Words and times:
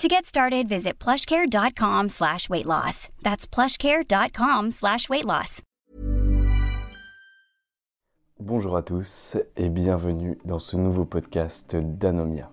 To 0.00 0.08
get 0.08 0.26
started, 0.26 0.68
visit 0.68 0.98
plushcare.com 0.98 2.08
slash 2.08 2.48
weight 2.50 2.66
loss. 2.66 3.10
That's 3.22 3.46
plushcare.com 3.46 4.72
slash 4.72 5.08
weight 5.08 5.24
loss. 5.24 5.62
Bonjour 8.40 8.76
à 8.76 8.82
tous 8.82 9.36
et 9.56 9.68
bienvenue 9.68 10.36
dans 10.44 10.58
ce 10.58 10.76
nouveau 10.76 11.04
podcast 11.04 11.76
d'Anomia. 11.76 12.50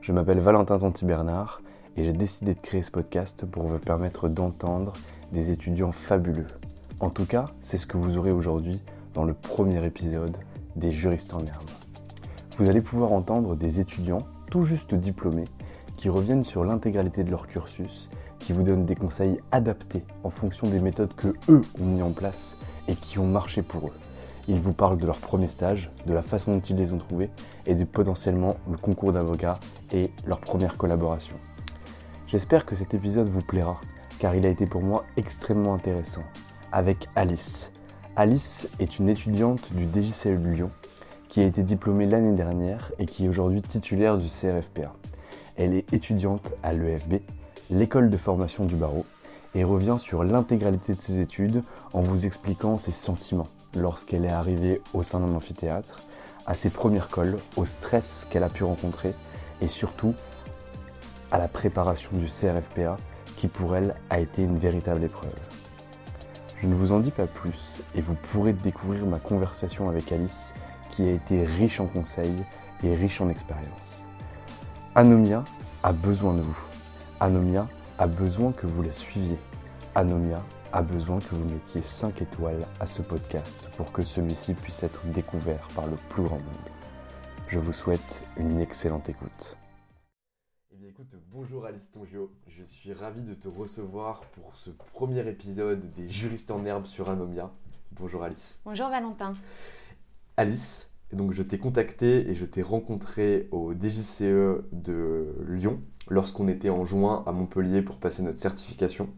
Je 0.00 0.12
m'appelle 0.12 0.40
Valentin 0.40 0.78
Tonti-Bernard 0.78 1.60
et 1.98 2.04
j'ai 2.04 2.14
décidé 2.14 2.54
de 2.54 2.60
créer 2.60 2.82
ce 2.82 2.90
podcast 2.90 3.44
pour 3.44 3.64
vous 3.64 3.78
permettre 3.78 4.30
d'entendre 4.30 4.94
des 5.32 5.50
étudiants 5.50 5.92
fabuleux. 5.92 6.46
En 7.00 7.10
tout 7.10 7.26
cas, 7.26 7.44
c'est 7.60 7.76
ce 7.76 7.86
que 7.86 7.98
vous 7.98 8.16
aurez 8.16 8.32
aujourd'hui 8.32 8.80
dans 9.12 9.24
le 9.24 9.34
premier 9.34 9.84
épisode 9.84 10.38
des 10.76 10.90
juristes 10.90 11.34
en 11.34 11.40
herbe. 11.40 11.70
Vous 12.56 12.70
allez 12.70 12.80
pouvoir 12.80 13.12
entendre 13.12 13.54
des 13.54 13.80
étudiants 13.80 14.26
tout 14.50 14.62
juste 14.62 14.94
diplômés 14.94 15.44
qui 16.04 16.10
reviennent 16.10 16.44
sur 16.44 16.64
l'intégralité 16.64 17.24
de 17.24 17.30
leur 17.30 17.46
cursus, 17.46 18.10
qui 18.38 18.52
vous 18.52 18.62
donnent 18.62 18.84
des 18.84 18.94
conseils 18.94 19.40
adaptés 19.52 20.04
en 20.22 20.28
fonction 20.28 20.68
des 20.68 20.78
méthodes 20.78 21.14
que 21.14 21.28
eux 21.48 21.62
ont 21.80 21.84
mis 21.86 22.02
en 22.02 22.10
place 22.10 22.58
et 22.88 22.94
qui 22.94 23.18
ont 23.18 23.26
marché 23.26 23.62
pour 23.62 23.86
eux. 23.86 23.94
Ils 24.46 24.60
vous 24.60 24.74
parlent 24.74 24.98
de 24.98 25.06
leur 25.06 25.16
premier 25.16 25.48
stage, 25.48 25.90
de 26.04 26.12
la 26.12 26.20
façon 26.20 26.52
dont 26.52 26.60
ils 26.60 26.76
les 26.76 26.92
ont 26.92 26.98
trouvés 26.98 27.30
et 27.64 27.74
de 27.74 27.84
potentiellement 27.84 28.56
le 28.70 28.76
concours 28.76 29.14
d'avocat 29.14 29.58
et 29.94 30.10
leur 30.26 30.40
première 30.40 30.76
collaboration. 30.76 31.36
J'espère 32.26 32.66
que 32.66 32.76
cet 32.76 32.92
épisode 32.92 33.30
vous 33.30 33.40
plaira 33.40 33.80
car 34.18 34.34
il 34.34 34.44
a 34.44 34.50
été 34.50 34.66
pour 34.66 34.82
moi 34.82 35.04
extrêmement 35.16 35.72
intéressant 35.72 36.24
avec 36.70 37.08
Alice. 37.16 37.70
Alice 38.14 38.68
est 38.78 38.98
une 38.98 39.08
étudiante 39.08 39.72
du 39.72 39.84
DJCE 39.84 40.26
de 40.26 40.50
Lyon 40.50 40.70
qui 41.30 41.40
a 41.40 41.44
été 41.44 41.62
diplômée 41.62 42.04
l'année 42.04 42.34
dernière 42.34 42.92
et 42.98 43.06
qui 43.06 43.24
est 43.24 43.28
aujourd'hui 43.28 43.62
titulaire 43.62 44.18
du 44.18 44.28
CRFPA. 44.28 44.92
Elle 45.56 45.74
est 45.74 45.92
étudiante 45.92 46.52
à 46.62 46.72
l'EFB, 46.72 47.14
l'école 47.70 48.10
de 48.10 48.16
formation 48.16 48.64
du 48.64 48.74
barreau, 48.74 49.04
et 49.54 49.64
revient 49.64 49.96
sur 49.98 50.24
l'intégralité 50.24 50.94
de 50.94 51.00
ses 51.00 51.20
études 51.20 51.62
en 51.92 52.00
vous 52.00 52.26
expliquant 52.26 52.76
ses 52.76 52.92
sentiments 52.92 53.48
lorsqu'elle 53.76 54.24
est 54.24 54.32
arrivée 54.32 54.80
au 54.92 55.02
sein 55.02 55.20
d'un 55.20 55.34
amphithéâtre, 55.34 56.00
à 56.46 56.54
ses 56.54 56.70
premières 56.70 57.08
colles, 57.08 57.36
au 57.56 57.64
stress 57.64 58.26
qu'elle 58.30 58.42
a 58.42 58.48
pu 58.48 58.64
rencontrer 58.64 59.14
et 59.60 59.68
surtout 59.68 60.14
à 61.30 61.38
la 61.38 61.48
préparation 61.48 62.10
du 62.12 62.26
CRFPA 62.26 62.96
qui 63.36 63.48
pour 63.48 63.76
elle 63.76 63.94
a 64.10 64.20
été 64.20 64.42
une 64.42 64.58
véritable 64.58 65.02
épreuve. 65.04 65.34
Je 66.58 66.66
ne 66.66 66.74
vous 66.74 66.92
en 66.92 67.00
dis 67.00 67.10
pas 67.10 67.26
plus 67.26 67.80
et 67.94 68.00
vous 68.00 68.14
pourrez 68.14 68.52
découvrir 68.52 69.04
ma 69.06 69.18
conversation 69.18 69.88
avec 69.88 70.12
Alice 70.12 70.52
qui 70.90 71.02
a 71.02 71.10
été 71.10 71.44
riche 71.44 71.80
en 71.80 71.86
conseils 71.86 72.44
et 72.82 72.94
riche 72.94 73.20
en 73.20 73.28
expérience. 73.28 74.03
Anomia 74.96 75.44
a 75.82 75.92
besoin 75.92 76.34
de 76.34 76.40
vous. 76.40 76.56
Anomia 77.18 77.66
a 77.98 78.06
besoin 78.06 78.52
que 78.52 78.68
vous 78.68 78.80
la 78.80 78.92
suiviez. 78.92 79.38
Anomia 79.96 80.40
a 80.72 80.82
besoin 80.82 81.18
que 81.18 81.34
vous 81.34 81.52
mettiez 81.52 81.82
5 81.82 82.22
étoiles 82.22 82.64
à 82.78 82.86
ce 82.86 83.02
podcast 83.02 83.68
pour 83.76 83.90
que 83.90 84.04
celui-ci 84.04 84.54
puisse 84.54 84.84
être 84.84 85.04
découvert 85.06 85.66
par 85.74 85.88
le 85.88 85.96
plus 86.10 86.22
grand 86.22 86.38
monde. 86.38 86.68
Je 87.48 87.58
vous 87.58 87.72
souhaite 87.72 88.22
une 88.36 88.60
excellente 88.60 89.08
écoute. 89.08 89.56
Eh 90.70 90.76
bien 90.76 90.90
écoute, 90.90 91.12
bonjour 91.32 91.66
Alice 91.66 91.90
Tongio, 91.90 92.30
je 92.46 92.62
suis 92.62 92.92
ravi 92.92 93.22
de 93.22 93.34
te 93.34 93.48
recevoir 93.48 94.20
pour 94.20 94.52
ce 94.54 94.70
premier 94.70 95.26
épisode 95.26 95.92
des 95.94 96.08
juristes 96.08 96.52
en 96.52 96.64
herbe 96.64 96.84
sur 96.84 97.10
Anomia. 97.10 97.50
Bonjour 97.90 98.22
Alice. 98.22 98.60
Bonjour 98.64 98.90
Valentin. 98.90 99.32
Alice, 100.36 100.88
donc 101.14 101.32
je 101.32 101.42
t'ai 101.42 101.58
contacté 101.58 102.30
et 102.30 102.34
je 102.34 102.44
t'ai 102.44 102.62
rencontré 102.62 103.48
au 103.50 103.72
DJCE 103.72 104.62
de 104.72 105.34
Lyon 105.48 105.80
lorsqu'on 106.08 106.48
était 106.48 106.70
en 106.70 106.84
juin 106.84 107.22
à 107.26 107.32
Montpellier 107.32 107.82
pour 107.82 107.96
passer 107.96 108.22
notre 108.22 108.38
certification. 108.38 109.08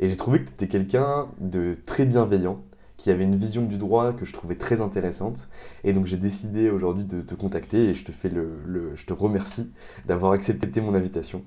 Et 0.00 0.08
j'ai 0.08 0.16
trouvé 0.16 0.40
que 0.40 0.48
tu 0.48 0.54
étais 0.54 0.68
quelqu'un 0.68 1.28
de 1.38 1.76
très 1.86 2.04
bienveillant, 2.04 2.62
qui 2.96 3.10
avait 3.10 3.24
une 3.24 3.36
vision 3.36 3.62
du 3.62 3.78
droit 3.78 4.12
que 4.12 4.24
je 4.24 4.32
trouvais 4.32 4.54
très 4.54 4.80
intéressante. 4.80 5.48
Et 5.84 5.92
donc 5.92 6.06
j'ai 6.06 6.16
décidé 6.16 6.70
aujourd'hui 6.70 7.04
de 7.04 7.20
te 7.20 7.34
contacter 7.34 7.88
et 7.88 7.94
je 7.94 8.04
te, 8.04 8.12
fais 8.12 8.28
le, 8.28 8.92
je 8.94 9.04
te 9.04 9.12
remercie 9.12 9.70
d'avoir 10.06 10.32
accepté 10.32 10.80
mon 10.80 10.94
invitation. 10.94 11.42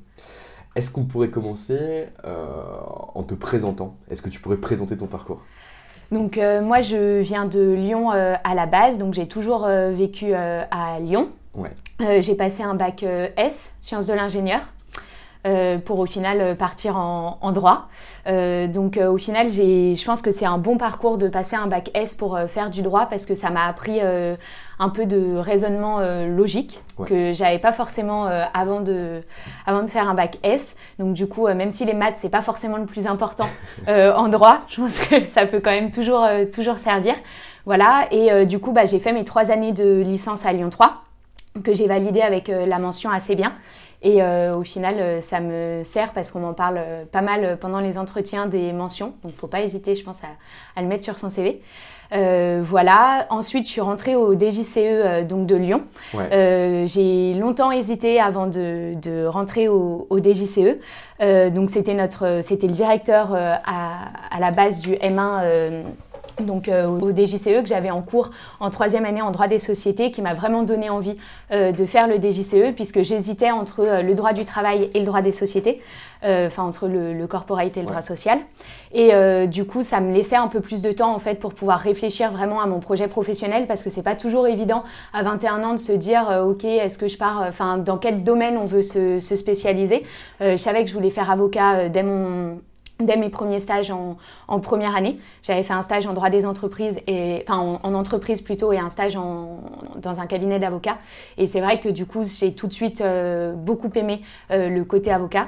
Est-ce 0.75 0.91
qu'on 0.91 1.05
pourrait 1.05 1.29
commencer 1.29 2.07
euh, 2.25 2.45
en 3.13 3.23
te 3.23 3.33
présentant? 3.33 3.97
Est-ce 4.09 4.21
que 4.21 4.29
tu 4.29 4.41
pourrais 4.41 4.57
présenter 4.57 4.97
ton 4.97 5.07
parcours? 5.07 5.41
Donc 6.11 6.37
euh, 6.37 6.61
moi 6.61 6.81
je 6.81 7.19
viens 7.19 7.45
de 7.45 7.73
Lyon 7.73 8.11
euh, 8.11 8.35
à 8.43 8.55
la 8.55 8.65
base, 8.65 8.97
donc 8.97 9.13
j'ai 9.13 9.27
toujours 9.27 9.65
euh, 9.65 9.91
vécu 9.91 10.33
à 10.33 10.99
Lyon. 10.99 11.29
j'ai 11.99 12.35
passé 12.35 12.63
un 12.63 12.75
bac 12.75 13.03
S, 13.37 13.71
sciences 13.79 14.07
de 14.07 14.13
l'ingénieur. 14.13 14.61
Euh, 15.45 15.77
pour 15.77 15.99
au 15.99 16.07
final 16.07 16.41
euh, 16.41 16.55
partir 16.55 16.97
en, 16.97 17.51
droit. 17.51 17.87
Euh, 18.25 18.65
donc 18.65 18.97
au 18.97 19.17
final, 19.19 19.47
je 19.49 20.03
pense 20.03 20.23
que 20.23 20.31
c'est 20.31 20.45
un 20.45 20.57
bon 20.57 20.77
parcours 20.77 21.19
de 21.19 21.27
passer 21.27 21.55
un 21.55 21.67
bac 21.67 21.91
S 21.93 22.15
pour 22.15 22.39
faire 22.47 22.71
du 22.71 22.81
droit 22.81 23.05
parce 23.05 23.27
que 23.27 23.35
ça 23.35 23.51
m'a 23.51 23.67
appris 23.67 24.01
un 24.01 24.89
peu 24.89 25.05
de 25.05 25.35
raisonnement 25.35 25.99
logique 26.25 26.81
que 27.05 27.31
j'avais 27.31 27.59
pas 27.59 27.71
forcément 27.71 28.25
avant, 28.53 28.81
de, 28.81 29.21
avant 29.67 29.83
de 29.83 29.87
faire 29.87 30.09
un 30.09 30.15
bac 30.15 30.39
S. 30.41 30.75
Donc 30.97 31.13
du 31.13 31.27
coup, 31.27 31.47
même 31.47 31.71
si 31.71 31.85
les 31.85 31.93
maths 31.93 32.17
c'est 32.17 32.29
pas 32.29 32.41
forcément 32.41 32.77
le 32.77 32.85
plus 32.85 33.05
important 33.05 33.47
en 33.87 34.27
droit, 34.27 34.61
je 34.69 34.81
pense 34.81 34.99
que 34.99 35.23
ça 35.25 35.45
peut 35.45 35.59
quand 35.59 35.71
même 35.71 35.91
toujours, 35.91 36.25
toujours 36.51 36.79
servir. 36.79 37.13
Voilà, 37.65 38.07
et 38.11 38.45
du 38.45 38.59
coup, 38.59 38.71
bah, 38.71 38.85
j'ai 38.85 38.99
fait 38.99 39.13
mes 39.13 39.25
trois 39.25 39.51
années 39.51 39.71
de 39.71 40.01
licence 40.01 40.45
à 40.45 40.53
Lyon 40.53 40.71
3 40.71 41.03
que 41.63 41.73
j'ai 41.73 41.87
validé 41.87 42.21
avec 42.21 42.49
la 42.49 42.79
mention 42.79 43.11
assez 43.11 43.35
bien. 43.35 43.53
Et 44.01 44.21
euh, 44.21 44.53
au 44.53 44.63
final, 44.63 44.95
euh, 44.99 45.21
ça 45.21 45.39
me 45.39 45.83
sert 45.83 46.11
parce 46.11 46.31
qu'on 46.31 46.39
m'en 46.39 46.53
parle 46.53 46.77
euh, 46.77 47.05
pas 47.11 47.21
mal 47.21 47.57
pendant 47.59 47.79
les 47.79 47.97
entretiens 47.97 48.45
des 48.45 48.71
mentions. 48.73 49.07
Donc, 49.23 49.31
il 49.31 49.35
ne 49.35 49.39
faut 49.39 49.47
pas 49.47 49.61
hésiter, 49.61 49.95
je 49.95 50.03
pense, 50.03 50.21
à, 50.75 50.81
le 50.81 50.87
mettre 50.87 51.03
sur 51.03 51.17
son 51.17 51.29
CV. 51.29 51.61
voilà. 52.11 53.25
Ensuite, 53.29 53.65
je 53.65 53.71
suis 53.71 53.81
rentrée 53.81 54.15
au 54.15 54.37
DJCE 54.37 55.25
donc 55.27 55.47
de 55.47 55.55
Lyon. 55.55 55.83
j'ai 56.13 57.33
longtemps 57.33 57.71
hésité 57.71 58.19
avant 58.19 58.47
de, 58.47 59.25
rentrer 59.25 59.67
au, 59.67 60.07
DJCE. 60.11 60.77
donc, 61.51 61.69
c'était 61.69 61.95
notre, 61.95 62.41
c'était 62.41 62.67
le 62.67 62.73
directeur 62.73 63.33
à, 63.33 64.39
la 64.39 64.51
base 64.51 64.81
du 64.81 64.93
M1 64.93 65.83
donc 66.39 66.67
euh, 66.67 66.87
au 66.87 67.11
DJCE 67.11 67.61
que 67.61 67.67
j'avais 67.67 67.91
en 67.91 68.01
cours 68.01 68.31
en 68.59 68.69
troisième 68.69 69.05
année 69.05 69.21
en 69.21 69.31
droit 69.31 69.47
des 69.47 69.59
sociétés, 69.59 70.11
qui 70.11 70.21
m'a 70.21 70.33
vraiment 70.33 70.63
donné 70.63 70.89
envie 70.89 71.17
euh, 71.51 71.71
de 71.71 71.85
faire 71.85 72.07
le 72.07 72.15
DJCE, 72.15 72.73
puisque 72.75 73.03
j'hésitais 73.03 73.51
entre 73.51 73.81
euh, 73.81 74.01
le 74.01 74.13
droit 74.15 74.33
du 74.33 74.45
travail 74.45 74.89
et 74.93 74.99
le 74.99 75.05
droit 75.05 75.21
des 75.21 75.31
sociétés, 75.31 75.81
enfin 76.23 76.63
entre 76.63 76.87
le, 76.87 77.13
le, 77.13 77.27
corporate 77.27 77.77
et 77.77 77.81
le 77.81 77.85
droit 77.85 78.01
social. 78.01 78.39
Et 78.93 79.11
du 79.47 79.65
coup, 79.65 79.83
ça 79.83 79.99
me 79.99 80.11
laissait 80.11 80.35
un 80.35 80.47
peu 80.47 80.59
plus 80.59 80.81
de 80.81 80.91
temps 80.91 81.13
en 81.13 81.19
fait 81.19 81.35
pour 81.35 81.53
pouvoir 81.53 81.77
réfléchir 81.77 82.31
vraiment 82.31 82.61
à 82.61 82.65
mon 82.65 82.79
projet 82.79 83.07
professionnel, 83.07 83.67
parce 83.67 83.83
que 83.83 83.91
c'est 83.91 84.01
pas 84.01 84.15
toujours 84.15 84.47
évident 84.47 84.83
à 85.13 85.21
21 85.21 85.63
ans 85.63 85.73
de 85.73 85.77
se 85.77 85.91
dire, 85.91 86.43
ok, 86.47 86.63
est-ce 86.63 86.97
que 86.97 87.07
je 87.07 87.19
pars, 87.19 87.45
enfin 87.47 87.77
dans 87.77 87.97
quel 87.97 88.23
domaine 88.23 88.57
on 88.57 88.65
veut 88.65 88.81
se, 88.81 89.19
se 89.19 89.35
spécialiser. 89.35 90.03
je 90.39 90.57
savais 90.57 90.83
que 90.83 90.89
je 90.89 90.95
voulais 90.95 91.11
faire 91.11 91.29
avocat 91.29 91.89
dès 91.89 92.01
mon 92.01 92.57
dès 92.99 93.17
mes 93.17 93.29
premiers 93.29 93.59
stages 93.59 93.91
en, 93.91 94.59
première 94.59 94.95
année. 94.95 95.19
J'avais 95.43 95.63
fait 95.63 95.73
un 95.73 95.83
stage 95.83 96.07
en 96.07 96.13
droit 96.13 96.29
des 96.29 96.45
entreprises, 96.45 96.99
et, 97.07 97.43
enfin 97.47 97.79
en, 97.83 97.93
entreprise 97.93 98.41
plutôt, 98.41 98.71
et 98.71 98.77
un 98.77 98.89
stage 98.89 99.15
dans 99.15 100.19
un 100.19 100.25
cabinet 100.27 100.59
d'avocat. 100.59 100.97
Et 101.37 101.47
c'est 101.47 101.61
vrai 101.61 101.79
que 101.79 101.89
du 101.89 102.05
coup, 102.05 102.23
j'ai 102.23 102.53
tout 102.53 102.67
de 102.67 102.73
suite 102.73 103.01
euh, 103.01 103.53
beaucoup 103.53 103.91
aimé 103.95 104.21
euh, 104.51 104.69
le 104.69 104.83
côté 104.85 105.11
avocat. 105.11 105.47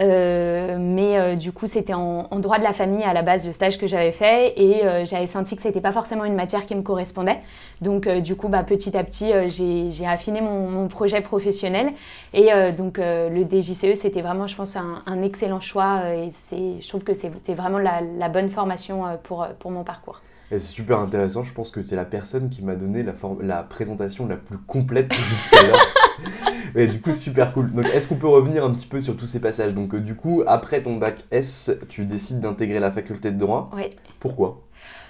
Euh, 0.00 0.76
mais 0.78 1.18
euh, 1.18 1.34
du 1.34 1.50
coup, 1.52 1.66
c'était 1.66 1.94
en, 1.94 2.28
droit 2.38 2.58
de 2.58 2.62
la 2.62 2.72
famille 2.72 3.02
à 3.02 3.12
la 3.12 3.22
base 3.22 3.46
le 3.46 3.52
stage 3.52 3.78
que 3.78 3.86
j'avais 3.86 4.12
fait 4.12 4.54
et 4.56 4.84
euh, 4.84 5.04
j'avais 5.04 5.26
senti 5.26 5.56
que 5.56 5.62
c'était 5.62 5.80
pas 5.80 5.92
forcément 5.92 6.24
une 6.24 6.36
matière 6.36 6.66
qui 6.66 6.74
me 6.74 6.82
correspondait. 6.82 7.40
Donc, 7.80 8.08
du 8.08 8.36
coup, 8.36 8.48
bah, 8.48 8.62
petit 8.62 8.96
à 8.96 9.02
petit, 9.04 9.32
j'ai 9.48 10.06
affiné 10.06 10.40
mon, 10.40 10.88
projet 10.88 11.20
professionnel 11.20 11.92
et 12.32 12.50
donc 12.76 12.98
le 12.98 13.44
DJCE, 13.44 13.94
c'était 13.94 14.22
vraiment, 14.22 14.46
je 14.46 14.56
pense, 14.56 14.74
un, 14.76 15.22
excellent 15.22 15.60
choix 15.60 16.02
et 16.14 16.28
je 16.30 16.88
trouve 16.88 17.04
que 17.04 17.12
c'est 17.12 17.54
vraiment 17.54 17.78
la, 17.78 18.28
bonne 18.28 18.48
formation 18.48 19.04
pour, 19.22 19.46
mon 19.70 19.84
parcours. 19.84 20.22
C'est 20.50 20.58
super 20.58 20.98
intéressant, 21.00 21.42
je 21.42 21.52
pense 21.52 21.70
que 21.70 21.80
tu 21.80 21.92
es 21.92 21.96
la 21.96 22.06
personne 22.06 22.48
qui 22.48 22.62
m'a 22.64 22.74
donné 22.74 23.02
la, 23.02 23.12
la 23.42 23.62
présentation 23.62 24.26
la 24.26 24.36
plus 24.36 24.58
complète 24.58 25.12
jusqu'alors. 25.28 25.78
Et 26.74 26.86
du 26.86 27.00
coup, 27.00 27.12
super 27.12 27.52
cool. 27.52 27.72
Donc, 27.72 27.86
est-ce 27.86 28.08
qu'on 28.08 28.16
peut 28.16 28.28
revenir 28.28 28.64
un 28.64 28.72
petit 28.72 28.86
peu 28.86 29.00
sur 29.00 29.16
tous 29.16 29.26
ces 29.26 29.40
passages? 29.40 29.74
Donc, 29.74 29.94
euh, 29.94 30.00
du 30.00 30.14
coup, 30.14 30.42
après 30.46 30.82
ton 30.82 30.96
bac 30.96 31.24
S, 31.30 31.70
tu 31.88 32.04
décides 32.04 32.40
d'intégrer 32.40 32.80
la 32.80 32.90
faculté 32.90 33.30
de 33.30 33.38
droit. 33.38 33.70
Oui. 33.74 33.90
Pourquoi? 34.20 34.67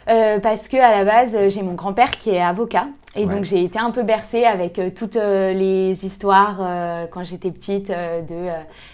Euh, 0.09 0.39
parce 0.39 0.69
que 0.69 0.77
à 0.77 0.91
la 0.91 1.05
base, 1.05 1.37
j'ai 1.49 1.63
mon 1.63 1.75
grand-père 1.75 2.11
qui 2.11 2.31
est 2.31 2.41
avocat 2.41 2.87
et 3.15 3.27
donc 3.27 3.45
j'ai 3.45 3.65
été 3.65 3.79
un 3.79 3.91
peu 3.91 4.05
bercée 4.05 4.45
avec 4.45 4.79
euh, 4.79 4.91
toutes 4.95 5.17
les 5.17 6.07
histoires 6.07 6.61
quand 7.11 7.25
j'étais 7.25 7.51
petite 7.51 7.89
de 7.91 8.49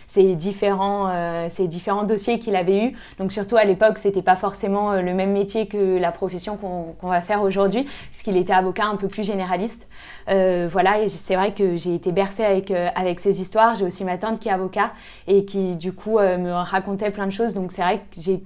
ces 0.08 0.34
différents, 0.34 1.12
ces 1.50 1.69
différents 1.69 2.05
dossiers 2.05 2.38
qu'il 2.38 2.56
avait 2.56 2.87
eu. 2.87 2.96
Donc 3.19 3.32
surtout 3.32 3.56
à 3.56 3.64
l'époque, 3.64 3.99
c'était 3.99 4.22
pas 4.22 4.37
forcément 4.37 4.94
le 4.94 5.14
même 5.14 5.32
métier 5.32 5.66
que 5.66 5.99
la 5.99 6.11
profession 6.11 6.56
qu'on 6.56 7.08
va 7.08 7.20
faire 7.20 7.43
aujourd'hui, 7.43 7.87
puisqu'il 8.11 8.37
était 8.37 8.52
avocat 8.52 8.87
un 8.87 8.96
peu 8.96 9.08
plus 9.08 9.25
généraliste. 9.25 9.87
voilà, 10.26 11.00
et 11.00 11.08
c'est 11.08 11.37
vrai 11.37 11.52
que 11.52 11.76
j'ai 11.76 11.94
été 11.94 12.11
bercée 12.11 12.44
avec 12.44 12.70
avec 12.70 13.20
ces 13.20 13.40
histoires. 13.40 13.75
J'ai 13.76 13.84
aussi 13.84 14.05
ma 14.05 14.16
tante 14.16 14.40
qui 14.40 14.49
est 14.49 14.52
avocat 14.52 14.93
et 15.28 15.44
qui 15.44 15.76
du 15.76 15.93
coup 15.93 16.19
me 16.19 16.52
racontait 16.52 17.11
plein 17.11 17.26
de 17.26 17.32
choses. 17.32 17.55
Donc 17.55 17.72
c'est 17.72 17.82
vrai 17.82 17.99
que 17.99 18.20
j'ai 18.20 18.43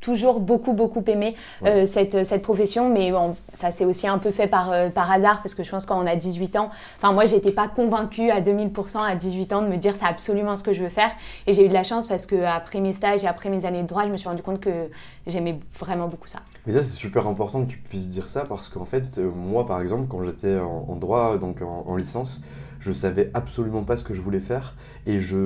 toujours 0.00 0.40
beaucoup, 0.40 0.72
beaucoup 0.72 1.02
aimé 1.06 1.36
euh, 1.64 1.86
cette, 1.86 2.24
cette, 2.24 2.42
profession, 2.42 2.88
mais 2.88 3.12
ça 3.52 3.70
s'est 3.70 3.84
aussi 3.84 4.06
un 4.06 4.18
peu 4.18 4.30
fait 4.30 4.46
par, 4.46 4.72
euh, 4.72 4.88
par 4.88 5.10
hasard, 5.10 5.42
parce 5.42 5.54
que 5.54 5.62
je 5.62 5.70
pense 5.70 5.86
quand 5.86 6.02
on 6.02 6.06
a 6.06 6.16
18 6.16 6.56
ans, 6.56 6.70
enfin 6.96 7.12
moi 7.12 7.24
j'étais 7.26 7.52
pas 7.52 7.68
convaincue 7.68 8.30
à 8.30 8.40
2000% 8.40 8.98
à 8.98 9.14
18 9.14 9.52
ans 9.52 9.62
de 9.62 9.68
me 9.68 9.76
dire 9.76 9.94
c'est 9.96 10.06
absolument 10.06 10.56
ce 10.56 10.62
que 10.62 10.72
je 10.72 10.82
veux 10.82 10.88
faire, 10.88 11.10
et 11.46 11.52
j'ai 11.52 11.64
eu 11.64 11.68
de 11.68 11.74
la 11.74 11.84
chance 11.84 12.06
parce 12.06 12.26
que 12.26 12.42
après 12.42 12.80
mes 12.80 12.92
stages 12.92 13.24
et 13.24 13.26
après 13.26 13.50
mes 13.50 13.64
années 13.66 13.82
de 13.82 13.88
droit, 13.88 14.04
je 14.06 14.10
me 14.10 14.16
suis 14.16 14.28
rendu 14.28 14.42
compte 14.42 14.60
que 14.60 14.88
j'aimais 15.26 15.58
vraiment 15.78 16.08
beaucoup 16.08 16.28
ça. 16.28 16.40
Mais 16.66 16.72
ça 16.72 16.82
c'est 16.82 16.96
super 16.96 17.26
important 17.26 17.64
que 17.64 17.70
tu 17.70 17.78
puisses 17.78 18.08
dire 18.08 18.28
ça, 18.28 18.44
parce 18.44 18.68
qu'en 18.68 18.84
fait, 18.86 19.18
euh, 19.18 19.30
moi 19.30 19.66
par 19.66 19.80
exemple, 19.80 20.06
quand 20.08 20.24
j'étais 20.24 20.58
en, 20.58 20.96
droit, 20.96 21.38
donc 21.38 21.62
en 21.62 21.96
licence, 21.96 22.40
je 22.80 22.92
savais 22.92 23.30
absolument 23.34 23.84
pas 23.84 23.96
ce 23.96 24.04
que 24.04 24.14
je 24.14 24.20
voulais 24.20 24.40
faire 24.40 24.74
et 25.06 25.20
je 25.20 25.36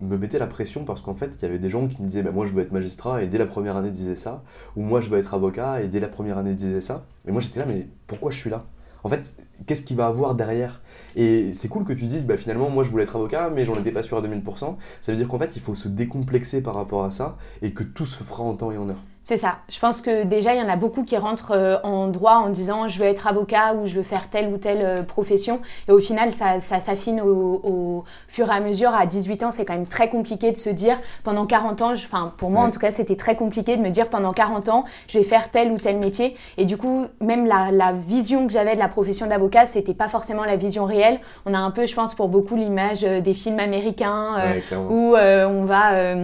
me 0.00 0.16
mettais 0.16 0.38
la 0.38 0.46
pression 0.46 0.84
parce 0.84 1.00
qu'en 1.00 1.14
fait 1.14 1.36
il 1.38 1.42
y 1.42 1.44
avait 1.46 1.58
des 1.58 1.68
gens 1.68 1.88
qui 1.88 2.00
me 2.02 2.06
disaient 2.06 2.22
bah, 2.22 2.30
moi 2.30 2.46
je 2.46 2.52
veux 2.52 2.62
être 2.62 2.72
magistrat 2.72 3.22
et 3.22 3.26
dès 3.26 3.38
la 3.38 3.46
première 3.46 3.76
année 3.76 3.90
disaient 3.90 4.16
ça. 4.16 4.44
Ou 4.76 4.82
moi 4.82 5.00
je 5.00 5.08
veux 5.08 5.18
être 5.18 5.34
avocat 5.34 5.82
et 5.82 5.88
dès 5.88 6.00
la 6.00 6.08
première 6.08 6.38
année 6.38 6.54
disaient 6.54 6.80
ça. 6.80 7.06
Et 7.26 7.32
moi 7.32 7.40
j'étais 7.40 7.60
là 7.60 7.66
mais 7.66 7.88
pourquoi 8.06 8.30
je 8.30 8.38
suis 8.38 8.50
là? 8.50 8.60
En 9.04 9.08
fait 9.08 9.34
qu'est-ce 9.66 9.82
qu'il 9.82 9.96
va 9.96 10.06
avoir 10.06 10.34
derrière? 10.34 10.82
Et 11.16 11.52
c'est 11.52 11.68
cool 11.68 11.84
que 11.84 11.92
tu 11.92 12.04
dises 12.04 12.26
bah 12.26 12.36
finalement 12.36 12.70
moi 12.70 12.84
je 12.84 12.90
voulais 12.90 13.04
être 13.04 13.16
avocat 13.16 13.50
mais 13.50 13.64
j'en 13.64 13.74
étais 13.76 13.90
pas 13.90 14.02
sûr 14.02 14.18
à 14.18 14.22
2000% 14.22 14.76
ça 15.00 15.12
veut 15.12 15.18
dire 15.18 15.28
qu'en 15.28 15.38
fait 15.38 15.56
il 15.56 15.62
faut 15.62 15.74
se 15.74 15.88
décomplexer 15.88 16.62
par 16.62 16.74
rapport 16.74 17.04
à 17.04 17.10
ça 17.10 17.36
et 17.62 17.72
que 17.72 17.82
tout 17.82 18.06
se 18.06 18.22
fera 18.22 18.42
en 18.42 18.54
temps 18.54 18.70
et 18.70 18.78
en 18.78 18.88
heure 18.88 19.02
c'est 19.24 19.38
ça. 19.38 19.58
Je 19.68 19.78
pense 19.78 20.02
que 20.02 20.24
déjà, 20.24 20.52
il 20.52 20.60
y 20.60 20.62
en 20.62 20.68
a 20.68 20.74
beaucoup 20.74 21.04
qui 21.04 21.16
rentrent 21.16 21.52
euh, 21.52 21.76
en 21.84 22.08
droit 22.08 22.42
en 22.44 22.48
disant 22.48 22.88
je 22.88 22.98
veux 22.98 23.06
être 23.06 23.28
avocat 23.28 23.74
ou 23.74 23.86
je 23.86 23.94
veux 23.94 24.02
faire 24.02 24.28
telle 24.28 24.48
ou 24.48 24.56
telle 24.56 24.82
euh, 24.82 25.02
profession. 25.04 25.60
Et 25.86 25.92
au 25.92 25.98
final, 25.98 26.32
ça, 26.32 26.58
s'affine 26.58 27.20
au, 27.20 28.04
fur 28.26 28.48
et 28.50 28.54
à 28.54 28.58
mesure. 28.58 28.92
À 28.92 29.06
18 29.06 29.44
ans, 29.44 29.50
c'est 29.52 29.64
quand 29.64 29.74
même 29.74 29.86
très 29.86 30.08
compliqué 30.08 30.50
de 30.50 30.56
se 30.56 30.70
dire 30.70 30.98
pendant 31.22 31.46
40 31.46 31.82
ans, 31.82 31.92
enfin 31.92 32.32
pour 32.36 32.50
moi 32.50 32.64
en 32.64 32.70
tout 32.70 32.80
cas, 32.80 32.90
c'était 32.90 33.14
très 33.14 33.36
compliqué 33.36 33.76
de 33.76 33.82
me 33.82 33.90
dire 33.90 34.08
pendant 34.08 34.32
40 34.32 34.68
ans, 34.68 34.84
je 35.06 35.18
vais 35.18 35.24
faire 35.24 35.50
tel 35.50 35.70
ou 35.70 35.78
tel 35.78 35.98
métier. 35.98 36.36
Et 36.56 36.64
du 36.64 36.76
coup, 36.76 37.06
même 37.20 37.46
la, 37.46 37.92
vision 37.92 38.46
que 38.46 38.52
j'avais 38.52 38.74
de 38.74 38.80
la 38.80 38.88
profession 38.88 39.26
d'avocat, 39.26 39.66
c'était 39.66 39.94
pas 39.94 40.08
forcément 40.08 40.44
la 40.44 40.56
vision 40.56 40.84
réelle. 40.84 41.20
On 41.46 41.54
a 41.54 41.58
un 41.58 41.70
peu, 41.70 41.86
je 41.86 41.94
pense, 41.94 42.14
pour 42.14 42.28
beaucoup 42.28 42.56
l'image 42.56 43.04
euh, 43.04 43.20
des 43.20 43.34
films 43.34 43.60
américains 43.60 44.36
où 44.72 45.14
on 45.16 45.64
va, 45.64 46.14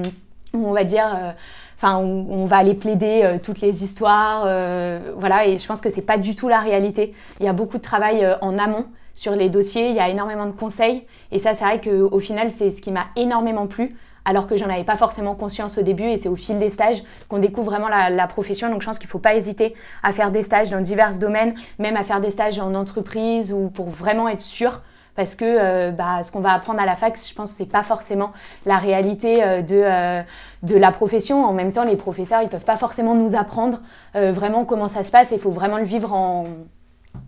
on 0.53 0.73
va 0.73 0.85
dire 0.85 1.35
enfin, 1.79 1.99
on, 1.99 2.47
va 2.47 2.57
aller 2.57 2.75
plaider 2.75 3.23
euh, 3.23 3.39
toutes 3.43 3.61
les 3.61 3.85
histoires, 3.85 4.43
euh, 4.47 5.13
voilà. 5.17 5.47
Et 5.47 5.59
je 5.59 5.67
pense 5.67 5.81
que 5.81 5.91
c'est 5.91 6.03
pas 6.03 6.19
du 6.19 6.35
tout 6.35 6.49
la 6.49 6.61
réalité. 6.61 7.15
Il 7.41 7.47
y 7.47 7.49
a 7.49 7.53
beaucoup 7.53 7.79
de 7.79 7.83
travail 7.83 8.25
euh, 8.25 8.35
en 8.41 8.59
amont 8.59 8.87
sur 9.15 9.35
les 9.35 9.49
dossiers, 9.49 9.89
il 9.89 9.97
y 9.97 10.01
a 10.01 10.09
énormément 10.09 10.47
de 10.47 10.53
conseils, 10.53 11.05
et 11.33 11.41
ça, 11.41 11.55
c'est 11.55 11.65
vrai 11.65 11.81
qu'au 11.81 12.21
final, 12.21 12.53
c'est 12.53 12.71
ce 12.71 12.81
qui 12.81 12.93
m'a 12.93 13.07
énormément 13.17 13.67
plu 13.67 13.97
alors 14.25 14.47
que 14.47 14.59
j'en 14.59 14.69
avais 14.69 14.85
pas 14.85 14.99
forcément 14.99 15.35
conscience 15.35 15.79
au 15.79 15.83
début 15.83 16.05
et 16.05 16.19
c'est 16.19 16.29
au 16.29 16.37
fil 16.37 16.59
des 16.59 16.69
stages 16.69 17.03
qu'on 17.29 17.39
découvre 17.39 17.71
vraiment 17.71 17.89
la, 17.89 18.27
profession. 18.27 18.69
Donc 18.69 18.83
je 18.83 18.87
pense 18.87 18.99
qu'il 18.99 19.09
faut 19.09 19.19
pas 19.19 19.35
hésiter 19.35 19.75
à 20.03 20.13
faire 20.13 20.31
des 20.31 20.43
stages 20.43 20.69
dans 20.69 20.83
divers 20.83 21.19
domaines, 21.19 21.55
même 21.79 21.97
à 21.97 22.05
faire 22.05 22.21
des 22.21 22.31
stages 22.31 22.59
en 22.59 22.75
entreprise 22.75 23.55
ou 23.55 23.71
pour 23.71 23.89
vraiment 23.89 24.29
être 24.29 24.43
sûr 24.43 24.83
parce 25.19 25.35
que 25.35 25.45
euh, 25.45 25.91
bah, 25.91 26.23
ce 26.23 26.31
qu'on 26.31 26.39
va 26.39 26.53
apprendre 26.53 26.79
à 26.79 26.87
la 26.87 26.95
fac, 26.95 27.19
je 27.19 27.35
pense, 27.35 27.51
c'est 27.51 27.67
pas 27.67 27.83
forcément 27.83 28.33
la 28.67 28.79
réalité 28.79 29.43
euh, 29.43 29.63
de, 29.63 29.75
euh, 29.75 30.23
de 30.63 30.77
la 30.77 30.93
profession. 30.93 31.45
En 31.45 31.53
même 31.53 31.73
temps, 31.73 31.83
les 31.83 31.97
professeurs, 31.97 32.41
ils 32.41 32.49
peuvent 32.49 32.65
pas 32.65 32.77
forcément 32.77 33.17
nous 33.17 33.35
apprendre 33.35 33.81
vraiment 34.15 34.65
comment 34.65 34.87
ça 34.87 35.03
se 35.03 35.11
passe. 35.11 35.31
Il 35.33 35.41
faut 35.41 35.51
vraiment 35.51 35.79
le 35.79 35.85
vivre 35.85 36.13
en, 36.13 36.45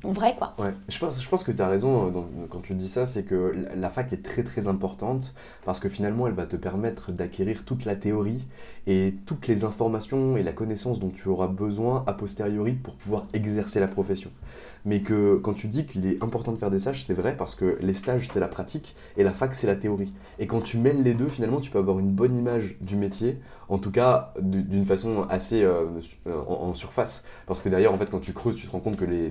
vrai, 0.04 0.36
quoi. 0.38 0.54
Ouais, 0.60 0.72
je 0.88 1.00
pense, 1.00 1.20
je 1.20 1.28
pense 1.28 1.42
que 1.42 1.50
tu 1.50 1.60
as 1.60 1.66
raison 1.66 2.12
quand 2.48 2.60
tu 2.60 2.74
dis 2.74 2.88
ça, 2.88 3.06
c'est 3.06 3.24
que 3.24 3.56
la 3.74 3.90
fac 3.90 4.12
est 4.12 4.24
très 4.24 4.44
très 4.44 4.68
importante 4.68 5.34
parce 5.64 5.80
que 5.80 5.88
finalement, 5.88 6.28
elle 6.28 6.34
va 6.34 6.46
te 6.46 6.54
permettre 6.54 7.10
d'acquérir 7.10 7.64
toute 7.64 7.84
la 7.84 7.96
théorie 7.96 8.46
et 8.86 9.16
toutes 9.26 9.48
les 9.48 9.64
informations 9.64 10.36
et 10.36 10.44
la 10.44 10.52
connaissance 10.52 11.00
dont 11.00 11.10
tu 11.10 11.28
auras 11.28 11.48
besoin 11.48 12.04
a 12.06 12.12
posteriori 12.12 12.74
pour 12.74 12.94
pouvoir 12.94 13.26
exercer 13.32 13.80
la 13.80 13.88
profession 13.88 14.30
mais 14.84 15.00
que 15.00 15.36
quand 15.36 15.52
tu 15.52 15.68
dis 15.68 15.86
qu'il 15.86 16.06
est 16.06 16.22
important 16.22 16.52
de 16.52 16.56
faire 16.56 16.70
des 16.70 16.78
stages, 16.78 17.04
c'est 17.06 17.14
vrai 17.14 17.36
parce 17.36 17.54
que 17.54 17.78
les 17.80 17.92
stages 17.92 18.28
c'est 18.32 18.40
la 18.40 18.48
pratique 18.48 18.96
et 19.16 19.22
la 19.22 19.32
fac 19.32 19.54
c'est 19.54 19.66
la 19.66 19.76
théorie. 19.76 20.10
Et 20.38 20.46
quand 20.46 20.62
tu 20.62 20.78
mêles 20.78 21.02
les 21.02 21.14
deux, 21.14 21.28
finalement, 21.28 21.60
tu 21.60 21.70
peux 21.70 21.78
avoir 21.78 21.98
une 21.98 22.10
bonne 22.10 22.36
image 22.36 22.76
du 22.80 22.96
métier, 22.96 23.38
en 23.68 23.78
tout 23.78 23.90
cas 23.90 24.32
d'une 24.40 24.84
façon 24.84 25.26
assez 25.28 25.62
euh, 25.62 25.84
en, 26.26 26.72
surface. 26.74 27.24
Parce 27.46 27.60
que 27.60 27.68
derrière, 27.68 27.92
en 27.92 27.98
fait, 27.98 28.08
quand 28.10 28.20
tu 28.20 28.32
creuses, 28.32 28.56
tu 28.56 28.66
te 28.66 28.72
rends 28.72 28.80
compte 28.80 28.96
que 28.96 29.04
les, 29.04 29.30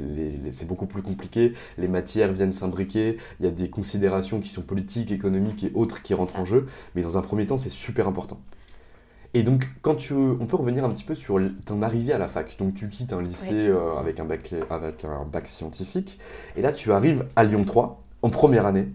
c'est 0.52 0.68
beaucoup 0.68 0.86
plus 0.86 1.02
compliqué, 1.02 1.54
les 1.78 1.88
matières 1.88 2.32
viennent 2.32 2.52
s'imbriquer, 2.52 3.18
il 3.40 3.46
y 3.46 3.50
a 3.50 3.52
des 3.52 3.70
considérations 3.70 4.40
qui 4.40 4.50
sont 4.50 4.62
politiques, 4.62 5.12
économiques 5.12 5.64
et 5.64 5.72
autres 5.74 6.02
qui 6.02 6.14
rentrent 6.14 6.40
en 6.40 6.46
jeu, 6.46 6.68
mais 6.96 7.02
dans 7.02 7.18
un 7.18 7.22
premier 7.22 7.46
temps, 7.46 7.58
c'est 7.58 7.70
super 7.70 8.08
important. 8.08 8.40
Et 9.34 9.44
donc, 9.44 9.70
quand 9.82 9.96
tu, 9.96 10.14
on 10.14 10.46
peut 10.46 10.56
revenir 10.56 10.84
un 10.84 10.90
petit 10.90 11.04
peu 11.04 11.14
sur 11.14 11.40
ton 11.66 11.82
arrivée 11.82 12.14
à 12.14 12.18
la 12.18 12.28
fac. 12.28 12.56
Donc, 12.60 12.74
tu 12.74 12.90
quittes 12.90 13.14
un 13.14 13.22
lycée 13.22 13.68
euh, 13.68 13.96
avec, 13.98 14.20
un 14.20 14.26
bac, 14.26 14.54
avec 14.70 15.06
un 15.06 15.24
bac 15.26 15.48
scientifique, 15.48 16.20
et 16.56 16.62
là, 16.62 16.72
tu 16.72 16.92
arrives 16.92 17.26
à 17.36 17.44
Lyon 17.44 17.64
3 17.64 18.02
en 18.24 18.30
première 18.30 18.66
année. 18.66 18.88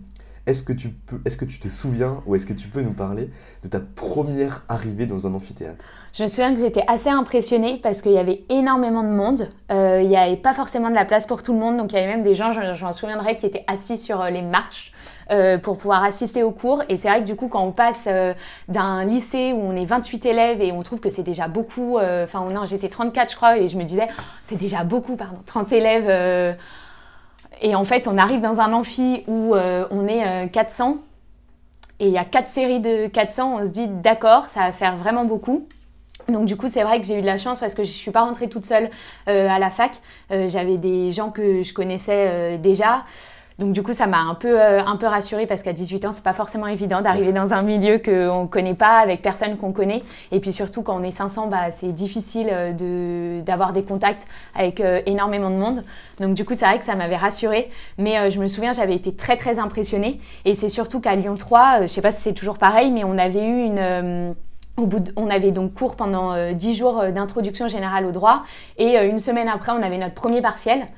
Est-ce 0.47 0.63
que, 0.63 0.75
tu 0.75 0.91
peux, 0.91 1.21
est-ce 1.25 1.39
que 1.39 1.47
tu 1.47 1.59
te 1.59 1.69
souviens 1.69 2.23
ou 2.27 2.35
est-ce 2.35 2.45
que 2.45 2.53
tu 2.53 2.69
peux 2.69 2.83
nous 2.83 2.93
parler 2.93 3.31
de 3.63 3.69
ta 3.69 3.81
première 3.81 4.63
arrivée 4.69 5.07
dans 5.07 5.27
un 5.27 5.33
amphithéâtre? 5.33 5.83
Je 6.13 6.23
me 6.23 6.29
souviens 6.29 6.53
que 6.53 6.61
j'étais 6.61 6.85
assez 6.87 7.09
impressionnée 7.09 7.81
parce 7.83 8.03
qu'il 8.03 8.13
y 8.13 8.19
avait 8.19 8.45
énormément 8.51 9.03
de 9.03 9.09
monde. 9.09 9.49
Euh, 9.73 10.03
il 10.03 10.09
n'y 10.09 10.19
avait 10.19 10.37
pas 10.37 10.53
forcément 10.53 10.91
de 10.91 10.95
la 10.95 11.07
place 11.07 11.27
pour 11.27 11.43
tout 11.43 11.55
le 11.55 11.59
monde, 11.59 11.79
donc 11.79 11.93
il 11.93 11.95
y 11.95 11.99
avait 11.99 12.15
même 12.15 12.23
des 12.23 12.35
gens, 12.35 12.53
je, 12.53 12.85
m'en 12.85 12.93
souviendrai, 12.93 13.39
qui 13.39 13.47
étaient 13.47 13.65
assis 13.69 13.97
sur 13.97 14.21
euh, 14.21 14.29
les 14.29 14.43
marches 14.43 14.93
euh, 15.31 15.57
pour 15.57 15.79
pouvoir 15.79 16.05
assister 16.05 16.43
aux 16.43 16.51
cours. 16.51 16.83
Et 16.91 16.99
c'est 16.99 17.09
vrai 17.09 17.21
que 17.21 17.25
du 17.25 17.35
coup, 17.35 17.49
quand 17.49 17.65
on 17.65 17.73
passe 17.73 18.03
euh, 18.07 18.35
d'un 18.69 19.07
lycée 19.07 19.55
où 19.55 19.63
on 19.63 19.75
est 19.75 19.87
28 19.87 20.27
élèves 20.27 20.61
et 20.61 20.71
on 20.71 20.83
trouve 20.83 21.01
que 21.01 21.09
c'est 21.09 21.23
déjà 21.23 21.49
beaucoup, 21.49 21.97
euh, 21.97 22.25
enfin 22.25 22.45
non, 22.51 22.67
j'étais 22.67 22.91
34 22.91 23.31
je 23.31 23.37
crois, 23.37 23.57
et 23.57 23.69
je 23.69 23.79
me 23.79 23.85
disais, 23.85 24.07
oh, 24.11 24.23
c'est 24.43 24.59
déjà 24.59 24.85
beaucoup, 24.85 25.17
pardon, 25.17 25.39
30 25.47 25.73
élèves. 25.73 26.57
et 27.63 27.75
en 27.75 27.85
fait, 27.87 28.07
on 28.07 28.19
arrive 28.19 28.43
dans 28.43 28.61
un 28.61 28.75
amphi 28.75 29.25
où 29.27 29.55
on 29.55 30.07
est 30.07 30.51
400 30.51 30.99
et 32.01 32.09
il 32.09 32.13
y 32.13 32.19
a 32.19 32.25
quatre 32.25 32.49
séries 32.49 32.81
de 32.81 33.07
400, 33.07 33.61
on 33.61 33.65
se 33.65 33.71
dit, 33.71 33.87
d'accord, 33.89 34.49
ça 34.49 34.61
va 34.61 34.73
faire 34.73 34.97
vraiment 34.97 35.25
beaucoup. 35.25 35.67
Donc 36.29 36.45
du 36.45 36.57
coup, 36.57 36.69
c'est 36.69 36.83
vrai 36.83 37.01
que 37.01 37.07
j'ai 37.07 37.19
eu 37.19 37.21
de 37.23 37.27
la 37.27 37.39
chance 37.39 37.61
parce 37.61 37.75
que 37.75 37.83
je 37.83 37.89
ne 37.89 37.95
suis 37.95 38.11
pas 38.11 38.23
rentrée 38.23 38.49
toute 38.49 38.67
seule 38.67 38.91
à 39.27 39.59
la 39.59 39.71
fac. 39.71 39.93
J'avais 40.31 40.77
des 40.77 41.13
gens 41.13 41.31
que 41.31 41.63
je 41.63 41.73
connaissais 41.73 42.59
déjà. 42.59 43.05
Donc 43.61 43.73
du 43.73 43.85
coup, 43.85 43.93
ça 43.93 44.09
m'a 44.09 44.19
un 44.19 44.35
peu, 44.35 44.61
euh, 44.61 44.85
un 44.85 44.97
peu 44.97 45.07
rassurée 45.07 45.47
parce 45.47 45.63
qu'à 45.63 45.73
18 45.73 46.07
ans, 46.07 46.13
c'est 46.13 46.25
pas 46.25 46.33
forcément 46.33 46.67
évident 46.67 47.03
d'arriver 47.03 47.33
dans 47.33 47.53
un 47.53 47.63
milieu 47.63 47.99
qu'on 47.99 48.43
ne 48.43 48.47
connaît 48.49 48.75
pas, 48.75 48.99
avec 48.99 49.23
personne 49.23 49.57
qu'on 49.57 49.73
connaît. 49.73 50.03
Et 50.33 50.41
puis 50.41 50.53
surtout, 50.53 50.83
quand 50.83 50.99
on 51.01 51.05
est 51.05 51.13
500, 51.13 51.47
bah, 51.47 51.71
c'est 51.71 51.93
difficile 51.93 52.49
euh, 52.51 53.43
d'avoir 53.43 53.73
des 53.73 53.85
contacts 53.85 54.27
avec 54.57 54.81
euh, 54.81 55.03
énormément 55.07 55.51
de 55.51 55.55
monde. 55.55 55.85
Donc 56.19 56.35
du 56.35 56.45
coup, 56.45 56.55
c'est 56.55 56.65
vrai 56.65 56.81
que 56.81 56.85
ça 56.85 56.97
m'avait 56.97 57.17
rassurée. 57.17 57.71
Mais 57.97 58.31
je 58.33 58.41
me 58.41 58.49
souviens, 58.49 58.73
j'avais 58.73 58.95
été 58.95 59.15
très 59.15 59.37
très 59.37 59.61
impressionnée. 59.61 60.21
Et 60.45 60.57
c'est 60.57 60.69
surtout 60.69 60.99
qu'à 60.99 61.15
Lyon 61.15 61.37
3, 61.37 61.83
je 61.83 61.87
sais 61.87 62.03
pas 62.03 62.11
si 62.11 62.23
c'est 62.23 62.33
toujours 62.33 62.59
pareil, 62.59 62.91
mais 62.91 63.05
on 63.05 63.19
avait 63.19 63.47
eu 63.47 63.65
une... 63.65 64.35
Au 64.77 64.87
bout 64.87 65.05
on 65.15 65.31
avait 65.31 65.53
donc 65.53 65.75
cours 65.75 65.95
pendant 65.95 66.53
10 66.53 66.75
jours 66.75 67.05
d'introduction 67.13 67.69
générale 67.69 68.07
au 68.07 68.11
droit 68.11 68.43
et 68.77 68.97
une 69.07 69.21
semaine 69.21 69.49
après, 69.49 69.71
on 69.71 69.81
avait 69.81 69.99
notre 69.99 70.15
premier 70.15 70.43
partiel. 70.43 70.89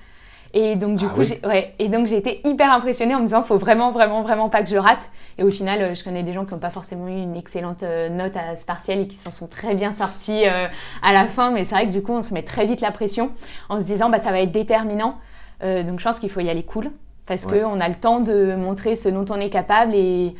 Et 0.59 0.75
donc, 0.75 0.97
du 0.97 1.05
ah 1.05 1.11
coup, 1.11 1.23
j'ai 1.23 1.39
ouais, 1.47 1.75
et 1.79 1.91
donc, 1.91 2.07
j'ai 2.07 2.17
été 2.17 2.41
hyper 2.49 2.73
impressionnée 2.73 3.15
en 3.15 3.19
me 3.19 3.27
disant, 3.27 3.43
faut 3.43 3.59
vraiment, 3.59 3.93
vraiment, 3.93 4.23
vraiment 4.23 4.49
pas 4.49 4.63
que 4.63 4.71
je 4.71 4.79
rate. 4.79 5.11
Et 5.37 5.43
au 5.43 5.51
final, 5.51 5.83
euh, 5.83 5.95
je 5.95 6.03
connais 6.03 6.23
des 6.23 6.33
gens 6.33 6.47
qui 6.47 6.55
n'ont 6.55 6.61
pas 6.61 6.71
forcément 6.71 7.09
eu 7.09 7.21
une 7.21 7.37
excellente 7.37 7.83
euh, 7.83 8.09
note 8.09 8.35
à 8.39 8.57
ce 8.57 8.65
partiel 8.65 9.01
et 9.01 9.07
qui 9.07 9.17
s'en 9.17 9.31
sont 9.31 9.49
très 9.49 9.75
bien 9.75 9.93
sortis 9.93 10.47
euh, 10.47 10.67
à 11.03 11.13
la 11.13 11.27
fin. 11.27 11.51
Mais 11.51 11.65
c'est 11.65 11.75
vrai 11.75 11.85
que 11.85 11.93
du 11.93 12.03
coup, 12.03 12.13
on 12.13 12.23
se 12.23 12.33
met 12.33 12.43
très 12.43 12.65
vite 12.65 12.81
la 12.81 12.91
pression 12.91 13.33
en 13.69 13.79
se 13.79 13.85
disant, 13.85 14.09
bah, 14.09 14.19
ça 14.19 14.31
va 14.31 14.41
être 14.41 14.51
déterminant. 14.51 15.17
donc, 15.63 16.01
je 16.01 16.05
pense 16.05 16.21
qu'il 16.21 16.31
faut 16.31 16.41
y 16.41 16.49
aller 16.49 16.63
cool 16.63 16.91
parce 17.27 17.45
qu'on 17.45 17.79
a 17.81 17.89
le 17.89 17.97
temps 17.97 18.21
de 18.21 18.55
montrer 18.57 18.97
ce 18.97 19.11
dont 19.11 19.27
on 19.29 19.39
est 19.39 19.51
capable 19.51 19.95
et 19.95 20.35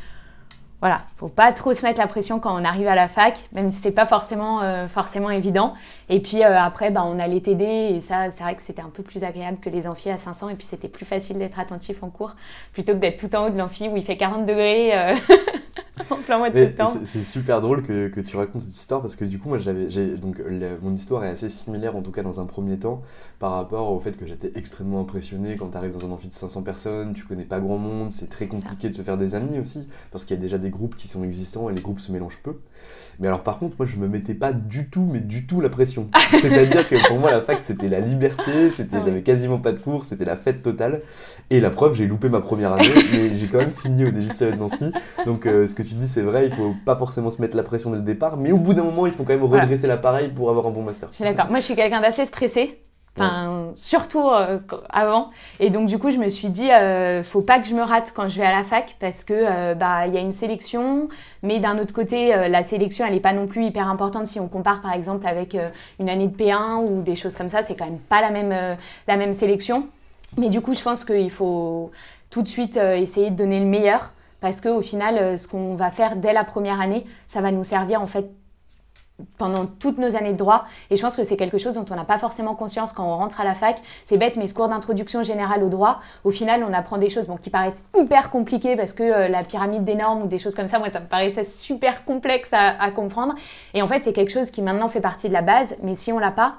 voilà, 0.79 0.99
faut 1.17 1.27
pas 1.27 1.51
trop 1.53 1.73
se 1.73 1.83
mettre 1.83 1.99
la 1.99 2.05
pression 2.05 2.39
quand 2.39 2.53
on 2.53 2.63
arrive 2.63 2.87
à 2.87 2.93
la 2.93 3.07
fac, 3.07 3.39
même 3.51 3.71
si 3.71 3.81
c'est 3.81 3.91
pas 3.91 4.05
forcément, 4.05 4.61
euh, 4.61 4.87
forcément 4.87 5.31
évident. 5.31 5.73
Et 6.09 6.19
puis 6.19 6.43
euh, 6.43 6.59
après, 6.59 6.91
bah, 6.91 7.03
on 7.03 7.17
allait 7.17 7.41
t'aider 7.41 7.95
et 7.95 8.01
ça, 8.01 8.29
c'est 8.29 8.43
vrai 8.43 8.55
que 8.55 8.61
c'était 8.61 8.83
un 8.83 8.89
peu 8.89 9.01
plus 9.01 9.23
agréable 9.23 9.57
que 9.59 9.69
les 9.69 9.87
amphis 9.87 10.11
à 10.11 10.17
500 10.17 10.49
et 10.49 10.55
puis 10.55 10.67
c'était 10.69 10.87
plus 10.87 11.05
facile 11.05 11.39
d'être 11.39 11.59
attentif 11.59 12.03
en 12.03 12.09
cours 12.09 12.35
plutôt 12.73 12.93
que 12.93 12.99
d'être 12.99 13.17
tout 13.17 13.35
en 13.35 13.47
haut 13.47 13.49
de 13.49 13.57
l'amphi 13.57 13.89
où 13.89 13.97
il 13.97 14.05
fait 14.05 14.17
40 14.17 14.45
degrés. 14.45 14.95
Euh, 14.95 15.15
c'est 17.03 17.23
super 17.23 17.61
drôle 17.61 17.83
que, 17.83 18.07
que, 18.07 18.21
tu 18.21 18.37
racontes 18.37 18.61
cette 18.61 18.75
histoire 18.75 19.01
parce 19.01 19.15
que 19.15 19.25
du 19.25 19.39
coup, 19.39 19.49
moi, 19.49 19.57
j'avais, 19.57 19.87
donc 20.17 20.41
mon 20.81 20.93
histoire 20.93 21.23
est 21.23 21.29
assez 21.29 21.49
similaire 21.49 21.95
en 21.95 22.01
tout 22.01 22.11
cas 22.11 22.23
dans 22.23 22.39
un 22.39 22.45
premier 22.45 22.77
temps 22.77 23.01
par 23.39 23.53
rapport 23.53 23.91
au 23.91 23.99
fait 23.99 24.17
que 24.17 24.25
j'étais 24.25 24.51
extrêmement 24.55 25.01
impressionné 25.01 25.55
quand 25.55 25.71
tu 25.71 25.77
arrives 25.77 25.93
dans 25.93 26.05
un 26.05 26.11
amphi 26.11 26.27
de 26.27 26.33
500 26.33 26.63
personnes, 26.63 27.13
tu 27.13 27.25
connais 27.25 27.45
pas 27.45 27.59
grand 27.59 27.77
monde, 27.77 28.11
c'est 28.11 28.29
très 28.29 28.47
compliqué 28.47 28.89
de 28.89 28.95
se 28.95 29.01
faire 29.01 29.17
des 29.17 29.35
amis 29.35 29.59
aussi 29.59 29.87
parce 30.11 30.25
qu'il 30.25 30.35
y 30.35 30.39
a 30.39 30.41
déjà 30.41 30.57
des 30.57 30.69
groupes 30.69 30.95
qui 30.95 31.07
sont 31.07 31.23
existants 31.23 31.69
et 31.69 31.73
les 31.73 31.81
groupes 31.81 31.99
se 31.99 32.11
mélangent 32.11 32.39
peu. 32.43 32.55
Mais 33.19 33.27
alors 33.27 33.41
par 33.41 33.57
contre, 33.59 33.75
moi 33.79 33.87
je 33.87 33.95
me 33.97 34.07
mettais 34.07 34.33
pas 34.33 34.53
du 34.53 34.89
tout, 34.89 35.07
mais 35.11 35.19
du 35.19 35.47
tout 35.47 35.59
la 35.59 35.69
pression. 35.69 36.07
C'est-à-dire 36.31 36.87
que 36.87 37.07
pour 37.07 37.17
moi 37.19 37.31
la 37.31 37.41
fac 37.41 37.61
c'était 37.61 37.87
la 37.87 37.99
liberté, 37.99 38.69
c'était 38.69 38.97
ah 38.97 39.01
j'avais 39.03 39.21
quasiment 39.21 39.57
pas 39.57 39.71
de 39.71 39.79
cours, 39.79 40.05
c'était 40.05 40.25
la 40.25 40.35
fête 40.35 40.61
totale. 40.61 41.01
Et 41.49 41.59
la 41.59 41.69
preuve, 41.69 41.95
j'ai 41.95 42.05
loupé 42.05 42.29
ma 42.29 42.41
première 42.41 42.73
année, 42.73 42.93
mais 43.11 43.35
j'ai 43.35 43.47
quand 43.47 43.59
même 43.59 43.71
fini 43.71 44.05
au 44.05 44.11
DGCE 44.11 44.51
de 44.51 44.55
Nancy. 44.55 44.91
Donc 45.25 45.45
euh, 45.45 45.67
ce 45.67 45.75
que 45.75 45.83
tu 45.83 45.95
dis 45.95 46.07
c'est 46.07 46.21
vrai, 46.21 46.47
il 46.47 46.53
faut 46.53 46.75
pas 46.85 46.95
forcément 46.95 47.29
se 47.29 47.41
mettre 47.41 47.57
la 47.57 47.63
pression 47.63 47.89
dès 47.89 47.97
le 47.97 48.03
départ, 48.03 48.37
mais 48.37 48.51
au 48.51 48.57
bout 48.57 48.73
d'un 48.73 48.83
moment 48.83 49.07
il 49.07 49.13
faut 49.13 49.23
quand 49.23 49.33
même 49.33 49.43
redresser 49.43 49.87
l'appareil 49.87 50.29
pour 50.29 50.49
avoir 50.49 50.67
un 50.67 50.71
bon 50.71 50.83
master. 50.83 51.09
Je 51.11 51.15
suis 51.15 51.23
d'accord. 51.23 51.49
Moi 51.49 51.59
je 51.59 51.65
suis 51.65 51.75
quelqu'un 51.75 52.01
d'assez 52.01 52.25
stressé. 52.25 52.77
Enfin, 53.17 53.71
surtout 53.75 54.29
euh, 54.29 54.59
avant. 54.89 55.31
Et 55.59 55.69
donc, 55.69 55.87
du 55.87 55.97
coup, 55.97 56.11
je 56.11 56.17
me 56.17 56.29
suis 56.29 56.49
dit, 56.49 56.71
euh, 56.71 57.23
faut 57.23 57.41
pas 57.41 57.59
que 57.59 57.67
je 57.67 57.73
me 57.73 57.81
rate 57.81 58.13
quand 58.15 58.29
je 58.29 58.37
vais 58.39 58.45
à 58.45 58.55
la 58.55 58.63
fac 58.63 58.95
parce 58.99 59.23
que 59.23 59.33
euh, 59.33 59.73
bah 59.73 60.05
il 60.07 60.13
y 60.13 60.17
a 60.17 60.21
une 60.21 60.33
sélection, 60.33 61.09
mais 61.41 61.59
d'un 61.59 61.79
autre 61.79 61.93
côté, 61.93 62.29
la 62.29 62.63
sélection, 62.63 63.05
elle 63.05 63.13
n'est 63.13 63.19
pas 63.19 63.33
non 63.33 63.47
plus 63.47 63.65
hyper 63.65 63.87
importante 63.87 64.27
si 64.27 64.39
on 64.39 64.47
compare 64.47 64.81
par 64.81 64.93
exemple 64.93 65.25
avec 65.25 65.57
une 65.99 66.09
année 66.09 66.27
de 66.27 66.35
P1 66.35 66.85
ou 66.85 67.01
des 67.01 67.15
choses 67.15 67.35
comme 67.35 67.49
ça. 67.49 67.63
C'est 67.63 67.75
quand 67.75 67.85
même 67.85 67.99
pas 67.99 68.21
la 68.21 68.29
même, 68.29 68.77
la 69.07 69.17
même 69.17 69.33
sélection. 69.33 69.87
Mais 70.37 70.49
du 70.49 70.61
coup, 70.61 70.73
je 70.73 70.83
pense 70.83 71.03
qu'il 71.05 71.31
faut 71.31 71.91
tout 72.29 72.41
de 72.41 72.47
suite 72.47 72.77
essayer 72.77 73.31
de 73.31 73.35
donner 73.35 73.59
le 73.59 73.65
meilleur 73.65 74.11
parce 74.41 74.61
qu'au 74.61 74.81
final, 74.81 75.39
ce 75.39 75.47
qu'on 75.47 75.75
va 75.75 75.89
faire 75.89 76.15
dès 76.15 76.33
la 76.33 76.43
première 76.43 76.79
année, 76.79 77.05
ça 77.27 77.41
va 77.41 77.51
nous 77.51 77.63
servir 77.63 78.01
en 78.01 78.07
fait 78.07 78.29
pendant 79.37 79.65
toutes 79.65 79.97
nos 79.97 80.15
années 80.15 80.33
de 80.33 80.37
droit. 80.37 80.65
Et 80.89 80.95
je 80.95 81.01
pense 81.01 81.15
que 81.15 81.23
c'est 81.23 81.37
quelque 81.37 81.57
chose 81.57 81.73
dont 81.75 81.85
on 81.89 81.95
n'a 81.95 82.05
pas 82.05 82.19
forcément 82.19 82.55
conscience 82.55 82.91
quand 82.91 83.05
on 83.05 83.15
rentre 83.15 83.41
à 83.41 83.43
la 83.43 83.55
fac. 83.55 83.81
C'est 84.05 84.17
bête, 84.17 84.35
mais 84.35 84.47
ce 84.47 84.53
cours 84.53 84.69
d'introduction 84.69 85.23
générale 85.23 85.63
au 85.63 85.69
droit, 85.69 86.01
au 86.23 86.31
final, 86.31 86.63
on 86.67 86.73
apprend 86.73 86.97
des 86.97 87.09
choses 87.09 87.27
bon, 87.27 87.37
qui 87.37 87.49
paraissent 87.49 87.83
hyper 87.97 88.29
compliquées 88.29 88.75
parce 88.75 88.93
que 88.93 89.03
euh, 89.03 89.27
la 89.27 89.43
pyramide 89.43 89.83
des 89.85 89.95
normes 89.95 90.23
ou 90.23 90.27
des 90.27 90.39
choses 90.39 90.55
comme 90.55 90.67
ça, 90.67 90.79
moi, 90.79 90.91
ça 90.91 90.99
me 90.99 91.07
paraissait 91.07 91.45
super 91.45 92.05
complexe 92.05 92.49
à, 92.51 92.91
comprendre. 92.91 93.35
Et 93.73 93.81
en 93.81 93.87
fait, 93.87 94.03
c'est 94.03 94.13
quelque 94.13 94.31
chose 94.31 94.49
qui 94.49 94.61
maintenant 94.61 94.89
fait 94.89 95.01
partie 95.01 95.27
de 95.27 95.33
la 95.33 95.41
base, 95.41 95.75
mais 95.83 95.95
si 95.95 96.11
on 96.11 96.19
l'a 96.19 96.31
pas, 96.31 96.55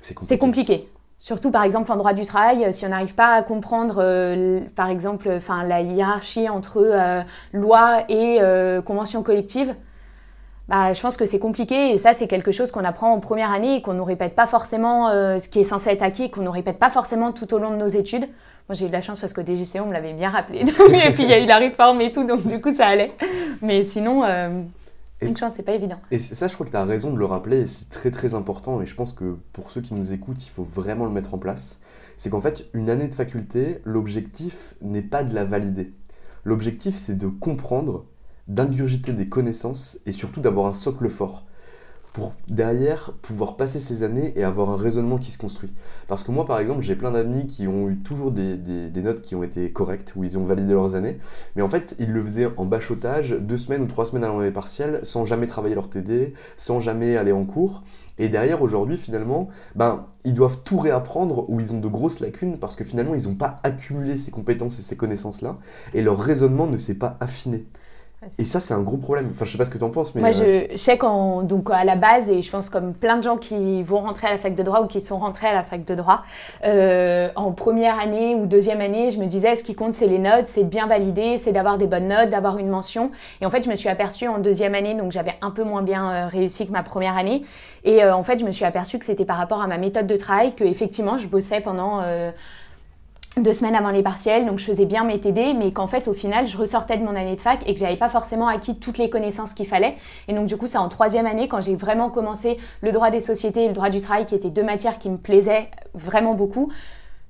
c'est 0.00 0.38
compliqué. 0.38 0.88
Surtout 1.18 1.50
par 1.50 1.64
exemple 1.64 1.90
en 1.90 1.96
droit 1.96 2.12
du 2.12 2.24
travail, 2.26 2.72
si 2.72 2.84
on 2.84 2.90
n'arrive 2.90 3.14
pas 3.14 3.34
à 3.34 3.42
comprendre 3.42 3.96
euh, 3.98 4.60
par 4.76 4.90
exemple 4.90 5.30
enfin, 5.34 5.64
la 5.64 5.80
hiérarchie 5.80 6.48
entre 6.50 6.78
euh, 6.78 7.22
loi 7.52 8.04
et 8.10 8.38
convention 8.84 9.22
collective, 9.22 9.74
bah, 10.68 10.94
je 10.94 11.00
pense 11.00 11.16
que 11.16 11.26
c'est 11.26 11.38
compliqué 11.38 11.90
et 11.92 11.98
ça 11.98 12.14
c'est 12.14 12.26
quelque 12.26 12.50
chose 12.50 12.70
qu'on 12.70 12.84
apprend 12.84 13.12
en 13.12 13.20
première 13.20 13.52
année 13.52 13.76
et 13.76 13.82
qu'on 13.82 13.92
ne 13.92 14.00
répète 14.00 14.34
pas 14.34 14.46
forcément, 14.46 15.08
euh, 15.10 15.38
ce 15.38 15.48
qui 15.48 15.60
est 15.60 15.64
censé 15.64 15.90
être 15.90 16.02
acquis, 16.02 16.30
qu'on 16.30 16.42
ne 16.42 16.48
répète 16.48 16.78
pas 16.78 16.90
forcément 16.90 17.32
tout 17.32 17.52
au 17.52 17.58
long 17.58 17.70
de 17.70 17.76
nos 17.76 17.88
études. 17.88 18.28
Moi 18.68 18.74
j'ai 18.74 18.86
eu 18.86 18.88
de 18.88 18.92
la 18.92 19.02
chance 19.02 19.18
parce 19.18 19.34
qu'au 19.34 19.42
DGC 19.42 19.80
on 19.80 19.86
me 19.88 19.92
l'avait 19.92 20.14
bien 20.14 20.30
rappelé 20.30 20.60
et 21.06 21.12
puis 21.12 21.24
il 21.24 21.28
y 21.28 21.34
a 21.34 21.38
eu 21.38 21.46
la 21.46 21.58
réforme 21.58 22.00
et 22.00 22.12
tout 22.12 22.26
donc 22.26 22.46
du 22.46 22.62
coup 22.62 22.72
ça 22.72 22.86
allait. 22.86 23.12
Mais 23.60 23.84
sinon, 23.84 24.24
euh, 24.24 24.62
une 25.20 25.36
chance 25.36 25.52
c'est 25.54 25.62
pas 25.62 25.74
évident. 25.74 26.00
Et 26.10 26.16
ça 26.16 26.48
je 26.48 26.54
crois 26.54 26.64
que 26.64 26.70
tu 26.70 26.78
as 26.78 26.84
raison 26.84 27.12
de 27.12 27.18
le 27.18 27.26
rappeler 27.26 27.60
et 27.60 27.66
c'est 27.66 27.90
très 27.90 28.10
très 28.10 28.32
important 28.32 28.80
et 28.80 28.86
je 28.86 28.94
pense 28.94 29.12
que 29.12 29.36
pour 29.52 29.70
ceux 29.70 29.82
qui 29.82 29.92
nous 29.92 30.14
écoutent 30.14 30.46
il 30.46 30.50
faut 30.50 30.64
vraiment 30.64 31.04
le 31.04 31.10
mettre 31.10 31.34
en 31.34 31.38
place. 31.38 31.78
C'est 32.16 32.30
qu'en 32.30 32.40
fait 32.40 32.68
une 32.72 32.88
année 32.88 33.08
de 33.08 33.14
faculté, 33.14 33.80
l'objectif 33.84 34.76
n'est 34.80 35.02
pas 35.02 35.24
de 35.24 35.34
la 35.34 35.44
valider. 35.44 35.92
L'objectif 36.44 36.94
c'est 36.94 37.18
de 37.18 37.26
comprendre 37.26 38.06
d'ingurgiter 38.48 39.12
des 39.12 39.28
connaissances 39.28 39.98
et 40.06 40.12
surtout 40.12 40.40
d'avoir 40.40 40.66
un 40.66 40.74
socle 40.74 41.08
fort 41.08 41.44
pour 42.14 42.32
derrière 42.46 43.12
pouvoir 43.22 43.56
passer 43.56 43.80
ces 43.80 44.04
années 44.04 44.32
et 44.36 44.44
avoir 44.44 44.70
un 44.70 44.76
raisonnement 44.76 45.18
qui 45.18 45.32
se 45.32 45.36
construit. 45.36 45.74
Parce 46.06 46.22
que 46.22 46.30
moi, 46.30 46.46
par 46.46 46.60
exemple, 46.60 46.80
j'ai 46.80 46.94
plein 46.94 47.10
d'amis 47.10 47.48
qui 47.48 47.66
ont 47.66 47.90
eu 47.90 47.96
toujours 47.98 48.30
des, 48.30 48.56
notes 49.02 49.20
qui 49.20 49.34
ont 49.34 49.42
été 49.42 49.72
correctes, 49.72 50.12
où 50.14 50.22
ils 50.22 50.38
ont 50.38 50.44
validé 50.44 50.72
leurs 50.74 50.94
années, 50.94 51.18
mais 51.56 51.62
en 51.62 51.68
fait, 51.68 51.96
ils 51.98 52.12
le 52.12 52.22
faisaient 52.22 52.48
en 52.56 52.66
bachotage, 52.66 53.32
deux 53.32 53.56
semaines 53.56 53.82
ou 53.82 53.86
trois 53.86 54.04
semaines 54.04 54.22
avant 54.22 54.38
les 54.38 54.52
partiels, 54.52 55.00
sans 55.02 55.24
jamais 55.24 55.48
travailler 55.48 55.74
leur 55.74 55.90
TD, 55.90 56.34
sans 56.56 56.78
jamais 56.78 57.16
aller 57.16 57.32
en 57.32 57.44
cours. 57.44 57.82
Et 58.18 58.28
derrière, 58.28 58.62
aujourd'hui, 58.62 58.96
finalement, 58.96 59.48
ben, 59.74 60.06
ils 60.24 60.34
doivent 60.34 60.60
tout 60.62 60.78
réapprendre 60.78 61.50
ou 61.50 61.58
ils 61.58 61.74
ont 61.74 61.80
de 61.80 61.88
grosses 61.88 62.20
lacunes 62.20 62.58
parce 62.58 62.76
que 62.76 62.84
finalement, 62.84 63.16
ils 63.16 63.24
n'ont 63.24 63.34
pas 63.34 63.58
accumulé 63.64 64.16
ces 64.16 64.30
compétences 64.30 64.78
et 64.78 64.82
ces 64.82 64.96
connaissances-là, 64.96 65.58
et 65.94 66.00
leur 66.00 66.20
raisonnement 66.20 66.68
ne 66.68 66.76
s'est 66.76 66.94
pas 66.94 67.16
affiné. 67.18 67.66
Et 68.38 68.44
ça, 68.44 68.60
c'est 68.60 68.74
un 68.74 68.80
gros 68.80 68.96
problème. 68.96 69.30
Enfin, 69.34 69.44
je 69.44 69.52
sais 69.52 69.58
pas 69.58 69.64
ce 69.64 69.70
que 69.70 69.78
tu 69.78 69.84
en 69.84 69.90
penses, 69.90 70.14
mais. 70.14 70.20
Moi, 70.20 70.32
je, 70.32 70.76
sais 70.76 70.98
qu'en, 70.98 71.42
donc, 71.42 71.70
à 71.70 71.84
la 71.84 71.96
base, 71.96 72.28
et 72.28 72.42
je 72.42 72.50
pense 72.50 72.68
comme 72.68 72.94
plein 72.94 73.16
de 73.16 73.22
gens 73.22 73.36
qui 73.36 73.82
vont 73.82 74.00
rentrer 74.00 74.26
à 74.26 74.32
la 74.32 74.38
fac 74.38 74.54
de 74.54 74.62
droit 74.62 74.80
ou 74.82 74.86
qui 74.86 75.00
sont 75.00 75.18
rentrés 75.18 75.46
à 75.46 75.54
la 75.54 75.62
fac 75.62 75.84
de 75.84 75.94
droit, 75.94 76.22
euh, 76.64 77.28
en 77.36 77.52
première 77.52 77.98
année 77.98 78.34
ou 78.34 78.46
deuxième 78.46 78.80
année, 78.80 79.10
je 79.10 79.18
me 79.18 79.26
disais, 79.26 79.56
ce 79.56 79.64
qui 79.64 79.74
compte, 79.74 79.94
c'est 79.94 80.06
les 80.06 80.18
notes, 80.18 80.46
c'est 80.46 80.64
de 80.64 80.68
bien 80.68 80.86
valider, 80.86 81.38
c'est 81.38 81.52
d'avoir 81.52 81.78
des 81.78 81.86
bonnes 81.86 82.08
notes, 82.08 82.30
d'avoir 82.30 82.58
une 82.58 82.68
mention. 82.68 83.10
Et 83.40 83.46
en 83.46 83.50
fait, 83.50 83.62
je 83.62 83.70
me 83.70 83.76
suis 83.76 83.88
aperçue 83.88 84.28
en 84.28 84.38
deuxième 84.38 84.74
année, 84.74 84.94
donc 84.94 85.12
j'avais 85.12 85.34
un 85.42 85.50
peu 85.50 85.64
moins 85.64 85.82
bien 85.82 86.10
euh, 86.10 86.26
réussi 86.28 86.66
que 86.66 86.72
ma 86.72 86.82
première 86.82 87.16
année. 87.16 87.44
Et 87.84 88.02
euh, 88.02 88.14
en 88.14 88.22
fait, 88.22 88.38
je 88.38 88.44
me 88.44 88.52
suis 88.52 88.64
aperçue 88.64 88.98
que 88.98 89.04
c'était 89.04 89.24
par 89.26 89.36
rapport 89.36 89.60
à 89.60 89.66
ma 89.66 89.78
méthode 89.78 90.06
de 90.06 90.16
travail 90.16 90.54
que, 90.54 90.64
effectivement, 90.64 91.18
je 91.18 91.28
bossais 91.28 91.60
pendant 91.60 92.02
deux 93.36 93.52
semaines 93.52 93.74
avant 93.74 93.90
les 93.90 94.02
partiels, 94.02 94.46
donc 94.46 94.60
je 94.60 94.64
faisais 94.64 94.84
bien 94.84 95.02
mes 95.02 95.18
TD, 95.18 95.54
mais 95.54 95.72
qu'en 95.72 95.88
fait 95.88 96.06
au 96.06 96.14
final 96.14 96.46
je 96.46 96.56
ressortais 96.56 96.98
de 96.98 97.02
mon 97.02 97.16
année 97.16 97.34
de 97.34 97.40
fac 97.40 97.60
et 97.66 97.74
que 97.74 97.80
j'avais 97.80 97.96
pas 97.96 98.08
forcément 98.08 98.46
acquis 98.46 98.76
toutes 98.76 98.96
les 98.96 99.10
connaissances 99.10 99.54
qu'il 99.54 99.66
fallait. 99.66 99.96
Et 100.28 100.34
donc 100.34 100.46
du 100.46 100.56
coup 100.56 100.68
c'est 100.68 100.78
en 100.78 100.88
troisième 100.88 101.26
année 101.26 101.48
quand 101.48 101.60
j'ai 101.60 101.74
vraiment 101.74 102.10
commencé 102.10 102.58
le 102.80 102.92
droit 102.92 103.10
des 103.10 103.20
sociétés 103.20 103.64
et 103.64 103.68
le 103.68 103.74
droit 103.74 103.90
du 103.90 104.00
travail 104.00 104.26
qui 104.26 104.36
étaient 104.36 104.50
deux 104.50 104.62
matières 104.62 104.98
qui 104.98 105.10
me 105.10 105.16
plaisaient 105.16 105.68
vraiment 105.94 106.34
beaucoup 106.34 106.70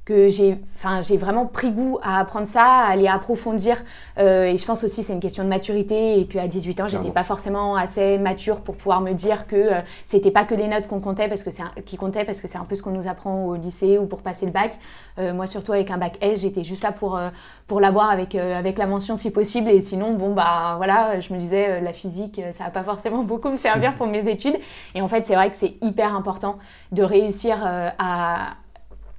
que 0.04 0.28
j'ai 0.28 0.58
enfin 0.76 1.00
j'ai 1.00 1.16
vraiment 1.16 1.46
pris 1.46 1.70
goût 1.70 1.98
à 2.02 2.20
apprendre 2.20 2.46
ça 2.46 2.64
à 2.64 2.90
aller 2.90 3.08
approfondir. 3.08 3.82
Euh, 4.18 4.44
et 4.44 4.58
je 4.58 4.66
pense 4.66 4.84
aussi 4.84 5.02
c'est 5.02 5.14
une 5.14 5.20
question 5.20 5.44
de 5.44 5.48
maturité 5.48 6.20
et 6.20 6.26
qu'à 6.26 6.46
18 6.46 6.80
ans 6.80 6.88
j'étais 6.88 7.10
pas 7.10 7.24
forcément 7.24 7.76
assez 7.76 8.18
mature 8.18 8.60
pour 8.60 8.76
pouvoir 8.76 9.00
me 9.00 9.12
dire 9.12 9.46
que 9.46 9.56
euh, 9.56 9.80
c'était 10.04 10.30
pas 10.30 10.44
que 10.44 10.54
les 10.54 10.68
notes 10.68 10.88
qu'on 10.88 11.00
comptait 11.00 11.28
parce 11.28 11.42
que 11.42 11.50
c'est 11.50 11.62
qui 11.86 11.96
comptaient 11.96 12.24
parce 12.24 12.40
que 12.40 12.48
c'est 12.48 12.58
un 12.58 12.64
peu 12.64 12.76
ce 12.76 12.82
qu'on 12.82 12.90
nous 12.90 13.08
apprend 13.08 13.46
au 13.46 13.54
lycée 13.54 13.96
ou 13.96 14.06
pour 14.06 14.20
passer 14.20 14.44
le 14.44 14.52
bac. 14.52 14.78
Euh, 15.18 15.32
moi 15.32 15.46
surtout 15.46 15.72
avec 15.72 15.90
un 15.90 15.96
bac 15.96 16.18
S 16.20 16.40
j'étais 16.40 16.64
juste 16.64 16.82
là 16.82 16.92
pour 16.92 17.18
pour 17.66 17.80
l'avoir 17.80 18.10
avec 18.10 18.34
avec 18.34 18.76
la 18.76 18.86
mention 18.86 19.16
si 19.16 19.30
possible. 19.30 19.70
Et 19.70 19.80
sinon 19.80 20.12
bon 20.12 20.34
bah 20.34 20.74
voilà 20.76 21.20
je 21.20 21.32
me 21.32 21.38
disais 21.38 21.80
la 21.80 21.94
physique 21.94 22.42
ça 22.52 22.64
va 22.64 22.70
pas 22.70 22.82
forcément 22.82 23.22
beaucoup 23.24 23.48
me 23.48 23.56
servir 23.56 23.94
pour 23.94 24.06
mes 24.06 24.28
études. 24.28 24.56
Et 24.94 25.00
en 25.00 25.08
fait 25.08 25.26
c'est 25.26 25.34
vrai 25.34 25.48
que 25.48 25.56
c'est 25.56 25.76
hyper 25.80 26.14
important 26.14 26.58
de 26.92 27.02
réussir 27.02 27.56
à 27.98 28.56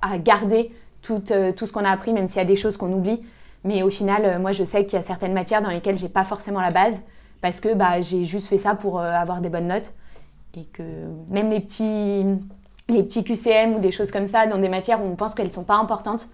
à 0.02 0.18
garder 0.18 0.72
tout, 1.02 1.24
euh, 1.32 1.52
tout 1.52 1.66
ce 1.66 1.74
qu'on 1.74 1.86
a 1.86 1.90
appris, 1.90 2.14
même 2.14 2.28
s'il 2.28 2.38
y 2.38 2.42
a 2.42 2.46
des 2.46 2.56
choses 2.56 2.78
qu'on 2.78 2.92
oublie. 2.92 3.22
Mais 3.64 3.84
au 3.84 3.90
final, 3.90 4.26
euh, 4.26 4.40
moi, 4.40 4.52
je 4.52 4.64
sais 4.64 4.86
qu'il 4.86 4.98
y 4.98 5.00
a 5.00 5.04
certaines 5.04 5.34
matières 5.34 5.62
dans 5.62 5.70
lesquelles 5.70 5.98
j'ai 5.98 6.10
pas 6.10 6.24
forcément 6.24 6.62
la 6.62 6.72
base 6.72 6.96
parce 7.42 7.60
que 7.60 7.74
bah, 7.74 8.02
j'ai 8.02 8.26
juste 8.26 8.48
fait 8.48 8.58
ça 8.58 8.76
pour 8.76 9.00
avoir 9.00 9.42
des 9.42 9.50
bonnes 9.50 9.68
notes. 9.68 9.94
Et 10.56 10.64
que 10.66 10.84
même 11.30 11.50
les 11.50 11.60
petits, 11.60 12.26
les 12.88 13.04
petits 13.04 13.24
QCM 13.24 13.76
ou 13.76 13.80
des 13.80 13.92
choses 13.92 14.10
comme 14.10 14.28
ça, 14.28 14.48
dans 14.48 14.58
des 14.58 14.70
matières 14.70 15.04
où 15.04 15.06
on 15.06 15.16
pense 15.16 15.36
qu'elles 15.36 15.48
ne 15.48 15.52
sont 15.52 15.66
pas 15.66 15.76
importantes, 15.76 16.28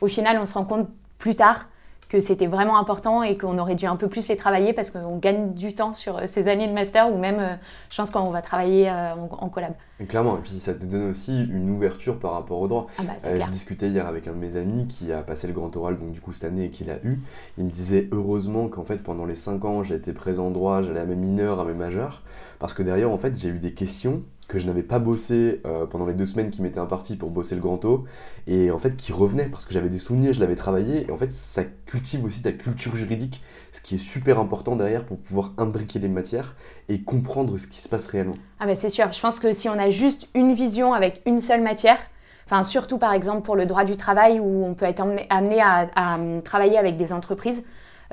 au 0.00 0.08
final, 0.08 0.38
on 0.38 0.46
se 0.46 0.54
rend 0.54 0.64
compte 0.64 0.88
plus 1.18 1.34
tard 1.34 1.66
que 2.12 2.20
c'était 2.20 2.46
vraiment 2.46 2.76
important 2.76 3.22
et 3.22 3.38
qu'on 3.38 3.56
aurait 3.56 3.74
dû 3.74 3.86
un 3.86 3.96
peu 3.96 4.06
plus 4.06 4.28
les 4.28 4.36
travailler 4.36 4.74
parce 4.74 4.90
qu'on 4.90 5.16
gagne 5.16 5.54
du 5.54 5.74
temps 5.74 5.94
sur 5.94 6.18
euh, 6.18 6.26
ces 6.26 6.46
années 6.46 6.68
de 6.68 6.72
master 6.74 7.10
ou 7.10 7.16
même, 7.16 7.38
euh, 7.40 7.54
je 7.88 7.96
pense, 7.96 8.10
quand 8.10 8.22
on 8.22 8.30
va 8.30 8.42
travailler 8.42 8.90
euh, 8.90 9.14
en, 9.14 9.48
collab. 9.48 9.72
clairement, 10.08 10.36
et 10.36 10.40
puis 10.42 10.58
ça 10.58 10.74
te 10.74 10.84
donne 10.84 11.08
aussi 11.08 11.42
une 11.44 11.70
ouverture 11.70 12.18
par 12.18 12.32
rapport 12.32 12.60
au 12.60 12.68
droit. 12.68 12.86
Ah 12.98 13.02
bah, 13.04 13.12
je 13.22 13.50
discutais 13.50 13.88
hier 13.88 14.06
avec 14.06 14.28
un 14.28 14.32
de 14.32 14.36
mes 14.36 14.56
amis 14.56 14.86
qui 14.88 15.10
a 15.10 15.22
passé 15.22 15.46
le 15.46 15.54
grand 15.54 15.74
oral, 15.74 15.98
donc 15.98 16.12
du 16.12 16.20
coup 16.20 16.34
cette 16.34 16.44
année, 16.44 16.66
et 16.66 16.70
qui 16.70 16.84
l'a 16.84 16.96
eu. 17.02 17.18
Il 17.56 17.64
me 17.64 17.70
disait 17.70 18.10
heureusement 18.12 18.68
qu'en 18.68 18.84
fait 18.84 18.98
pendant 18.98 19.24
les 19.24 19.34
5 19.34 19.64
ans, 19.64 19.82
j'ai 19.82 19.94
été 19.94 20.12
présent 20.12 20.48
en 20.48 20.50
droit, 20.50 20.82
j'allais 20.82 21.00
à 21.00 21.06
mes 21.06 21.14
mineurs, 21.14 21.60
à 21.60 21.64
mes 21.64 21.72
majeurs, 21.72 22.22
parce 22.58 22.74
que 22.74 22.82
derrière, 22.82 23.10
en 23.10 23.16
fait, 23.16 23.40
j'ai 23.40 23.48
eu 23.48 23.58
des 23.58 23.72
questions 23.72 24.22
que 24.52 24.58
je 24.58 24.66
n'avais 24.66 24.82
pas 24.82 24.98
bossé 24.98 25.62
euh, 25.64 25.86
pendant 25.86 26.04
les 26.04 26.12
deux 26.12 26.26
semaines 26.26 26.50
qui 26.50 26.60
m'étaient 26.60 26.78
imparties 26.78 27.16
pour 27.16 27.30
bosser 27.30 27.54
le 27.54 27.62
grand 27.62 27.82
O, 27.86 28.04
et 28.46 28.70
en 28.70 28.78
fait 28.78 28.96
qui 28.96 29.10
revenaient 29.10 29.46
parce 29.46 29.64
que 29.64 29.72
j'avais 29.72 29.88
des 29.88 29.96
souvenirs, 29.96 30.34
je 30.34 30.40
l'avais 30.40 30.56
travaillé, 30.56 31.06
et 31.08 31.10
en 31.10 31.16
fait 31.16 31.32
ça 31.32 31.64
cultive 31.86 32.22
aussi 32.26 32.42
ta 32.42 32.52
culture 32.52 32.94
juridique, 32.94 33.42
ce 33.72 33.80
qui 33.80 33.94
est 33.94 33.98
super 33.98 34.38
important 34.38 34.76
derrière 34.76 35.06
pour 35.06 35.16
pouvoir 35.16 35.54
imbriquer 35.56 35.98
les 36.00 36.08
matières 36.08 36.54
et 36.90 37.00
comprendre 37.00 37.56
ce 37.56 37.66
qui 37.66 37.80
se 37.80 37.88
passe 37.88 38.06
réellement. 38.06 38.36
Ah 38.60 38.66
ben 38.66 38.76
c'est 38.76 38.90
sûr, 38.90 39.10
je 39.10 39.20
pense 39.22 39.40
que 39.40 39.54
si 39.54 39.70
on 39.70 39.78
a 39.78 39.88
juste 39.88 40.28
une 40.34 40.52
vision 40.52 40.92
avec 40.92 41.22
une 41.24 41.40
seule 41.40 41.62
matière, 41.62 41.98
enfin 42.44 42.62
surtout 42.62 42.98
par 42.98 43.14
exemple 43.14 43.40
pour 43.40 43.56
le 43.56 43.64
droit 43.64 43.84
du 43.84 43.96
travail 43.96 44.38
où 44.38 44.66
on 44.66 44.74
peut 44.74 44.84
être 44.84 45.02
amené, 45.30 45.62
à 45.62 46.18
travailler 46.44 46.76
avec 46.76 46.98
des 46.98 47.14
entreprises, 47.14 47.62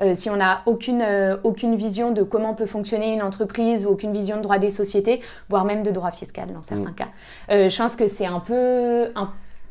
euh, 0.00 0.14
si 0.14 0.30
on 0.30 0.36
n'a 0.36 0.62
aucune, 0.66 1.02
euh, 1.02 1.36
aucune 1.44 1.76
vision 1.76 2.12
de 2.12 2.22
comment 2.22 2.54
peut 2.54 2.66
fonctionner 2.66 3.12
une 3.12 3.22
entreprise 3.22 3.84
ou 3.84 3.90
aucune 3.90 4.12
vision 4.12 4.36
de 4.36 4.42
droit 4.42 4.58
des 4.58 4.70
sociétés, 4.70 5.20
voire 5.48 5.64
même 5.64 5.82
de 5.82 5.90
droit 5.90 6.10
fiscal 6.10 6.52
dans 6.52 6.62
certains 6.62 6.90
mm. 6.90 6.94
cas, 6.94 7.08
euh, 7.50 7.68
je 7.68 7.76
pense 7.76 7.96
que 7.96 8.08
c'est 8.08 8.26
un 8.26 8.40
peu... 8.40 9.12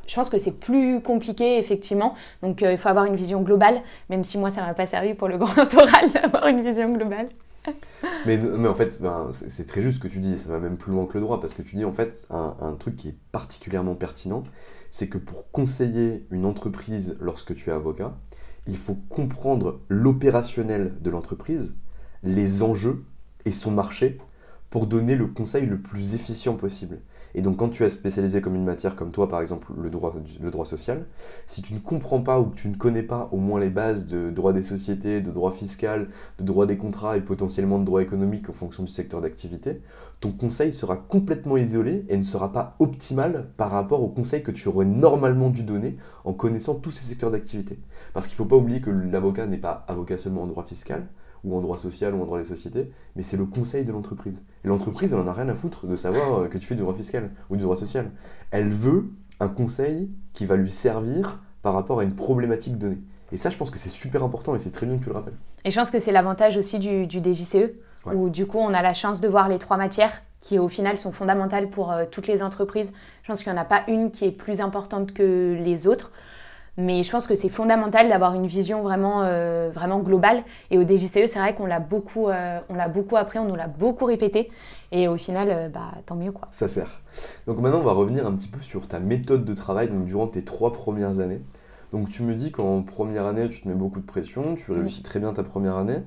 je 0.07 0.15
pense 0.15 0.29
que 0.29 0.38
c'est 0.38 0.51
plus 0.51 1.01
compliqué, 1.01 1.57
effectivement. 1.57 2.15
Donc, 2.43 2.62
il 2.62 2.77
faut 2.77 2.89
avoir 2.89 3.05
une 3.05 3.15
vision 3.15 3.41
globale, 3.41 3.81
même 4.09 4.24
si 4.24 4.38
moi, 4.38 4.51
ça 4.51 4.62
ne 4.62 4.67
m'a 4.67 4.74
pas 4.74 4.86
servi 4.86 5.13
pour 5.13 5.27
le 5.27 5.38
grand 5.38 5.74
oral 5.74 6.12
d'avoir 6.12 6.48
une 6.48 6.62
vision 6.63 6.89
globale. 6.89 7.29
mais, 8.25 8.38
mais, 8.38 8.69
en 8.69 8.75
fait, 8.75 9.01
ben, 9.01 9.29
c'est 9.31 9.67
très 9.67 9.81
juste 9.81 9.98
ce 9.98 10.03
que 10.03 10.07
tu 10.07 10.19
dis, 10.19 10.38
ça 10.38 10.50
va 10.50 10.59
même 10.59 10.77
plus 10.77 10.91
loin 10.91 11.05
que 11.05 11.17
le 11.17 11.24
droit, 11.24 11.39
parce 11.41 11.53
que 11.53 11.62
tu 11.62 11.75
dis 11.75 11.86
en 11.86 11.93
fait 11.93 12.25
un, 12.29 12.55
un 12.62 12.74
truc 12.74 12.95
qui 12.95 13.09
est 13.09 13.15
particulièrement 13.31 13.95
pertinent, 13.95 14.43
c'est 14.89 15.07
que 15.07 15.17
pour 15.17 15.51
conseiller 15.51 16.25
une 16.31 16.45
entreprise 16.45 17.15
lorsque 17.19 17.55
tu 17.55 17.69
es 17.69 17.74
avocat, 17.74 18.13
il 18.69 18.77
faut 18.77 18.97
comprendre 19.09 19.81
l'opérationnel 19.89 20.93
de 21.01 21.09
l'entreprise, 21.09 21.73
les 22.21 22.61
enjeux 22.61 23.03
et 23.45 23.51
son 23.51 23.71
marché 23.71 24.19
pour 24.69 24.85
donner 24.85 25.15
le 25.15 25.25
conseil 25.25 25.65
le 25.65 25.79
plus 25.79 26.13
efficient 26.13 26.53
possible. 26.53 26.99
Et 27.36 27.41
donc 27.41 27.57
quand 27.57 27.69
tu 27.69 27.83
es 27.83 27.89
spécialisé 27.89 28.41
comme 28.41 28.55
une 28.55 28.65
matière 28.65 28.95
comme 28.95 29.12
toi, 29.12 29.29
par 29.29 29.41
exemple 29.41 29.71
le 29.77 29.89
droit, 29.89 30.13
le 30.41 30.51
droit 30.51 30.65
social, 30.65 31.05
si 31.48 31.62
tu 31.62 31.74
ne 31.74 31.79
comprends 31.79 32.21
pas 32.21 32.39
ou 32.39 32.45
que 32.45 32.55
tu 32.55 32.69
ne 32.69 32.75
connais 32.75 33.03
pas 33.03 33.29
au 33.31 33.38
moins 33.38 33.59
les 33.59 33.69
bases 33.69 34.07
de 34.07 34.29
droit 34.31 34.53
des 34.53 34.63
sociétés, 34.63 35.21
de 35.21 35.31
droit 35.31 35.51
fiscal, 35.51 36.09
de 36.39 36.43
droit 36.43 36.65
des 36.65 36.77
contrats 36.77 37.17
et 37.17 37.21
potentiellement 37.21 37.79
de 37.79 37.86
droit 37.86 38.01
économique 38.01 38.50
en 38.50 38.53
fonction 38.53 38.83
du 38.83 38.91
secteur 38.91 39.21
d'activité, 39.21 39.81
ton 40.19 40.31
conseil 40.31 40.74
sera 40.74 40.98
complètement 40.98 41.55
isolé 41.55 42.05
et 42.09 42.17
ne 42.17 42.24
sera 42.24 42.51
pas 42.51 42.75
optimal 42.79 43.50
par 43.55 43.71
rapport 43.71 44.03
au 44.03 44.09
conseil 44.09 44.43
que 44.43 44.51
tu 44.51 44.67
aurais 44.67 44.86
normalement 44.86 45.50
dû 45.50 45.63
donner 45.63 45.98
en 46.25 46.33
connaissant 46.33 46.75
tous 46.75 46.91
ces 46.91 47.05
secteurs 47.05 47.31
d'activité. 47.31 47.79
Parce 48.13 48.27
qu'il 48.27 48.33
ne 48.33 48.38
faut 48.38 48.45
pas 48.45 48.57
oublier 48.57 48.81
que 48.81 48.89
l'avocat 48.89 49.45
n'est 49.45 49.57
pas 49.57 49.86
avocat 49.88 50.17
seulement 50.17 50.43
en 50.43 50.48
droit 50.48 50.65
fiscal, 50.65 51.07
ou 51.43 51.55
en 51.55 51.62
droit 51.62 51.77
social 51.77 52.13
ou 52.13 52.22
en 52.22 52.25
droit 52.25 52.39
des 52.39 52.46
sociétés, 52.46 52.91
mais 53.15 53.24
c'est 53.24 53.38
le 53.38 53.46
conseil 53.46 53.86
de 53.86 53.91
l'entreprise. 53.91 54.43
Et 54.63 54.67
l'entreprise, 54.67 55.13
elle 55.13 55.19
n'en 55.19 55.27
a 55.27 55.34
rien 55.34 55.50
à 55.50 55.55
foutre 55.55 55.88
de 55.88 55.96
savoir 55.96 56.41
euh, 56.41 56.48
que 56.48 56.58
tu 56.58 56.67
fais 56.67 56.75
du 56.75 56.81
droit 56.81 56.93
fiscal 56.93 57.31
ou 57.50 57.55
du 57.55 57.63
droit 57.63 57.77
social. 57.77 58.12
Elle 58.51 58.69
veut 58.69 59.10
un 59.39 59.48
conseil 59.48 60.10
qui 60.34 60.46
va 60.46 60.55
lui 60.55 60.69
servir 60.69 61.39
par 61.62 61.74
rapport 61.74 62.00
à 62.00 62.03
une 62.03 62.15
problématique 62.15 62.77
donnée. 62.77 63.00
Et 63.31 63.38
ça, 63.38 63.50
je 63.50 63.58
pense 63.58 63.69
que 63.69 63.77
c'est 63.77 63.89
super 63.89 64.24
important 64.24 64.55
et 64.55 64.60
c'est 64.60 64.72
très 64.72 64.86
bien 64.86 64.98
que 64.98 65.03
tu 65.03 65.10
le 65.10 65.15
rappelles. 65.15 65.38
Et 65.65 65.72
je 65.72 65.79
pense 65.79 65.91
que 65.91 66.00
c'est 66.00 66.12
l'avantage 66.12 66.58
aussi 66.58 66.79
du, 66.79 67.08
DJCE, 67.10 67.74
où 68.05 68.29
du 68.29 68.48
coup, 68.48 68.58
on 68.58 68.74
a 68.74 68.81
la 68.81 68.93
chance 68.93 69.22
de 69.22 69.27
voir 69.27 69.50
les 69.50 69.60
trois 69.60 69.77
matières 69.77 70.22
qui, 70.41 70.58
au 70.58 70.67
final, 70.67 70.98
sont 71.00 71.12
fondamentales 71.12 71.69
pour 71.69 71.91
euh, 71.91 72.05
toutes 72.10 72.27
les 72.27 72.41
entreprises. 72.41 72.91
Je 73.24 73.27
pense 73.27 73.43
qu'il 73.43 73.51
n'y 73.51 73.60
en 73.60 73.62
a 73.62 73.65
pas 73.65 73.84
une 73.88 74.10
qui 74.10 74.25
est 74.25 74.31
plus 74.31 74.62
importante 74.62 75.13
que 75.13 75.58
les 75.62 75.86
autres. 75.86 76.12
Mais 76.79 77.03
je 77.03 77.12
pense 77.12 77.27
que 77.27 77.36
c'est 77.36 77.50
fondamental 77.50 78.07
d'avoir 78.07 78.36
une 78.36 78.48
vision 78.48 78.81
vraiment, 78.81 79.24
euh, 79.24 79.69
vraiment 79.74 80.00
globale. 80.00 80.43
Et 80.71 80.77
au 80.77 80.83
DGCE, 80.83 81.27
c'est 81.27 81.39
vrai 81.39 81.53
qu'on 81.53 81.65
l'a 81.65 81.79
beaucoup, 81.79 82.29
euh, 82.29 82.59
on 82.69 82.75
l'a 82.75 82.88
beaucoup 82.88 83.17
appris, 83.17 83.38
on 83.38 83.45
nous 83.45 83.55
l'a 83.55 83.67
beaucoup 83.67 84.05
répété. 84.05 84.50
Et 84.93 85.09
au 85.09 85.17
final, 85.17 85.50
euh, 85.51 85.67
bah, 85.67 85.91
tant 86.05 86.15
mieux 86.15 86.31
quoi. 86.31 86.48
Ça 86.51 86.69
sert. 86.69 87.01
Donc 87.48 87.59
maintenant, 87.59 87.79
on 87.79 87.83
va 87.83 87.91
revenir 87.91 88.25
un 88.25 88.31
petit 88.31 88.48
peu 88.48 88.62
sur 88.62 88.88
ta 88.88 88.99
méthode 88.99 89.43
de 89.43 89.53
travail 89.53 89.89
donc, 89.89 90.06
durant 90.06 90.27
tes 90.27 90.43
trois 90.43 90.71
premières 90.71 91.19
années. 91.19 91.41
Donc 91.91 92.08
tu 92.08 92.23
me 92.23 92.34
dis 92.34 92.51
qu'en 92.51 92.82
première 92.84 93.25
année, 93.25 93.49
tu 93.49 93.62
te 93.62 93.67
mets 93.67 93.73
beaucoup 93.73 93.99
de 93.99 94.06
pression, 94.06 94.56
tu 94.56 94.71
réussis 94.71 95.01
très 95.03 95.19
bien 95.19 95.34
ta 95.34 95.43
première 95.43 95.75
année, 95.75 95.97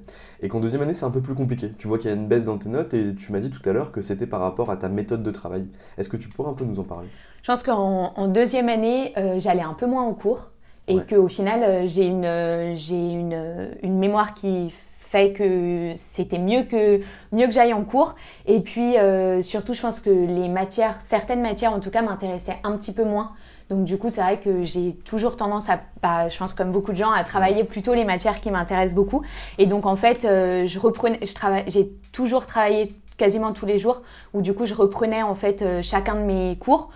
et 0.40 0.46
qu'en 0.46 0.60
deuxième 0.60 0.80
année, 0.82 0.94
c'est 0.94 1.04
un 1.04 1.10
peu 1.10 1.20
plus 1.20 1.34
compliqué. 1.34 1.72
Tu 1.76 1.88
vois 1.88 1.98
qu'il 1.98 2.08
y 2.08 2.12
a 2.12 2.16
une 2.16 2.28
baisse 2.28 2.44
dans 2.44 2.56
tes 2.56 2.68
notes, 2.68 2.94
et 2.94 3.16
tu 3.16 3.32
m'as 3.32 3.40
dit 3.40 3.50
tout 3.50 3.68
à 3.68 3.72
l'heure 3.72 3.90
que 3.90 4.00
c'était 4.00 4.28
par 4.28 4.40
rapport 4.40 4.70
à 4.70 4.76
ta 4.76 4.88
méthode 4.88 5.24
de 5.24 5.30
travail. 5.32 5.66
Est-ce 5.98 6.08
que 6.08 6.16
tu 6.16 6.28
pourrais 6.28 6.50
un 6.50 6.54
peu 6.54 6.64
nous 6.64 6.78
en 6.78 6.84
parler? 6.84 7.08
Je 7.42 7.48
pense 7.48 7.64
qu'en 7.64 8.28
deuxième 8.28 8.68
année, 8.68 9.12
j'allais 9.38 9.62
un 9.62 9.74
peu 9.74 9.86
moins 9.86 10.04
en 10.04 10.14
cours 10.14 10.52
et 10.88 11.00
qu'au 11.00 11.28
final, 11.28 11.62
euh, 11.62 11.86
j'ai 11.86 12.04
une, 12.04 12.24
euh, 12.24 12.74
j'ai 12.74 13.12
une, 13.12 13.34
euh, 13.34 13.70
une 13.82 13.98
mémoire 13.98 14.34
qui 14.34 14.72
fait 14.98 15.32
que 15.32 15.92
c'était 15.94 16.38
mieux 16.38 16.64
que, 16.64 17.00
mieux 17.32 17.46
que 17.46 17.52
j'aille 17.52 17.74
en 17.74 17.84
cours. 17.84 18.14
Et 18.46 18.60
puis, 18.60 18.94
surtout, 19.42 19.74
je 19.74 19.82
pense 19.82 20.00
que 20.00 20.08
les 20.08 20.48
matières, 20.48 21.02
certaines 21.02 21.42
matières 21.42 21.74
en 21.74 21.80
tout 21.80 21.90
cas, 21.90 22.00
m'intéressaient 22.00 22.58
un 22.64 22.74
petit 22.78 22.94
peu 22.94 23.04
moins. 23.04 23.32
Donc, 23.68 23.84
du 23.84 23.98
coup, 23.98 24.08
c'est 24.08 24.22
vrai 24.22 24.38
que 24.38 24.64
j'ai 24.64 24.94
toujours 25.04 25.36
tendance 25.36 25.68
à, 25.68 25.80
bah, 26.02 26.30
je 26.30 26.38
pense 26.38 26.54
comme 26.54 26.72
beaucoup 26.72 26.92
de 26.92 26.96
gens, 26.96 27.10
à 27.10 27.24
travailler 27.24 27.64
plutôt 27.64 27.92
les 27.92 28.06
matières 28.06 28.40
qui 28.40 28.50
m'intéressent 28.50 28.94
beaucoup. 28.94 29.20
Et 29.58 29.66
donc, 29.66 29.84
en 29.84 29.96
fait, 29.96 30.22
je 30.22 30.78
reprenais, 30.78 31.18
je 31.20 31.34
j'ai 31.66 31.90
toujours 32.12 32.46
travaillé 32.46 32.94
quasiment 33.18 33.52
tous 33.52 33.66
les 33.66 33.78
jours, 33.78 34.00
où 34.32 34.40
du 34.40 34.54
coup, 34.54 34.64
je 34.64 34.72
reprenais 34.72 35.22
en 35.22 35.34
fait 35.34 35.82
chacun 35.82 36.14
de 36.14 36.20
mes 36.20 36.56
cours 36.56 36.88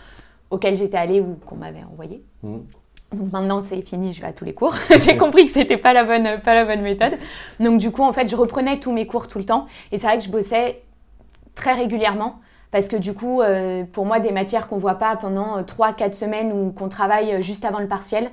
auxquels 0.49 0.79
j'étais 0.79 0.96
allée 0.96 1.20
ou 1.20 1.37
qu'on 1.44 1.57
m'avait 1.57 1.85
envoyé. 1.85 2.22
Mmh 2.42 2.61
maintenant 3.14 3.61
c'est 3.61 3.81
fini, 3.83 4.12
je 4.12 4.21
vais 4.21 4.27
à 4.27 4.33
tous 4.33 4.45
les 4.45 4.55
cours. 4.55 4.75
j'ai 5.05 5.16
compris 5.16 5.47
que 5.47 5.53
c'était 5.53 5.77
pas 5.77 5.92
la 5.92 6.05
bonne 6.05 6.40
pas 6.42 6.55
la 6.55 6.64
bonne 6.64 6.83
méthode. 6.83 7.12
Donc 7.61 7.79
du 7.79 7.90
coup 7.90 8.03
en 8.03 8.12
fait 8.12 8.29
je 8.29 8.37
reprenais 8.37 8.81
tous 8.81 8.92
mes 8.92 9.07
cours 9.07 9.29
tout 9.29 9.38
le 9.38 9.45
temps 9.45 9.66
et 9.92 9.99
c'est 9.99 10.07
vrai 10.07 10.19
que 10.19 10.25
je 10.25 10.31
bossais 10.31 10.83
très 11.55 11.73
régulièrement 11.73 12.40
parce 12.71 12.88
que 12.88 12.97
du 12.97 13.14
coup 13.14 13.42
euh, 13.42 13.85
pour 13.92 14.07
moi 14.07 14.21
des 14.21 14.33
matières 14.33 14.69
qu'on 14.69 14.79
voit 14.79 14.97
pas 14.97 15.16
pendant 15.16 15.62
3 15.62 15.92
4 15.92 16.14
semaines 16.14 16.53
ou 16.53 16.73
qu'on 16.73 16.88
travaille 16.88 17.42
juste 17.42 17.64
avant 17.64 17.79
le 17.79 17.88
partiel, 17.88 18.31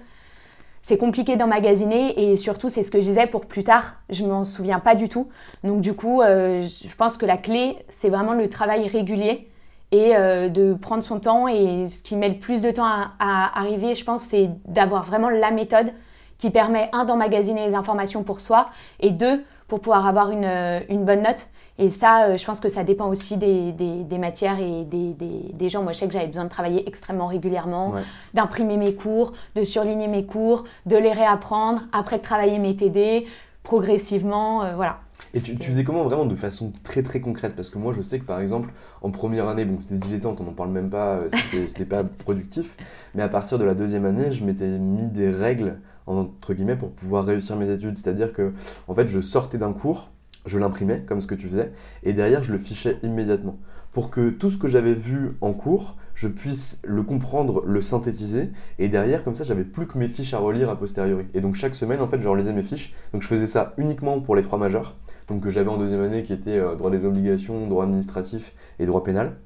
c'est 0.82 0.98
compliqué 0.98 1.38
d'emmagasiner 1.38 2.32
et 2.32 2.36
surtout 2.36 2.70
c'est 2.70 2.84
ce 2.84 2.92
que 2.92 3.00
je 3.00 3.06
disais 3.06 3.28
pour 3.28 3.46
plus 3.46 3.64
tard, 3.64 3.96
je 4.10 4.26
m'en 4.26 4.44
souviens 4.44 4.80
pas 4.80 4.96
du 4.96 5.08
tout. 5.08 5.30
Donc 5.64 5.82
du 5.82 5.94
coup 5.94 6.22
euh, 6.22 6.64
je 6.64 6.96
pense 6.96 7.18
que 7.18 7.26
la 7.26 7.38
clé 7.38 7.78
c'est 7.90 8.10
vraiment 8.10 8.34
le 8.34 8.50
travail 8.50 8.88
régulier 8.88 9.48
et 9.94 10.16
euh, 10.16 10.50
de 10.50 10.74
prendre 10.74 11.04
son 11.04 11.20
temps. 11.20 11.48
Et 11.48 11.88
ce 11.88 12.02
qui 12.02 12.18
met 12.18 12.28
le 12.28 12.40
plus 12.40 12.62
de 12.62 12.72
temps 12.72 12.86
à, 12.86 13.60
arriver, 13.60 13.96
je 13.96 14.04
pense, 14.04 14.24
c'est 14.24 14.50
d'avoir 14.68 15.04
vraiment 15.04 15.30
la 15.30 15.52
méthode 15.52 15.94
qui 16.40 16.50
permet, 16.50 16.90
un, 16.92 17.06
d'emmagasiner 17.06 17.70
les 17.70 17.76
informations 17.76 18.24
pour 18.24 18.42
soi, 18.42 18.70
et 19.00 19.12
deux, 19.12 19.44
pour 19.68 19.80
pouvoir 19.80 20.08
avoir 20.08 20.32
une, 20.32 20.46
euh, 20.46 20.80
une 20.90 21.06
bonne 21.06 21.22
note. 21.22 21.46
Et 21.78 21.90
ça, 21.90 22.26
euh, 22.26 22.38
je 22.38 22.46
pense 22.46 22.60
que 22.60 22.70
ça 22.70 22.84
dépend 22.84 23.08
aussi 23.08 23.38
des, 23.38 23.72
des, 23.72 24.18
matières 24.18 24.60
et 24.60 24.84
des, 24.84 25.14
des, 25.14 25.70
gens. 25.70 25.84
Moi, 25.84 25.92
je 25.92 26.00
sais 26.00 26.08
que 26.08 26.14
j'avais 26.14 26.28
besoin 26.28 26.46
de 26.46 26.50
travailler 26.50 26.88
extrêmement 26.88 27.28
régulièrement, 27.28 27.94
d'imprimer 28.34 28.78
mes 28.78 28.96
cours, 28.96 29.34
de 29.56 29.64
surligner 29.64 30.08
mes 30.08 30.26
cours, 30.26 30.66
de 30.88 30.98
les 30.98 31.12
réapprendre, 31.14 31.84
après 31.92 32.18
de 32.18 32.24
travailler 32.24 32.60
mes 32.60 32.76
TD, 32.76 33.26
progressivement, 33.64 34.76
voilà. 34.76 34.98
Et 35.34 35.42
tu, 35.42 35.56
faisais 35.58 35.84
comment 35.84 36.04
vraiment 36.04 36.26
de 36.26 36.36
façon 36.36 36.74
très 36.84 37.04
très 37.04 37.20
concrète? 37.20 37.56
Parce 37.56 37.70
que 37.70 37.78
moi 37.78 37.94
je 37.94 38.02
sais 38.02 38.20
que 38.20 38.26
par 38.26 38.40
exemple 38.40 38.70
en 39.02 39.12
première 39.12 39.48
année, 39.48 39.66
bon 39.66 39.80
c'était 39.80 39.96
dilettante, 39.96 40.42
on 40.42 40.44
n'en 40.44 40.54
parle 40.54 40.70
même 40.70 40.90
pas, 40.90 41.16
euh, 41.16 41.30
c'était 41.68 41.86
pas 41.90 42.04
productif, 42.04 42.76
mais 43.16 43.24
à 43.24 43.30
partir 43.30 43.58
de 43.58 43.64
la 43.64 43.74
deuxième 43.74 44.06
année, 44.06 44.32
je 44.32 44.44
m'étais 44.44 44.78
mis 44.78 45.08
des 45.08 45.30
règles 45.30 45.80
entre 46.06 46.54
guillemets 46.54 46.76
pour 46.76 46.92
pouvoir 46.92 47.24
réussir 47.24 47.56
mes 47.56 47.70
études. 47.70 47.98
C'est-à-dire 47.98 48.34
que 48.34 48.54
en 48.88 48.96
fait 48.96 49.08
je 49.08 49.22
sortais 49.22 49.58
d'un 49.58 49.74
cours, 49.74 50.12
je 50.46 50.60
l'imprimais 50.60 51.02
comme 51.02 51.22
ce 51.22 51.28
que 51.28 51.36
tu 51.36 51.48
faisais, 51.48 51.72
et 52.04 52.14
derrière 52.14 52.44
je 52.44 52.52
le 52.52 52.58
fichais 52.58 52.98
immédiatement. 53.04 53.58
Pour 53.94 54.10
que 54.10 54.32
tout 54.32 54.50
ce 54.50 54.58
que 54.58 54.68
j'avais 54.68 54.96
vu 54.96 55.38
en 55.40 55.54
cours, 55.54 55.98
je 56.16 56.28
puisse 56.28 56.80
le 56.84 57.04
comprendre, 57.04 57.64
le 57.66 57.80
synthétiser, 57.80 58.50
et 58.80 58.88
derrière, 58.88 59.24
comme 59.24 59.36
ça, 59.36 59.44
j'avais 59.44 59.64
plus 59.64 59.88
que 59.88 59.98
mes 59.98 60.08
fiches 60.08 60.34
à 60.34 60.40
relire 60.40 60.70
a 60.70 60.78
posteriori. 60.78 61.26
Et 61.36 61.42
donc 61.42 61.54
chaque 61.56 61.76
semaine, 61.76 62.02
en 62.02 62.08
fait, 62.08 62.20
je 62.20 62.28
relisais 62.28 62.54
mes 62.54 62.64
fiches. 62.64 62.94
Donc 63.14 63.22
je 63.22 63.28
faisais 63.28 63.46
ça 63.46 63.74
uniquement 63.78 64.20
pour 64.20 64.36
les 64.36 64.42
trois 64.42 64.58
majeurs 64.58 64.96
donc 65.28 65.42
que 65.42 65.50
j'avais 65.50 65.70
en 65.70 65.78
deuxième 65.78 66.02
année, 66.02 66.24
qui 66.24 66.34
était 66.34 66.58
euh, 66.58 66.76
droit 66.76 66.92
des 66.92 67.06
obligations, 67.06 67.68
droit 67.68 67.84
administratif 67.84 68.54
et 68.80 68.86
droit 68.86 69.04
pénal. 69.04 69.38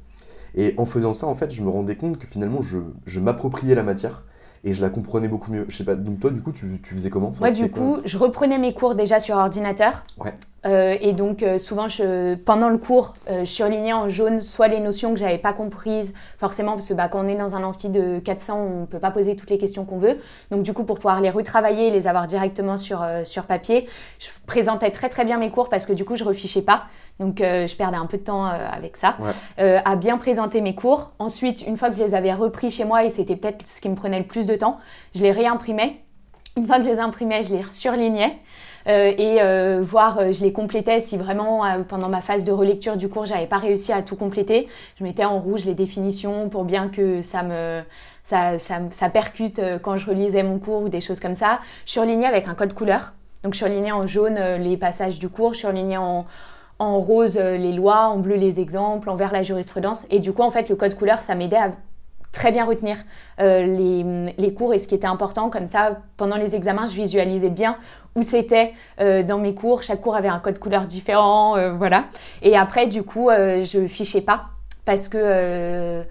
Et 0.56 0.74
en 0.78 0.86
faisant 0.86 1.13
ça, 1.13 1.28
en 1.28 1.36
fait, 1.36 1.54
je 1.54 1.62
me 1.62 1.70
rendais 1.70 1.96
compte 1.96 2.18
que 2.18 2.28
finalement, 2.28 2.62
je, 2.62 3.20
m'appropriais 3.20 3.76
la 3.76 3.84
matière 3.84 4.24
et 4.63 4.74
je 4.74 4.82
la 4.82 4.89
comprenais 4.89 5.28
beaucoup 5.28 5.52
mieux. 5.52 5.65
Je 5.70 5.78
sais 5.78 5.84
pas, 5.84 5.96
donc 5.96 6.20
toi, 6.20 6.32
du 6.32 6.41
coup, 6.41 6.52
tu, 6.52 6.80
tu 6.84 6.93
faisais 6.93 7.10
comment? 7.10 7.34
Moi, 7.39 7.52
du 7.52 7.70
coup, 7.70 7.98
je 8.06 8.17
reprenais 8.17 8.58
mes 8.58 8.74
cours 8.74 8.96
déjà 8.96 9.20
sur 9.20 9.38
ordinateur. 9.38 10.04
Ouais. 10.17 10.34
Euh, 10.65 10.98
et 11.00 11.13
donc, 11.13 11.43
euh, 11.43 11.60
souvent, 11.60 11.88
je, 11.88 12.36
pendant 12.36 12.70
le 12.70 12.78
cours, 12.78 13.13
euh, 13.30 13.46
je 13.46 13.52
surlignais 13.52 13.93
en 13.93 14.10
jaune 14.10 14.41
soit 14.41 14.67
les 14.67 14.80
notions 14.80 15.13
que 15.13 15.20
j'avais 15.20 15.38
pas 15.38 15.54
comprises, 15.54 16.13
forcément, 16.38 16.74
parce 16.74 16.89
que 16.89 16.93
bah, 16.93 17.08
quand 17.08 17.24
on 17.24 17.28
est 17.28 17.36
dans 17.36 17.56
un 17.56 17.63
amphi 17.63 17.89
de 17.89 18.20
400, 18.20 18.60
on 18.60 18.86
peut 18.86 19.00
pas 19.00 19.12
poser 19.12 19.36
toutes 19.36 19.50
les 19.50 19.58
questions 19.58 19.86
qu'on 19.86 19.98
veut. 19.98 20.17
Donc, 20.52 20.63
du 20.63 20.74
coup, 20.74 20.84
pour 20.84 20.96
pouvoir 20.96 21.22
les 21.22 21.30
retravailler 21.30 21.88
et 21.88 21.91
les 21.91 22.08
avoir 22.08 22.28
directement 22.28 22.78
sur, 22.78 23.06
sur 23.24 23.43
papier, 23.43 23.88
je 24.20 24.28
présentais 24.46 24.91
très 24.91 25.10
très 25.10 25.24
bien 25.24 25.38
mes 25.38 25.52
cours 25.52 25.70
parce 25.70 25.86
que 25.86 25.93
du 25.93 26.04
coup, 26.04 26.15
je 26.15 26.24
refichais 26.24 26.62
pas. 26.62 26.84
Donc, 27.19 27.38
je 27.39 27.75
perdais 27.75 27.97
un 27.97 28.06
peu 28.06 28.17
de 28.17 28.23
temps 28.23 28.45
avec 28.45 28.95
ça, 28.97 29.17
à 29.58 29.95
bien 29.95 30.17
présenter 30.17 30.62
mes 30.62 30.75
cours. 30.75 31.12
Ensuite, 31.17 31.65
une 31.65 31.75
fois 31.75 31.89
que 31.89 31.97
je 31.97 32.03
les 32.03 32.13
avais 32.13 32.34
repris 32.34 32.69
chez 32.69 32.86
moi, 32.86 33.06
et 33.06 33.10
c'était 33.10 33.36
peut-être 33.36 33.65
ce 33.65 33.82
qui 33.82 33.89
me 33.89 33.95
prenait 33.95 34.19
le 34.19 34.25
plus 34.25 34.45
de 34.45 34.56
temps, 34.56 34.80
je 35.15 35.23
les 35.23 35.32
réimprimais. 35.32 35.97
Une 36.58 36.65
fois 36.65 36.77
que 36.77 36.86
je 36.86 36.89
les 36.89 36.99
imprimais, 36.99 37.43
je 37.43 37.56
les 37.56 37.63
surlignais. 37.69 38.38
Euh, 38.88 39.12
et 39.17 39.41
euh, 39.41 39.82
voir, 39.84 40.17
euh, 40.19 40.32
je 40.32 40.41
les 40.41 40.53
complétais 40.53 41.01
si 41.01 41.17
vraiment 41.17 41.63
pendant 41.89 42.08
ma 42.08 42.21
phase 42.21 42.45
de 42.45 42.51
relecture 42.51 42.95
du 42.95 43.10
cours, 43.10 43.25
j'avais 43.25 43.47
pas 43.47 43.58
réussi 43.58 43.91
à 43.91 44.01
tout 44.01 44.15
compléter. 44.15 44.67
Je 44.97 45.03
mettais 45.03 45.25
en 45.25 45.39
rouge 45.39 45.65
les 45.65 45.73
définitions 45.73 46.49
pour 46.49 46.63
bien 46.63 46.88
que 46.88 47.21
ça 47.21 47.43
me 47.43 47.82
ça, 48.23 48.60
ça, 48.60 48.80
ça, 48.91 49.10
percute 49.10 49.62
quand 49.82 49.95
je 49.97 50.10
relisais 50.10 50.43
mon 50.43 50.60
cours 50.60 50.82
ou 50.82 50.89
des 50.89 50.99
choses 50.99 51.19
comme 51.19 51.36
ça. 51.36 51.60
Je 51.86 51.93
surlignais 51.93 52.25
avec 52.25 52.47
un 52.47 52.56
code 52.56 52.73
couleur. 52.73 53.13
Donc 53.43 53.53
je 53.53 53.60
surlignais 53.60 53.93
en 53.93 54.06
jaune 54.06 54.38
les 54.60 54.75
passages 54.75 55.19
du 55.19 55.30
cours, 55.30 55.53
je 55.53 55.60
surlignais 55.60 55.95
en, 55.97 56.25
en 56.80 57.00
rose 57.00 57.38
les 57.38 57.74
lois, 57.74 58.08
en 58.10 58.18
bleu 58.18 58.36
les 58.36 58.60
exemples, 58.60 59.10
en 59.10 59.16
vert 59.16 59.32
la 59.34 59.44
jurisprudence. 59.44 60.06
Et 60.10 60.20
du 60.20 60.34
coup, 60.34 60.44
en 60.44 60.52
fait, 60.52 60.70
le 60.70 60.76
code 60.76 60.96
couleur, 60.96 61.22
ça 61.22 61.36
m'aidait 61.36 61.58
à 61.58 61.72
très 62.32 62.52
bien 62.52 62.66
retenir 62.66 62.98
les, 63.40 64.34
les, 64.38 64.54
cours 64.54 64.74
et 64.74 64.80
ce 64.80 64.88
qui 64.88 64.94
était 64.94 65.08
important. 65.08 65.50
Comme 65.50 65.66
ça, 65.66 65.98
pendant 66.18 66.38
les 66.38 66.56
examens, 66.56 66.86
je 66.86 66.94
visualisais 66.94 67.50
bien 67.50 67.78
où 68.18 68.24
c'était 68.24 68.74
euh, 69.00 69.24
dans 69.24 69.38
mes 69.38 69.54
cours. 69.54 69.84
Chaque 69.84 70.02
cours 70.02 70.16
avait 70.16 70.28
un 70.28 70.40
code 70.40 70.60
couleur 70.60 70.86
différent, 70.86 71.56
euh, 71.56 71.72
voilà. 71.74 72.06
Et 72.42 72.58
après, 72.58 72.88
du 72.88 73.04
coup, 73.04 73.30
euh, 73.30 73.63
je 73.63 73.88
fichais 73.88 74.22
pas 74.22 74.46
parce 74.86 75.08
que 75.08 76.04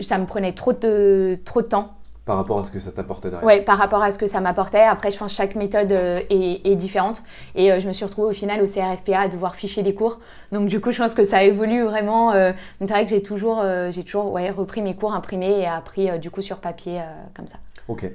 ça 0.00 0.18
me 0.18 0.24
prenait 0.24 0.52
trop 0.52 0.72
de 0.72 1.38
temps. 1.68 1.93
Par 2.24 2.36
rapport 2.36 2.58
à 2.58 2.64
ce 2.64 2.70
que 2.70 2.78
ça 2.78 2.90
t'apportait 2.90 3.28
derrière 3.28 3.46
Oui, 3.46 3.60
par 3.62 3.76
rapport 3.76 4.02
à 4.02 4.10
ce 4.10 4.18
que 4.18 4.26
ça 4.26 4.40
m'apportait. 4.40 4.80
Après, 4.80 5.10
je 5.10 5.18
pense 5.18 5.30
que 5.30 5.36
chaque 5.36 5.56
méthode 5.56 5.92
est, 5.92 6.76
différente. 6.76 7.22
Et 7.54 7.78
je 7.78 7.86
me 7.86 7.92
suis 7.92 8.04
retrouvée 8.04 8.28
au 8.28 8.32
final 8.32 8.62
au 8.62 8.66
CRFPA 8.66 9.20
à 9.20 9.28
devoir 9.28 9.56
ficher 9.56 9.82
des 9.82 9.94
cours. 9.94 10.20
Donc, 10.50 10.68
du 10.68 10.80
coup, 10.80 10.90
je 10.90 10.98
pense 10.98 11.14
que 11.14 11.24
ça 11.24 11.44
évolue 11.44 11.82
vraiment. 11.82 12.32
c'est 12.32 12.86
vrai 12.86 13.04
que 13.04 13.10
j'ai 13.10 13.22
toujours, 13.22 13.62
j'ai 13.90 14.04
toujours 14.04 14.32
ouais, 14.32 14.50
repris 14.50 14.80
mes 14.80 14.94
cours 14.94 15.14
imprimés 15.14 15.60
et 15.60 15.66
appris 15.66 16.18
du 16.18 16.30
coup 16.30 16.40
sur 16.40 16.58
papier 16.58 17.02
comme 17.34 17.46
ça. 17.46 17.58
Ok. 17.88 18.06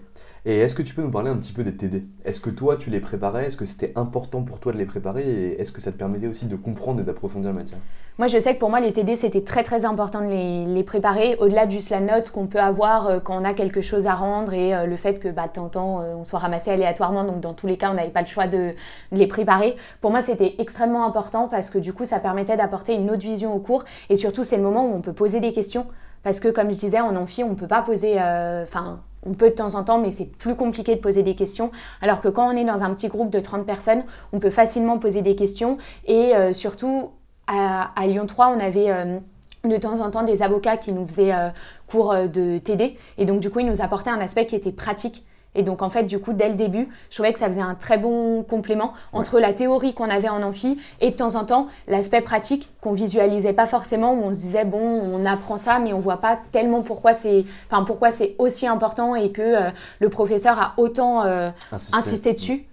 Et 0.46 0.60
est-ce 0.60 0.74
que 0.74 0.82
tu 0.82 0.94
peux 0.94 1.02
nous 1.02 1.12
parler 1.12 1.30
un 1.30 1.38
petit 1.38 1.54
peu 1.54 1.64
des 1.64 1.76
TD 1.76 2.06
Est-ce 2.24 2.40
que 2.40 2.50
toi, 2.50 2.78
tu 2.78 2.90
les 2.90 3.00
préparais? 3.00 3.48
Est-ce 3.48 3.58
que 3.58 3.66
c'était 3.66 3.92
important 3.96 4.44
pour 4.44 4.60
toi 4.60 4.72
de 4.72 4.78
les 4.78 4.86
préparer? 4.86 5.24
Et 5.24 5.62
est-ce 5.62 5.72
que 5.72 5.82
ça 5.82 5.92
te 5.92 5.98
permettait 5.98 6.28
aussi 6.28 6.46
de 6.46 6.56
comprendre 6.56 7.02
et 7.02 7.04
d'approfondir 7.04 7.52
la 7.52 7.60
matière? 7.60 7.80
Moi, 8.20 8.28
je 8.28 8.38
sais 8.38 8.54
que 8.54 8.60
pour 8.60 8.70
moi, 8.70 8.82
les 8.82 8.92
TD, 8.92 9.16
c'était 9.16 9.44
très 9.46 9.64
très 9.64 9.86
important 9.86 10.20
de 10.20 10.28
les, 10.28 10.84
préparer, 10.84 11.38
au-delà 11.40 11.66
de 11.66 11.72
juste 11.72 11.90
la 11.90 12.02
note 12.02 12.32
qu'on 12.32 12.48
peut 12.48 12.60
avoir 12.60 13.08
euh, 13.08 13.20
quand 13.22 13.42
on 13.42 13.46
a 13.46 13.54
quelque 13.54 13.82
chose 13.82 14.08
à 14.08 14.14
rendre 14.14 14.54
et 14.54 14.76
euh, 14.76 14.86
le 14.88 14.98
fait 14.98 15.20
que 15.22 15.30
bah, 15.30 15.48
temps, 15.48 16.02
euh, 16.02 16.16
on 16.18 16.26
soit 16.26 16.40
ramassé 16.40 16.70
aléatoirement. 16.70 17.24
Donc, 17.24 17.40
dans 17.40 17.54
tous 17.54 17.66
les 17.66 17.78
cas, 17.78 17.92
on 17.92 17.94
n'avait 17.94 18.10
pas 18.10 18.20
le 18.20 18.28
choix 18.28 18.48
de, 18.48 18.74
les 19.14 19.28
préparer. 19.28 19.78
Pour 20.02 20.12
moi, 20.12 20.22
c'était 20.22 20.56
extrêmement 20.60 21.06
important 21.06 21.48
parce 21.48 21.70
que 21.70 21.78
du 21.78 21.94
coup, 21.94 22.04
ça 22.04 22.20
permettait 22.20 22.58
d'apporter 22.58 22.94
une 22.94 23.10
autre 23.10 23.22
vision 23.22 23.56
au 23.56 23.60
cours. 23.60 23.86
Et 24.10 24.18
surtout, 24.18 24.44
c'est 24.44 24.58
le 24.58 24.64
moment 24.64 24.86
où 24.86 24.94
on 24.94 25.02
peut 25.02 25.14
poser 25.14 25.40
des 25.40 25.54
questions. 25.54 25.88
Parce 26.22 26.42
que, 26.42 26.50
comme 26.50 26.74
je 26.74 26.78
disais, 26.80 27.00
en 27.00 27.16
amphi, 27.16 27.46
on 27.46 27.52
ne 27.52 27.56
peut 27.56 27.68
pas 27.68 27.82
poser. 27.82 28.16
Enfin, 28.16 29.00
on 29.26 29.34
peut 29.34 29.50
de 29.50 29.56
temps 29.56 29.76
en 29.76 29.84
temps, 29.84 30.00
mais 30.00 30.12
c'est 30.12 30.26
plus 30.26 30.56
compliqué 30.56 30.96
de 30.96 31.02
poser 31.02 31.24
des 31.24 31.36
questions. 31.36 31.72
Alors 32.02 32.22
que 32.22 32.28
quand 32.28 32.48
on 32.48 32.58
est 32.58 32.64
dans 32.64 32.84
un 32.84 32.94
petit 32.94 33.08
groupe 33.08 33.30
de 33.30 33.40
30 33.40 33.66
personnes, 33.66 34.04
on 34.34 34.40
peut 34.40 34.50
facilement 34.50 34.98
poser 34.98 35.22
des 35.22 35.36
questions. 35.36 35.78
Et 36.06 36.36
euh, 36.36 36.54
surtout, 36.54 37.12
à, 37.48 37.92
Lyon 38.06 38.28
3, 38.28 38.54
on 38.56 38.60
avait 38.60 38.92
euh, 38.92 39.18
de 39.64 39.78
temps 39.78 40.00
en 40.02 40.12
temps 40.12 40.24
des 40.24 40.42
avocats 40.42 40.78
qui 40.78 40.94
nous 40.94 41.08
faisaient 41.08 41.34
euh, 41.34 41.50
cours 41.88 42.16
de 42.16 42.60
TD. 42.60 42.98
Et 43.18 43.26
donc, 43.26 43.40
du 43.40 43.50
coup, 43.50 43.60
ils 43.60 43.66
nous 43.66 43.82
apportaient 43.82 44.12
un 44.12 44.22
aspect 44.22 44.46
qui 44.46 44.56
était 44.56 44.72
pratique. 44.72 45.24
Et 45.56 45.64
donc 45.64 45.82
en 45.82 45.90
fait, 45.90 46.04
du 46.04 46.20
coup, 46.20 46.34
dès 46.34 46.50
le 46.50 46.56
début, 46.56 46.88
je 47.10 47.16
trouvais 47.16 47.34
que 47.34 47.40
ça 47.40 47.48
faisait 47.48 47.62
un 47.62 47.74
très 47.74 47.98
bon 47.98 48.44
complément 48.44 48.94
entre 49.14 49.40
la 49.40 49.52
théorie 49.52 49.94
qu'on 49.94 50.10
avait 50.10 50.30
en 50.30 50.44
amphi 50.44 50.80
et 51.02 51.12
de 51.12 51.16
temps 51.16 51.36
en 51.36 51.44
temps 51.44 51.68
l'aspect 51.88 52.22
pratique 52.22 52.70
qu'on 52.82 52.94
visualisait 52.94 53.54
pas 53.54 53.66
forcément, 53.66 54.14
où 54.14 54.24
on 54.24 54.34
se 54.34 54.40
disait 54.40 54.66
bon, 54.66 54.80
on 54.80 55.26
apprend 55.26 55.58
ça, 55.58 55.80
mais 55.80 55.92
on 55.92 56.00
voit 56.00 56.18
pas 56.18 56.40
tellement 56.52 56.82
pourquoi 56.82 57.14
c'est, 57.14 57.46
enfin 57.70 57.84
pourquoi 57.84 58.12
c'est 58.12 58.36
aussi 58.38 58.68
important 58.68 59.16
et 59.16 59.32
que 59.32 59.42
euh, 59.42 59.70
le 60.00 60.10
professeur 60.10 60.60
a 60.60 60.74
autant 60.78 61.24
euh, 61.24 61.50
insisté. 61.72 62.34
dessus. 62.34 62.66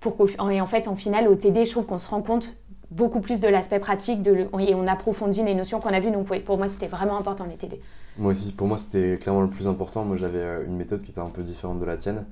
Pour 0.00 0.16
et 0.50 0.60
en 0.62 0.66
fait, 0.66 0.88
en 0.88 0.96
finale, 0.96 1.28
au 1.28 1.34
TD, 1.34 1.66
je 1.66 1.72
trouve 1.72 1.84
qu'on 1.84 1.98
se 1.98 2.08
rend 2.08 2.22
compte 2.22 2.54
beaucoup 2.90 3.20
plus 3.20 3.40
de 3.40 3.48
l'aspect 3.48 3.78
pratique 3.78 4.22
de 4.22 4.48
et 4.58 4.74
on 4.74 4.86
approfondit 4.86 5.42
les 5.42 5.54
notions 5.54 5.78
qu'on 5.78 5.92
a 5.92 6.00
vues. 6.00 6.10
Donc 6.10 6.26
pour 6.44 6.56
moi, 6.56 6.68
c'était 6.68 6.86
vraiment 6.86 7.18
important 7.18 7.44
les 7.44 7.56
TD. 7.56 7.80
Moi 8.18 8.32
aussi, 8.32 8.52
pour 8.52 8.66
moi, 8.66 8.76
c'était 8.76 9.18
clairement 9.18 9.42
le 9.42 9.50
plus 9.50 9.68
important. 9.68 10.04
Moi, 10.04 10.16
j'avais 10.16 10.42
euh, 10.42 10.66
une 10.66 10.76
méthode 10.76 11.02
qui 11.02 11.10
était 11.10 11.20
un 11.20 11.30
peu 11.30 11.42
différente 11.42 11.78
de 11.78 11.84
la 11.84 11.96
tienne. 11.96 12.26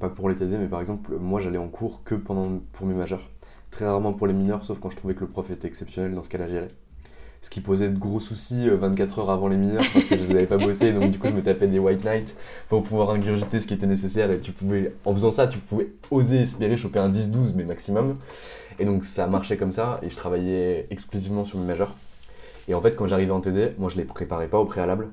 pas 0.00 0.08
pour 0.08 0.28
les 0.28 0.34
TD, 0.34 0.56
mais 0.58 0.68
par 0.68 0.80
exemple, 0.80 1.16
moi, 1.18 1.40
j'allais 1.40 1.58
en 1.58 1.68
cours 1.68 2.02
que 2.04 2.14
pendant, 2.14 2.60
pour 2.72 2.86
mes 2.86 2.94
majeurs. 2.94 3.28
Très 3.70 3.84
rarement 3.84 4.12
pour 4.12 4.26
les 4.26 4.32
mineurs, 4.32 4.64
sauf 4.64 4.78
quand 4.80 4.90
je 4.90 4.96
trouvais 4.96 5.14
que 5.14 5.20
le 5.20 5.26
prof 5.26 5.50
était 5.50 5.68
exceptionnel 5.68 6.14
dans 6.14 6.22
ce 6.22 6.34
a 6.36 6.48
géré. 6.48 6.68
Ce 7.42 7.50
qui 7.50 7.60
posait 7.60 7.88
de 7.88 7.96
gros 7.96 8.18
soucis 8.18 8.68
24 8.68 9.18
euh, 9.18 9.22
heures 9.22 9.30
avant 9.30 9.48
les 9.48 9.56
mineurs 9.56 9.84
parce 9.92 10.06
que 10.06 10.16
je 10.16 10.22
les 10.22 10.30
avais 10.30 10.46
pas 10.46 10.56
bossés. 10.56 10.92
Donc, 10.92 11.10
du 11.10 11.18
coup, 11.18 11.28
je 11.28 11.34
me 11.34 11.42
tapais 11.42 11.68
des 11.68 11.78
white 11.78 12.04
night 12.04 12.36
pour 12.68 12.82
pouvoir 12.82 13.10
ingurgiter 13.10 13.60
ce 13.60 13.66
qui 13.66 13.74
était 13.74 13.86
nécessaire. 13.86 14.30
Et 14.30 14.40
tu 14.40 14.52
pouvais, 14.52 14.94
en 15.04 15.14
faisant 15.14 15.30
ça, 15.30 15.46
tu 15.46 15.58
pouvais 15.58 15.92
oser 16.10 16.42
espérer 16.42 16.76
choper 16.76 16.98
un 16.98 17.10
10-12, 17.10 17.52
mais 17.54 17.64
maximum. 17.64 18.16
Et 18.78 18.84
donc, 18.84 19.04
ça 19.04 19.26
marchait 19.26 19.56
comme 19.56 19.72
ça. 19.72 20.00
Et 20.02 20.10
je 20.10 20.16
travaillais 20.16 20.86
exclusivement 20.90 21.44
sur 21.44 21.58
mes 21.58 21.66
majeurs. 21.66 21.94
Et 22.68 22.74
en 22.74 22.80
fait, 22.80 22.94
quand 22.96 23.06
j'arrivais 23.06 23.32
en 23.32 23.40
TD, 23.40 23.74
moi 23.78 23.88
je 23.88 23.96
les 23.96 24.04
préparais 24.04 24.48
pas 24.48 24.58
au 24.58 24.64
préalable 24.64 25.08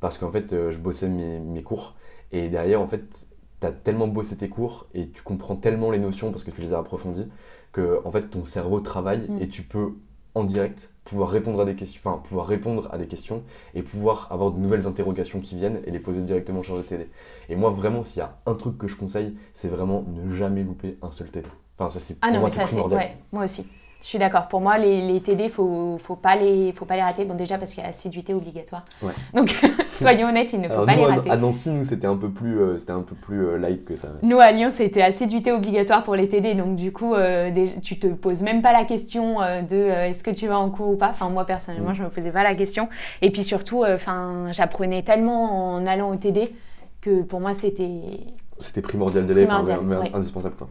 parce 0.00 0.16
qu'en 0.16 0.30
fait, 0.30 0.52
euh, 0.52 0.70
je 0.70 0.78
bossais 0.78 1.08
mes, 1.08 1.62
cours. 1.62 1.94
Et 2.32 2.48
derrière, 2.48 2.80
en 2.80 2.86
fait, 2.86 3.26
tu 3.60 3.66
as 3.66 3.72
tellement 3.72 4.06
bossé 4.06 4.36
tes 4.36 4.48
cours 4.48 4.86
et 4.94 5.08
tu 5.08 5.22
comprends 5.22 5.56
tellement 5.56 5.90
les 5.90 5.98
notions 5.98 6.30
parce 6.30 6.44
que 6.44 6.50
tu 6.50 6.60
les 6.60 6.72
as 6.72 6.78
approfondies 6.78 7.28
que 7.72 8.00
en 8.04 8.10
fait, 8.10 8.30
ton 8.30 8.44
cerveau 8.44 8.80
travaille 8.80 9.28
mm. 9.28 9.42
et 9.42 9.48
tu 9.48 9.62
peux 9.62 9.92
en 10.34 10.44
direct 10.44 10.92
pouvoir 11.04 11.28
répondre 11.28 11.60
à 11.60 11.64
des 11.64 11.74
questions, 11.74 12.00
enfin 12.04 12.18
pouvoir 12.18 12.46
répondre 12.46 12.88
à 12.92 12.98
des 12.98 13.06
questions 13.06 13.42
et 13.74 13.82
pouvoir 13.82 14.28
avoir 14.30 14.52
de 14.52 14.60
nouvelles 14.60 14.86
interrogations 14.86 15.40
qui 15.40 15.56
viennent 15.56 15.80
et 15.84 15.90
les 15.90 15.98
poser 15.98 16.22
directement 16.22 16.62
sur 16.62 16.76
le 16.76 16.84
TD. 16.84 17.08
Et 17.48 17.56
moi 17.56 17.70
vraiment 17.70 18.04
s'il 18.04 18.18
y 18.18 18.22
a 18.22 18.38
un 18.46 18.54
truc 18.54 18.78
que 18.78 18.86
je 18.86 18.96
conseille, 18.96 19.36
c'est 19.54 19.66
vraiment 19.66 20.04
ne 20.06 20.32
jamais 20.32 20.62
louper 20.62 20.98
un 21.02 21.10
seul 21.10 21.28
TD. 21.30 21.48
Enfin 21.76 21.88
ça 21.88 21.98
c'est 21.98 22.16
ah 22.22 22.30
non, 22.30 22.38
moi 22.38 22.48
c'est 22.48 22.62
Ouais, 22.62 23.16
moi 23.32 23.44
aussi. 23.44 23.66
Je 24.02 24.06
suis 24.06 24.18
d'accord. 24.18 24.48
Pour 24.48 24.62
moi, 24.62 24.78
les, 24.78 25.06
les 25.06 25.20
TD, 25.20 25.44
il 25.44 25.50
faut, 25.50 25.98
faut, 26.02 26.16
pas 26.16 26.34
les, 26.34 26.72
faut 26.72 26.86
pas 26.86 26.96
les 26.96 27.02
rater. 27.02 27.26
Bon, 27.26 27.34
déjà 27.34 27.58
parce 27.58 27.72
qu'il 27.72 27.82
y 27.82 27.86
a 27.86 27.90
assiduité 27.90 28.32
obligatoire. 28.32 28.84
Donc, 29.34 29.54
soyons 29.90 30.28
honnêtes, 30.28 30.54
il 30.54 30.60
ne 30.60 30.68
faut 30.68 30.86
pas 30.86 30.96
les 30.96 31.04
rater. 31.04 31.30
À 31.30 31.36
Nancy, 31.36 31.68
nous, 31.68 31.84
c'était 31.84 32.06
un 32.06 32.16
peu 32.16 32.30
plus, 32.30 32.58
euh, 32.58 32.78
c'était 32.78 32.92
un 32.92 33.02
peu 33.02 33.14
plus 33.14 33.46
euh, 33.46 33.58
light 33.58 33.84
que 33.84 33.96
ça. 33.96 34.08
Nous, 34.22 34.38
à 34.38 34.52
Lyon, 34.52 34.70
c'était 34.72 35.02
assiduité 35.02 35.52
obligatoire 35.52 36.02
pour 36.02 36.16
les 36.16 36.28
TD. 36.28 36.54
Donc, 36.54 36.76
du 36.76 36.92
coup, 36.92 37.14
euh, 37.14 37.50
tu 37.82 37.98
te 37.98 38.06
poses 38.06 38.42
même 38.42 38.62
pas 38.62 38.72
la 38.72 38.84
question 38.84 39.40
de 39.40 39.76
est-ce 39.76 40.24
que 40.24 40.30
tu 40.30 40.48
vas 40.48 40.58
en 40.58 40.70
cours 40.70 40.88
ou 40.88 40.96
pas? 40.96 41.10
Enfin, 41.10 41.28
moi, 41.28 41.44
personnellement, 41.44 41.90
mm. 41.90 41.96
je 41.96 42.02
me 42.04 42.08
posais 42.08 42.30
pas 42.30 42.42
la 42.42 42.54
question. 42.54 42.88
Et 43.20 43.30
puis 43.30 43.44
surtout, 43.44 43.84
enfin, 43.84 44.46
j'apprenais 44.52 45.02
tellement 45.02 45.74
en 45.74 45.86
allant 45.86 46.10
au 46.10 46.16
TD 46.16 46.54
que 47.02 47.22
pour 47.22 47.40
moi, 47.40 47.52
c'était. 47.52 48.00
C'était 48.58 48.82
primordial 48.82 49.26
de 49.26 49.34
l'être, 49.34 49.52
indispensable. 50.14 50.54
Quoi. 50.56 50.68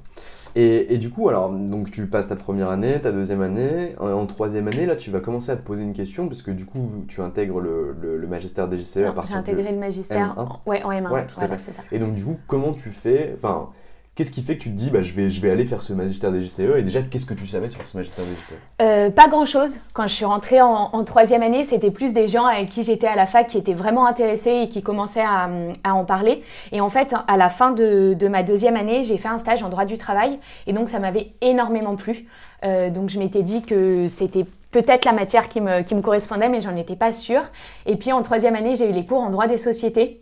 Et, 0.56 0.98
du 0.98 1.10
coup, 1.10 1.30
alors, 1.30 1.52
donc 1.52 1.92
tu 1.92 2.08
passes 2.08 2.28
ta 2.28 2.36
première 2.36 2.70
année, 2.70 3.00
ta 3.00 3.12
deuxième 3.12 3.42
année, 3.42 3.96
en, 4.00 4.26
troisième 4.26 4.68
année, 4.68 4.86
là, 4.86 4.96
tu 4.96 5.12
vas 5.12 5.20
commencer 5.20 5.52
à 5.52 5.56
te 5.56 5.62
poser 5.62 5.84
une 5.84 5.94
question, 5.94 6.28
parce 6.28 6.42
que 6.42 6.52
du 6.52 6.66
coup, 6.66 6.90
tu 7.08 7.22
intègres 7.22 7.60
le, 7.60 7.96
le, 8.00 8.28
magistère 8.28 8.68
des 8.68 8.78
JCE 8.78 8.98
à 8.98 9.12
partir 9.12 9.42
de. 9.42 9.46
J'ai 9.46 9.52
intégré 9.52 9.72
le 9.72 9.80
magistère 9.80 10.36
M1. 10.36 10.40
En, 10.40 10.62
ouais, 10.66 10.84
en 10.84 10.92
M1, 10.92 11.12
ouais, 11.12 11.28
voilà, 11.36 11.58
c'est 11.58 11.74
ça. 11.74 11.84
Et 11.92 12.00
donc, 12.00 12.14
du 12.14 12.26
coup, 12.26 12.38
comment 12.48 12.74
tu 12.74 12.90
fais, 12.90 13.36
enfin, 13.38 13.70
Qu'est-ce 14.19 14.32
qui 14.32 14.43
fait 14.43 14.58
que 14.58 14.63
tu 14.63 14.69
te 14.69 14.75
dis, 14.75 14.89
bah, 14.89 15.01
je, 15.01 15.13
vais, 15.13 15.29
je 15.29 15.39
vais 15.39 15.49
aller 15.49 15.63
faire 15.63 15.82
ce 15.82 15.93
magistère 15.93 16.29
des 16.29 16.41
JCE 16.41 16.60
Et 16.75 16.84
déjà, 16.84 17.01
qu'est-ce 17.01 17.25
que 17.25 17.34
tu 17.34 17.47
savais 17.47 17.69
sur 17.69 17.88
ce 17.88 17.95
magistère 17.95 18.25
des 18.25 18.32
JCE 18.32 18.55
euh, 18.82 19.10
Pas 19.10 19.29
grand-chose. 19.29 19.77
Quand 19.93 20.10
je 20.10 20.13
suis 20.13 20.25
rentrée 20.25 20.60
en, 20.60 21.05
troisième 21.05 21.41
année, 21.41 21.63
c'était 21.63 21.89
plus 21.89 22.12
des 22.12 22.27
gens 22.27 22.43
avec 22.43 22.69
qui 22.69 22.84
j'étais 22.84 23.08
à 23.08 23.15
la 23.15 23.25
fac 23.25 23.47
qui 23.47 23.58
étaient 23.58 23.73
vraiment 23.73 24.05
intéressés 24.05 24.63
et 24.63 24.67
qui 24.67 24.84
commençaient 24.84 25.23
à, 25.23 25.49
en 25.86 26.03
parler. 26.03 26.43
Et 26.73 26.82
en 26.82 26.89
fait, 26.89 27.15
à 27.29 27.38
la 27.38 27.47
fin 27.47 27.71
de, 27.71 28.27
ma 28.27 28.43
deuxième 28.43 28.75
année, 28.75 29.05
j'ai 29.05 29.17
fait 29.17 29.29
un 29.29 29.38
stage 29.38 29.63
en 29.63 29.69
droit 29.69 29.86
du 29.86 29.97
travail. 29.97 30.38
Et 30.67 30.73
donc, 30.73 30.89
ça 30.89 30.99
m'avait 30.99 31.32
énormément 31.39 31.95
plu. 31.95 32.25
Euh, 32.65 32.89
donc, 32.89 33.10
je 33.10 33.19
m'étais 33.19 33.43
dit 33.43 33.62
que 33.62 34.10
c'était 34.10 34.45
peut-être 34.71 35.05
la 35.05 35.13
matière 35.13 35.47
qui 35.47 35.62
me, 35.62 35.82
qui 35.82 35.95
me 35.95 36.01
correspondait, 36.01 36.49
mais 36.49 36.60
j'en 36.60 36.75
étais 36.75 36.97
pas 36.97 37.13
sûre. 37.13 37.43
Et 37.86 37.95
puis, 37.95 38.12
en 38.12 38.21
troisième 38.21 38.55
année, 38.55 38.75
j'ai 38.75 38.89
eu 38.89 38.91
les 38.91 39.05
cours 39.05 39.21
en 39.21 39.29
droit 39.29 39.47
des 39.47 39.58
sociétés 39.58 40.19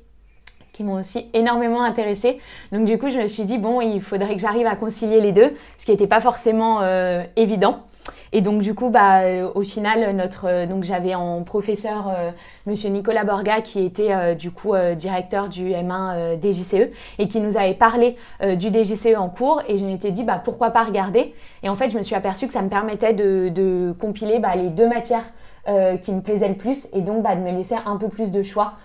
qui 0.77 0.83
m'ont 0.83 0.99
aussi 0.99 1.27
énormément 1.33 1.81
intéressée. 1.81 2.37
Donc 2.71 2.85
du 2.85 2.99
coup, 2.99 3.09
je 3.09 3.17
me 3.17 3.25
suis 3.25 3.45
dit, 3.45 3.57
bon, 3.57 3.81
il 3.81 3.99
faudrait 3.99 4.35
que 4.35 4.41
j'arrive 4.41 4.67
à 4.67 4.75
concilier 4.75 5.19
les 5.19 5.31
deux, 5.31 5.55
ce 5.79 5.85
qui 5.85 5.91
n'était 5.91 6.05
pas 6.05 6.21
forcément 6.21 6.81
euh, 6.81 7.23
évident. 7.35 7.79
Et 8.31 8.41
donc 8.41 8.61
du 8.61 8.75
coup, 8.75 8.89
bah, 8.89 9.21
au 9.55 9.63
final, 9.63 10.15
notre, 10.15 10.67
donc 10.67 10.83
j'avais 10.83 11.15
en 11.15 11.41
professeur 11.43 12.13
Monsieur 12.65 12.89
Nicolas 12.89 13.25
Borga 13.25 13.59
qui 13.59 13.83
était 13.83 14.33
du 14.35 14.51
coup 14.51 14.75
directeur 14.95 15.49
du 15.49 15.71
M1 15.71 16.39
DJCE 16.39 16.89
et 17.19 17.27
qui 17.27 17.41
nous 17.41 17.57
avait 17.57 17.73
parlé 17.73 18.15
du 18.41 18.67
DJCE 18.67 19.17
en 19.17 19.27
cours. 19.27 19.61
Et 19.67 19.75
je 19.75 19.83
m'étais 19.83 20.11
dit, 20.11 20.23
bah, 20.23 20.41
pourquoi 20.41 20.69
pas 20.69 20.83
regarder? 20.83 21.35
Et 21.63 21.69
en 21.69 21.75
fait, 21.75 21.89
je 21.89 21.97
me 21.97 22.03
suis 22.03 22.15
aperçue 22.15 22.47
que 22.47 22.53
ça 22.53 22.61
me 22.61 22.69
permettait 22.69 23.13
de, 23.13 23.93
compiler 23.99 24.39
bah, 24.39 24.55
les 24.55 24.69
deux 24.69 24.87
matières 24.87 25.25
qui 26.01 26.13
me 26.13 26.21
plaisaient 26.21 26.47
le 26.47 26.55
plus 26.55 26.87
et 26.93 27.01
donc 27.01 27.23
bah, 27.23 27.35
de 27.35 27.41
me 27.41 27.51
laisser 27.51 27.75
un 27.85 27.97
peu 27.97 28.07
plus 28.07 28.31
de 28.31 28.41
choix, 28.41 28.75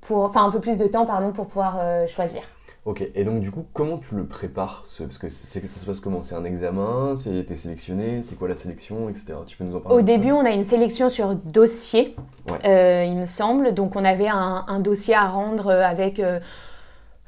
pour, 0.00 0.24
enfin 0.24 0.44
un 0.44 0.50
peu 0.50 0.60
plus 0.60 0.78
de 0.78 0.86
temps 0.86 1.06
pardon, 1.06 1.32
pour 1.32 1.46
pouvoir 1.46 1.78
choisir. 2.08 2.42
Ok, 2.86 3.06
et 3.14 3.24
donc 3.24 3.40
du 3.40 3.50
coup, 3.50 3.66
comment 3.74 3.98
tu 3.98 4.14
le 4.14 4.24
prépares 4.24 4.84
Parce 4.98 5.18
que 5.18 5.28
ça 5.28 5.60
se 5.80 5.84
passe 5.84 6.00
comment? 6.00 6.22
C'est 6.22 6.34
un 6.34 6.44
examen? 6.44 7.14
C'est 7.14 7.36
été 7.36 7.54
sélectionné? 7.54 8.22
C'est 8.22 8.38
quoi 8.38 8.48
la 8.48 8.56
sélection? 8.56 9.10
Etc. 9.10 9.34
Tu 9.46 9.58
peux 9.58 9.64
nous 9.64 9.76
en 9.76 9.80
parler 9.80 9.98
Au 9.98 10.00
début, 10.00 10.32
on 10.32 10.46
a 10.46 10.50
une 10.50 10.64
sélection 10.64 11.10
sur 11.10 11.34
dossier, 11.34 12.16
euh, 12.64 13.04
il 13.06 13.16
me 13.16 13.26
semble. 13.26 13.74
Donc 13.74 13.96
on 13.96 14.04
avait 14.04 14.28
un, 14.28 14.80
dossier 14.80 15.14
à 15.14 15.28
rendre 15.28 15.70
avec, 15.70 16.20
euh, 16.20 16.40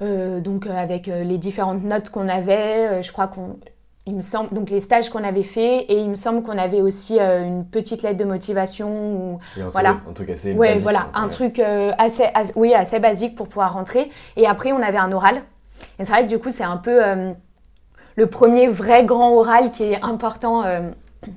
euh, 0.01 0.41
donc, 0.41 0.67
avec 0.67 1.07
les 1.07 1.37
différentes 1.37 1.85
notes 1.85 2.09
qu'on 2.09 2.29
avait. 2.29 3.03
je 3.03 3.13
crois 3.13 3.27
qu'on 3.27 3.59
il 4.07 4.17
me 4.17 4.21
semble 4.21 4.51
donc 4.51 4.71
les 4.71 4.81
stages 4.81 5.11
qu'on 5.11 5.23
avait 5.23 5.45
fait 5.45 5.79
et 5.83 5.99
il 5.99 6.11
me 6.11 6.17
semble 6.17 6.43
qu'on 6.43 6.59
avait 6.59 6.81
aussi 6.81 7.21
une 7.21 7.65
petite 7.65 8.03
lettre 8.03 8.19
de 8.19 8.25
motivation 8.25 9.15
ou 9.15 9.39
voilà. 9.71 10.01
un 10.09 10.13
truc 10.13 10.31
assez 10.31 10.55
ouais 10.55 10.79
voilà 10.79 11.07
un 11.15 11.29
truc 11.29 11.61
assez, 11.61 12.25
oui 12.57 12.75
assez 12.75 12.99
basique 12.99 13.37
pour 13.37 13.49
pouvoir 13.49 13.75
rentrer. 13.75 14.11
Et 14.37 14.47
après 14.47 14.73
on 14.73 14.83
avait 14.83 14.99
un 14.99 15.13
oral. 15.13 15.43
Et 15.99 16.05
c'est 16.05 16.11
vrai 16.13 16.25
que 16.25 16.29
du 16.29 16.39
coup 16.39 16.51
c'est 16.51 16.65
un 16.65 16.79
peu 16.79 17.01
le 18.17 18.27
premier 18.27 18.67
vrai 18.67 19.05
grand 19.05 19.33
oral 19.35 19.71
qui 19.71 19.85
est 19.85 20.03
important 20.03 20.65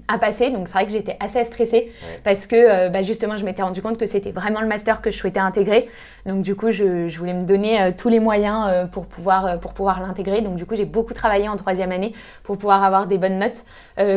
à 0.08 0.18
passer. 0.18 0.52
Donc 0.52 0.68
c'est 0.68 0.74
vrai 0.74 0.86
que 0.86 0.92
j'étais 0.92 1.18
assez 1.20 1.44
stressée 1.44 1.92
parce 2.24 2.48
que 2.48 2.56
euh, 2.56 2.90
bah, 2.90 3.02
justement 3.02 3.38
je 3.38 3.46
m'étais 3.46 3.62
rendu 3.62 3.82
compte 3.82 3.98
que 3.98 4.06
c'était 4.06 4.32
vraiment 4.32 4.62
le 4.62 4.68
master 4.68 5.02
que 5.02 5.12
je 5.12 5.18
souhaitais 5.18 5.40
intégrer. 5.40 5.90
Donc 6.26 6.42
du 6.42 6.56
coup 6.56 6.72
je, 6.72 7.16
voulais 7.18 7.34
me 7.34 7.44
donner 7.44 7.82
euh, 7.82 7.92
tous 7.96 8.10
les 8.10 8.20
moyens 8.20 8.68
euh, 8.68 8.86
pour 8.86 9.06
pouvoir, 9.06 9.60
pour 9.60 9.74
pouvoir 9.74 10.02
l'intégrer. 10.02 10.42
Donc 10.42 10.56
du 10.56 10.66
coup 10.66 10.76
j'ai 10.76 10.86
beaucoup 10.86 11.14
travaillé 11.14 11.48
en 11.50 11.56
troisième 11.56 11.92
année 11.92 12.14
pour 12.44 12.58
pouvoir 12.58 12.84
avoir 12.84 13.08
des 13.08 13.18
bonnes 13.18 13.40
notes, 13.40 13.64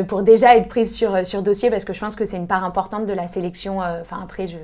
pour 0.08 0.22
déjà 0.22 0.56
être 0.56 0.68
prise 0.68 0.94
sur, 0.94 1.24
sur 1.26 1.42
dossier 1.42 1.70
parce 1.70 1.84
que 1.84 1.92
je 1.92 2.00
pense 2.00 2.16
que 2.16 2.24
c'est 2.24 2.36
une 2.36 2.46
part 2.46 2.64
importante 2.64 3.06
de 3.06 3.12
la 3.12 3.28
sélection. 3.28 3.78
Enfin 3.78 4.20
après 4.22 4.46
je 4.46 4.56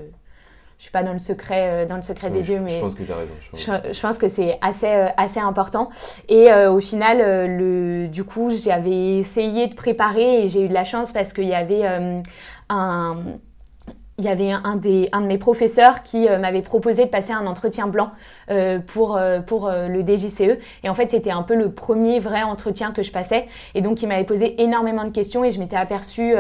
je 0.79 0.85
suis 0.85 0.93
pas 0.93 1.03
dans 1.03 1.13
le 1.13 1.19
secret, 1.19 1.85
euh, 1.85 1.87
dans 1.87 1.97
le 1.97 2.03
secret 2.03 2.31
des 2.31 2.43
dieux, 2.43 2.61
mais 2.61 2.77
je 2.77 2.81
pense 2.81 2.95
que 2.95 3.03
tu 3.03 3.13
as 3.13 3.17
raison. 3.17 3.33
Je 3.53 4.01
pense, 4.01 4.19
que 4.19 4.29
c'est 4.29 4.59
assez, 4.61 4.87
euh, 4.87 5.09
assez 5.17 5.41
important. 5.41 5.91
Et 6.29 6.51
euh, 6.51 6.73
au 6.73 6.81
final, 6.81 7.19
le, 7.57 8.09
du 8.09 8.25
coup, 8.25 8.51
j'avais 8.51 9.19
essayé 9.19 9.69
de 9.69 9.75
préparer 9.75 10.45
et 10.45 10.49
j'ai 10.49 10.65
eu 10.65 10.69
de 10.69 10.75
la 10.75 10.85
chance 10.85 11.13
parce 11.13 11.33
qu'il 11.33 11.47
y 11.47 11.55
avait 11.55 11.85
un 12.69 13.17
il 14.19 14.25
y 14.25 14.29
avait 14.29 14.53
un, 14.53 14.77
des, 14.77 15.09
un 15.13 15.23
de 15.23 15.27
mes 15.27 15.39
professeurs 15.39 16.05
qui 16.05 16.29
euh, 16.29 16.39
m'avait 16.39 16.63
proposé 16.63 17.05
de 17.05 17.11
passer 17.11 17.33
un 17.33 17.47
entretien 17.47 17.89
blanc 17.89 18.11
euh, 18.51 18.79
pour, 18.79 19.17
euh, 19.17 19.41
pour 19.41 19.69
le 19.71 20.03
DGCE. 20.07 20.59
Et 20.85 20.89
en 20.89 20.95
fait, 20.95 21.11
c'était 21.11 21.33
un 21.33 21.43
peu 21.43 21.57
le 21.57 21.73
premier 21.73 22.21
vrai 22.21 22.43
entretien 22.43 22.93
que 22.93 23.03
je 23.03 23.11
passais. 23.11 23.47
Et 23.75 23.81
donc, 23.81 24.03
il 24.03 24.09
m'avait 24.09 24.25
posé 24.25 24.63
énormément 24.63 25.05
de 25.05 25.11
questions 25.11 25.45
et 25.45 25.51
je 25.51 25.59
m'étais 25.59 25.77
aperçue 25.77 26.35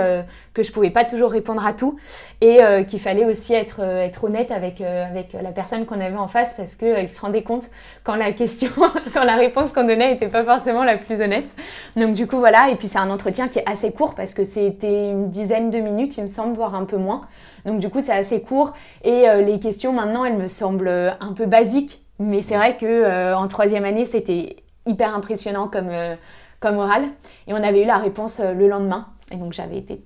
que 0.52 0.62
je 0.62 0.72
pouvais 0.72 0.90
pas 0.90 1.04
toujours 1.04 1.30
répondre 1.30 1.64
à 1.66 1.72
tout 1.72 1.98
et 2.40 2.58
qu'il 2.86 3.00
fallait 3.00 3.24
aussi 3.24 3.54
être, 3.54 3.80
être 3.80 4.24
honnête 4.24 4.50
avec, 4.50 4.80
avec 4.80 5.32
la 5.32 5.50
personne 5.50 5.84
qu'on 5.86 6.00
avait 6.00 6.16
en 6.16 6.28
face 6.28 6.54
parce 6.56 6.76
qu'il 6.76 7.08
se 7.08 7.20
rendait 7.20 7.42
compte 7.42 7.70
quand 8.04 8.14
la 8.14 8.32
question, 8.32 8.70
quand 9.14 9.24
la 9.24 9.36
réponse 9.36 9.72
qu'on 9.72 9.84
donnait 9.84 10.12
n'était 10.12 10.28
pas 10.28 10.44
forcément 10.44 10.84
la 10.84 10.96
plus 10.96 11.20
honnête. 11.20 11.48
Donc, 11.96 12.14
du 12.14 12.26
coup, 12.26 12.38
voilà. 12.38 12.70
Et 12.70 12.76
puis, 12.76 12.88
c'est 12.88 12.98
un 12.98 13.10
entretien 13.10 13.48
qui 13.48 13.58
est 13.58 13.68
assez 13.68 13.90
court 13.90 14.14
parce 14.14 14.34
que 14.34 14.44
c'était 14.44 15.10
une 15.10 15.30
dizaine 15.30 15.70
de 15.70 15.78
minutes, 15.78 16.16
il 16.16 16.24
me 16.24 16.28
semble, 16.28 16.54
voire 16.54 16.74
un 16.74 16.84
peu 16.84 16.96
moins. 16.96 17.22
Donc 17.64 17.80
du 17.80 17.88
coup, 17.88 18.00
c'est 18.00 18.12
assez 18.12 18.40
court. 18.42 18.72
Et 19.04 19.28
euh, 19.28 19.42
les 19.42 19.58
questions, 19.58 19.92
maintenant, 19.92 20.24
elles 20.24 20.36
me 20.36 20.48
semblent 20.48 20.88
un 20.88 21.32
peu 21.32 21.46
basiques. 21.46 22.02
Mais 22.18 22.42
c'est 22.42 22.56
vrai 22.56 22.76
que 22.76 22.86
euh, 22.86 23.36
en 23.36 23.48
troisième 23.48 23.84
année, 23.84 24.06
c'était 24.06 24.56
hyper 24.86 25.14
impressionnant 25.14 25.68
comme, 25.68 25.88
euh, 25.88 26.14
comme 26.60 26.76
oral. 26.78 27.04
Et 27.46 27.54
on 27.54 27.62
avait 27.62 27.82
eu 27.82 27.86
la 27.86 27.98
réponse 27.98 28.40
le 28.40 28.68
lendemain. 28.68 29.08
Et 29.30 29.36
donc 29.36 29.52
j'avais 29.52 29.78
été 29.78 30.02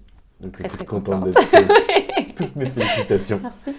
très 0.52 0.68
très 0.68 0.84
contente. 0.84 1.28
Toutes 2.36 2.54
mes 2.54 2.68
félicitations. 2.68 3.40
Merci. 3.42 3.76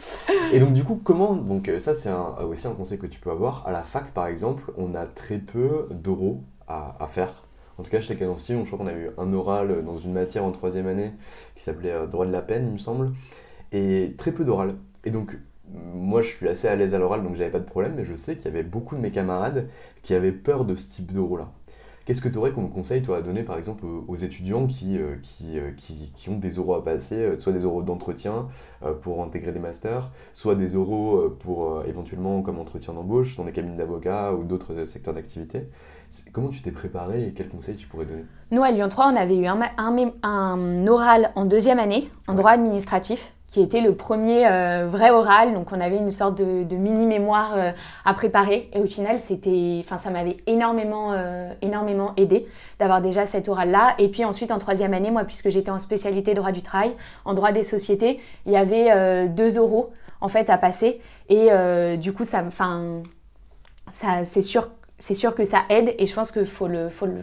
Et 0.51 0.59
donc 0.59 0.73
du 0.73 0.83
coup, 0.83 0.99
comment 1.01 1.33
Donc 1.33 1.71
ça, 1.79 1.95
c'est 1.95 2.11
aussi 2.45 2.67
un 2.67 2.73
conseil 2.73 2.99
que 2.99 3.07
tu 3.07 3.19
peux 3.19 3.31
avoir. 3.31 3.65
À 3.65 3.71
la 3.71 3.83
fac, 3.83 4.11
par 4.11 4.27
exemple, 4.27 4.71
on 4.77 4.93
a 4.95 5.05
très 5.05 5.37
peu 5.37 5.87
d'oraux 5.91 6.43
à, 6.67 6.97
à 6.99 7.07
faire. 7.07 7.45
En 7.77 7.83
tout 7.83 7.89
cas, 7.89 8.01
je 8.01 8.07
sais 8.07 8.17
qu'à 8.17 8.25
Nancy, 8.25 8.53
je 8.53 8.65
crois 8.65 8.77
qu'on 8.77 8.87
a 8.87 8.93
eu 8.93 9.09
un 9.17 9.31
oral 9.31 9.85
dans 9.85 9.97
une 9.97 10.11
matière 10.11 10.43
en 10.43 10.51
troisième 10.51 10.87
année 10.87 11.13
qui 11.55 11.63
s'appelait 11.63 12.07
droit 12.07 12.25
de 12.25 12.31
la 12.33 12.41
peine, 12.41 12.65
il 12.67 12.73
me 12.73 12.77
semble 12.77 13.13
et 13.71 14.15
très 14.17 14.31
peu 14.31 14.45
d'oral. 14.45 14.75
Et 15.05 15.11
donc, 15.11 15.37
moi, 15.71 16.21
je 16.21 16.29
suis 16.29 16.47
assez 16.47 16.67
à 16.67 16.75
l'aise 16.75 16.95
à 16.95 16.99
l'oral, 16.99 17.23
donc 17.23 17.35
j'avais 17.35 17.51
pas 17.51 17.59
de 17.59 17.65
problème, 17.65 17.93
mais 17.95 18.05
je 18.05 18.15
sais 18.15 18.35
qu'il 18.35 18.45
y 18.45 18.49
avait 18.49 18.63
beaucoup 18.63 18.95
de 18.95 19.01
mes 19.01 19.11
camarades 19.11 19.67
qui 20.01 20.13
avaient 20.13 20.31
peur 20.31 20.65
de 20.65 20.75
ce 20.75 20.89
type 20.89 21.11
d'oraux-là. 21.11 21.51
Qu'est-ce 22.09 22.23
que 22.23 22.29
tu 22.29 22.39
aurais 22.39 22.51
comme 22.51 22.71
conseil, 22.71 23.03
toi, 23.03 23.17
à 23.17 23.21
donner, 23.21 23.43
par 23.43 23.55
exemple, 23.55 23.85
aux 23.85 24.15
étudiants 24.15 24.65
qui, 24.65 24.97
euh, 24.97 25.17
euh, 25.43 25.71
qui, 25.77 26.11
qui, 26.15 26.29
ont 26.29 26.39
des 26.39 26.57
oraux 26.57 26.73
à 26.73 26.83
passer, 26.83 27.17
euh, 27.17 27.37
soit 27.37 27.53
des 27.53 27.65
oraux 27.65 27.83
d'entretien 27.83 28.47
pour 29.03 29.21
intégrer 29.21 29.51
des 29.51 29.59
masters, 29.59 30.09
soit 30.33 30.55
des 30.55 30.75
oraux 30.75 31.29
pour 31.39 31.83
éventuellement 31.85 32.41
comme 32.41 32.57
entretien 32.57 32.95
d'embauche 32.95 33.35
dans 33.35 33.43
des 33.43 33.51
cabines 33.51 33.75
d'avocats 33.75 34.33
ou 34.33 34.43
d'autres 34.43 34.85
secteurs 34.85 35.13
d'activité? 35.13 35.67
Comment 36.33 36.47
tu 36.47 36.63
t'es 36.63 36.71
préparé 36.71 37.27
et 37.27 37.33
quels 37.33 37.49
conseils 37.49 37.75
tu 37.75 37.85
pourrais 37.85 38.05
donner? 38.05 38.23
Nous, 38.49 38.63
à 38.63 38.71
Lyon 38.71 38.89
3, 38.89 39.11
on 39.13 39.15
avait 39.15 39.37
eu 39.37 39.45
un, 39.45 39.59
un, 40.23 40.87
oral 40.87 41.31
en 41.35 41.45
deuxième 41.45 41.77
année, 41.77 42.09
en 42.27 42.33
droit 42.33 42.51
administratif 42.51 43.35
qui 43.49 43.61
était 43.61 43.81
le 43.81 43.95
premier 43.95 44.47
euh, 44.47 44.87
vrai 44.89 45.09
oral. 45.09 45.53
Donc 45.53 45.71
on 45.71 45.79
avait 45.79 45.97
une 45.97 46.11
sorte 46.11 46.37
de, 46.37 46.75
mini 46.75 47.05
mémoire 47.05 47.53
euh, 47.55 47.71
à 48.05 48.13
préparer. 48.13 48.69
Et 48.73 48.79
au 48.79 48.85
final, 48.85 49.19
c'était, 49.19 49.81
enfin 49.83 49.97
ça 49.97 50.09
m'avait 50.09 50.37
énormément, 50.47 51.11
euh, 51.13 51.51
énormément 51.61 52.13
aidé 52.17 52.47
d'avoir 52.79 53.01
déjà 53.01 53.25
cet 53.25 53.49
oral 53.49 53.71
là. 53.71 53.95
Et 53.97 54.09
puis 54.09 54.23
ensuite 54.23 54.51
en 54.51 54.59
troisième 54.59 54.93
année, 54.93 55.11
moi 55.11 55.23
puisque 55.23 55.49
j'étais 55.49 55.71
en 55.71 55.79
spécialité 55.79 56.33
droit 56.33 56.51
du 56.51 56.61
travail, 56.61 56.95
en 57.25 57.33
droit 57.33 57.51
des 57.51 57.63
sociétés, 57.63 58.19
il 58.45 58.51
y 58.51 58.57
avait 58.57 59.27
deux 59.29 59.57
euros 59.57 59.91
en 60.21 60.29
fait 60.29 60.49
à 60.49 60.57
passer. 60.57 61.01
Et 61.29 61.49
du 61.97 62.13
coup, 62.13 62.23
ça, 62.23 62.43
enfin, 62.45 63.01
ça, 63.93 64.25
c'est 64.25 64.41
sûr, 64.41 64.69
c'est 64.97 65.13
sûr 65.13 65.35
que 65.35 65.43
ça 65.43 65.63
aide. 65.69 65.95
Et 65.97 66.05
je 66.05 66.13
pense 66.13 66.31
qu'il 66.31 66.45
faut 66.45 66.67
le, 66.67 66.89
faut 66.89 67.05
le, 67.05 67.17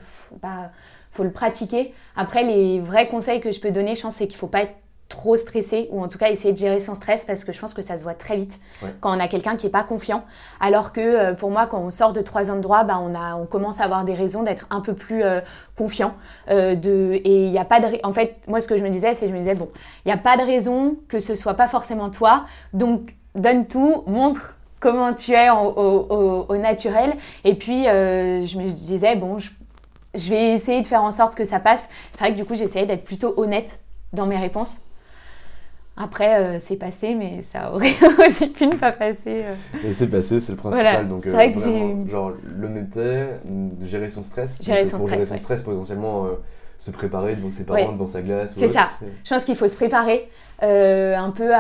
faut 1.11 1.25
le 1.25 1.31
pratiquer. 1.31 1.95
Après, 2.17 2.45
les 2.45 2.81
vrais 2.81 3.09
conseils 3.09 3.41
que 3.41 3.53
je 3.53 3.61
peux 3.61 3.71
donner, 3.71 3.95
je 3.95 4.03
pense, 4.03 4.17
c'est 4.17 4.27
qu'il 4.27 4.37
faut 4.37 4.47
pas 4.47 4.63
être 4.63 4.75
trop 5.09 5.37
stressé 5.37 5.89
ou 5.93 6.03
en 6.03 6.09
tout 6.09 6.19
cas 6.19 6.31
essayer 6.31 6.53
de 6.53 6.59
gérer 6.59 6.81
son 6.81 6.95
stress 6.95 7.25
parce 7.25 7.45
que 7.45 7.53
je 7.53 7.61
pense 7.61 7.75
que 7.75 7.83
ça 7.83 7.97
se 7.97 8.03
voit 8.03 8.15
très 8.15 8.37
vite 8.37 8.59
quand 9.01 9.17
on 9.17 9.21
a 9.21 9.29
quelqu'un 9.29 9.57
qui 9.57 9.67
est 9.67 9.71
pas 9.71 9.85
confiant. 9.85 10.25
Alors 10.59 10.93
que 10.93 11.01
euh, 11.01 11.35
pour 11.35 11.51
moi 11.51 11.67
quand 11.67 11.81
on 11.81 11.91
sort 11.91 12.13
de 12.13 12.21
trois 12.23 12.51
ans 12.51 12.57
de 12.57 12.61
droit 12.61 12.83
bah, 12.85 12.99
on 13.01 13.15
a 13.15 13.37
on 13.37 13.47
commence 13.47 13.81
à 13.81 13.85
avoir 13.85 14.05
des 14.05 14.15
raisons 14.15 14.43
d'être 14.43 14.67
un 14.71 14.81
peu 14.81 14.95
plus 14.95 15.23
euh, 15.23 15.41
confiant 15.77 16.15
euh, 16.51 16.75
de 16.75 17.21
et 17.25 17.45
il 17.45 17.51
n'y 17.51 17.59
a 17.59 17.65
pas 17.65 17.81
de 17.81 17.99
en 18.03 18.13
fait 18.13 18.37
moi 18.49 18.61
ce 18.61 18.67
que 18.67 18.77
je 18.77 18.83
me 18.83 18.91
disais 18.91 19.15
c'est 19.15 19.29
je 19.29 19.33
me 19.33 19.39
disais 19.39 19.55
bon 19.55 19.69
il 20.05 20.09
n'y 20.09 20.13
a 20.13 20.19
pas 20.19 20.37
de 20.37 20.43
raison 20.43 20.97
que 21.09 21.21
ce 21.21 21.37
soit 21.37 21.55
pas 21.55 21.69
forcément 21.69 22.11
toi. 22.11 22.47
Donc 22.73 23.15
donne 23.37 23.67
tout 23.67 24.03
montre 24.07 24.57
comment 24.81 25.15
tu 25.15 25.33
es 25.33 25.51
au, 25.51 26.57
naturel. 26.57 27.15
Et 27.45 27.55
puis 27.55 27.85
je 27.85 28.59
me 28.59 28.71
disais 28.71 29.15
bon 29.15 29.39
je, 29.39 29.51
je 30.15 30.31
vais 30.31 30.53
essayer 30.55 30.83
de 30.83 30.87
faire 30.87 31.05
en 31.05 31.13
sorte 31.13 31.37
que 31.37 31.45
ça 31.45 31.61
passe. 31.61 31.83
C'est 32.13 32.21
vrai 32.21 32.33
que 32.33 32.37
du 32.37 32.45
coup 32.45 32.57
j'essayais 32.57 32.87
d'être 32.87 33.05
plutôt 33.05 33.35
honnête 33.37 33.79
dans 34.13 34.27
mes 34.27 34.39
réponses 34.39 34.81
après, 35.97 36.41
euh, 36.41 36.59
c'est 36.61 36.77
passé, 36.77 37.15
mais 37.15 37.41
ça 37.41 37.73
aurait 37.73 37.95
aussi 38.27 38.49
pu 38.49 38.67
ne 38.67 38.77
pas 38.77 38.93
passer. 38.93 39.45
Euh. 39.45 39.55
Et 39.83 39.93
c'est 39.95 40.09
passé, 40.09 40.41
c'est 40.41 40.53
le 40.53 40.59
principal. 40.59 41.09
Donc, 41.09 41.27
euh, 41.27 42.05
genre 42.07 42.33
l'honnêteté, 42.45 43.29
gérer 43.83 44.11
son 44.11 44.23
stress. 44.23 44.63
Gérer 44.63 44.85
son 44.85 44.99
pour 44.99 45.09
stress. 45.09 45.25
Gérer 45.25 45.39
son 45.39 45.43
stress, 45.43 45.63
potentiellement 45.63 46.27
se 46.79 46.91
préparer 46.91 47.37
devant 47.37 47.51
ses 47.51 47.65
parents, 47.65 47.93
devant 47.93 48.07
sa 48.07 48.21
glace. 48.21 48.55
C'est 48.57 48.69
ça. 48.69 48.91
Je 49.25 49.31
pense 49.31 49.45
qu'il 49.45 49.57
faut 49.57 49.69
se 49.69 49.77
préparer. 49.77 50.29
Euh, 50.63 51.15
un 51.15 51.31
peu 51.31 51.51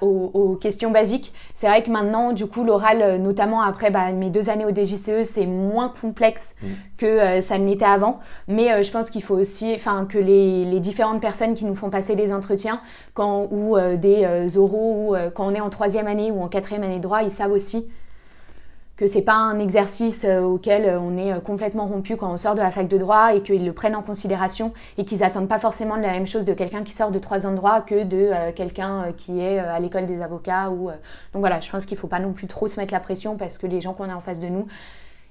aux, 0.00 0.56
questions 0.60 0.92
basiques. 0.92 1.32
C'est 1.54 1.66
vrai 1.66 1.82
que 1.82 1.90
maintenant, 1.90 2.32
du 2.32 2.46
coup, 2.46 2.62
l'oral, 2.62 3.02
euh, 3.02 3.18
notamment 3.18 3.62
après 3.62 3.90
bah, 3.90 4.12
mes 4.12 4.30
deux 4.30 4.48
années 4.48 4.64
au 4.64 4.70
DGCE, 4.70 5.24
c'est 5.24 5.46
moins 5.46 5.92
complexe 6.00 6.54
mm. 6.62 6.66
que 6.96 7.06
euh, 7.06 7.40
ça 7.40 7.58
ne 7.58 7.66
l'était 7.66 7.84
avant. 7.84 8.20
Mais 8.46 8.84
je 8.84 8.90
pense 8.92 9.10
qu'il 9.10 9.24
faut 9.24 9.34
aussi, 9.34 9.72
enfin, 9.74 10.06
que 10.08 10.18
les, 10.18 10.78
différentes 10.78 11.20
personnes 11.20 11.54
qui 11.54 11.64
nous 11.64 11.74
font 11.74 11.90
passer 11.90 12.14
des 12.14 12.32
entretiens, 12.32 12.80
quand, 13.14 13.48
ou 13.50 13.76
des 13.96 14.56
oraux, 14.58 15.14
ou 15.14 15.16
quand 15.34 15.46
on 15.46 15.54
est 15.54 15.60
en 15.60 15.70
troisième 15.70 16.06
année 16.06 16.30
ou 16.30 16.42
en 16.42 16.48
quatrième 16.48 16.82
année 16.82 16.98
de 16.98 17.02
droit, 17.02 17.22
ils 17.22 17.30
savent 17.30 17.52
aussi 17.52 17.86
que 18.96 19.08
c'est 19.08 19.22
pas 19.22 19.34
un 19.34 19.58
exercice 19.58 20.24
euh, 20.24 20.42
auquel 20.42 20.84
euh, 20.84 21.00
on 21.00 21.16
est 21.16 21.32
euh, 21.32 21.40
complètement 21.40 21.86
rompu 21.86 22.16
quand 22.16 22.32
on 22.32 22.36
sort 22.36 22.54
de 22.54 22.60
la 22.60 22.70
fac 22.70 22.86
de 22.86 22.96
droit 22.96 23.34
et 23.34 23.42
qu'ils 23.42 23.64
le 23.64 23.72
prennent 23.72 23.96
en 23.96 24.02
considération 24.02 24.72
et 24.98 25.04
qu'ils 25.04 25.24
attendent 25.24 25.48
pas 25.48 25.58
forcément 25.58 25.96
de 25.96 26.02
la 26.02 26.12
même 26.12 26.28
chose 26.28 26.44
de 26.44 26.54
quelqu'un 26.54 26.84
qui 26.84 26.92
sort 26.92 27.10
de 27.10 27.18
trois 27.18 27.46
ans 27.46 27.50
de 27.50 27.56
droit 27.56 27.80
que 27.80 28.04
de 28.04 28.52
quelqu'un 28.52 29.06
qui 29.16 29.40
est 29.40 29.58
à 29.58 29.80
l'école 29.80 30.06
des 30.06 30.22
avocats 30.22 30.70
ou 30.70 30.90
donc 31.32 31.40
voilà 31.40 31.60
je 31.60 31.70
pense 31.70 31.86
qu'il 31.86 31.98
faut 31.98 32.06
pas 32.06 32.20
non 32.20 32.32
plus 32.32 32.46
trop 32.46 32.68
se 32.68 32.78
mettre 32.78 32.92
la 32.92 33.00
pression 33.00 33.36
parce 33.36 33.58
que 33.58 33.66
les 33.66 33.80
gens 33.80 33.94
qu'on 33.94 34.08
a 34.08 34.14
en 34.14 34.20
face 34.20 34.40
de 34.40 34.48
nous 34.48 34.66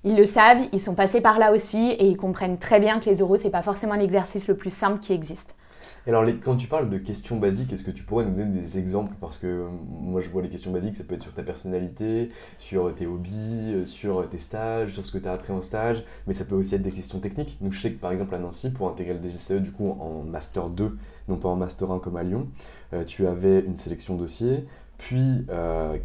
ils 0.04 0.15
le 0.15 0.26
savent, 0.26 0.60
ils 0.73 0.80
sont 0.82 0.95
passés 0.95 1.21
par 1.21 1.39
là 1.39 1.54
aussi 1.54 1.91
et 1.91 2.06
ils 2.06 2.17
comprennent 2.17 2.58
très 2.58 2.80
bien 2.80 2.99
que 2.99 3.10
les 3.10 3.19
euros 3.19 3.38
c'est 3.38 3.49
pas 3.49 3.62
forcément 3.62 3.95
l'exercice 3.95 4.47
le 4.47 4.56
plus 4.56 4.73
simple 4.73 4.99
qui 4.99 5.13
existe. 5.13 5.56
Alors, 6.05 6.25
quand 6.43 6.57
tu 6.57 6.67
parles 6.67 6.89
de 6.89 6.97
questions 6.97 7.37
basiques, 7.37 7.71
est-ce 7.71 7.83
que 7.83 7.91
tu 7.91 8.03
pourrais 8.03 8.25
nous 8.25 8.35
donner 8.35 8.59
des 8.59 8.77
exemples? 8.77 9.15
Parce 9.21 9.37
que 9.37 9.47
euh, 9.47 9.69
moi, 9.87 10.19
je 10.19 10.29
vois 10.29 10.41
les 10.41 10.49
questions 10.49 10.71
basiques, 10.71 10.97
ça 10.97 11.05
peut 11.05 11.15
être 11.15 11.21
sur 11.21 11.33
ta 11.33 11.43
personnalité, 11.43 12.29
sur 12.57 12.93
tes 12.93 13.07
hobbies, 13.07 13.71
euh, 13.73 13.85
sur 13.85 14.27
tes 14.29 14.37
stages, 14.37 14.93
sur 14.93 15.05
ce 15.05 15.11
que 15.13 15.17
tu 15.17 15.29
as 15.29 15.31
appris 15.31 15.53
en 15.53 15.61
stage, 15.61 16.03
mais 16.27 16.33
ça 16.33 16.43
peut 16.43 16.55
aussi 16.55 16.75
être 16.75 16.81
des 16.81 16.91
questions 16.91 17.19
techniques. 17.19 17.57
Nous, 17.61 17.71
je 17.71 17.79
sais 17.79 17.93
que 17.93 17.99
par 17.99 18.11
exemple 18.11 18.35
à 18.35 18.39
Nancy, 18.39 18.69
pour 18.71 18.89
intégrer 18.89 19.13
le 19.13 19.21
DGCE, 19.21 19.61
du 19.61 19.71
coup, 19.71 19.89
en 19.89 20.23
Master 20.23 20.69
2, 20.69 20.97
non 21.29 21.37
pas 21.37 21.47
en 21.47 21.55
Master 21.55 21.89
1 21.89 21.99
comme 21.99 22.17
à 22.17 22.23
Lyon, 22.23 22.49
euh, 22.91 23.05
tu 23.05 23.25
avais 23.25 23.61
une 23.61 23.75
sélection 23.75 24.15
dossier, 24.15 24.65
puis 24.97 25.45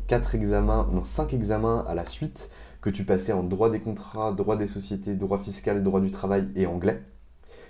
quatre 0.06 0.34
examens, 0.34 0.88
non, 0.92 1.04
5 1.04 1.34
examens 1.34 1.84
à 1.87 1.94
la 1.94 2.04
suite 2.04 2.50
que 2.80 2.90
tu 2.90 3.04
passais 3.04 3.32
en 3.32 3.42
droit 3.42 3.70
des 3.70 3.80
contrats, 3.80 4.32
droit 4.32 4.56
des 4.56 4.66
sociétés, 4.66 5.14
droit 5.14 5.38
fiscal, 5.38 5.82
droit 5.82 6.00
du 6.00 6.11
travail 6.11 6.48
et 6.56 6.66
anglais. 6.66 7.02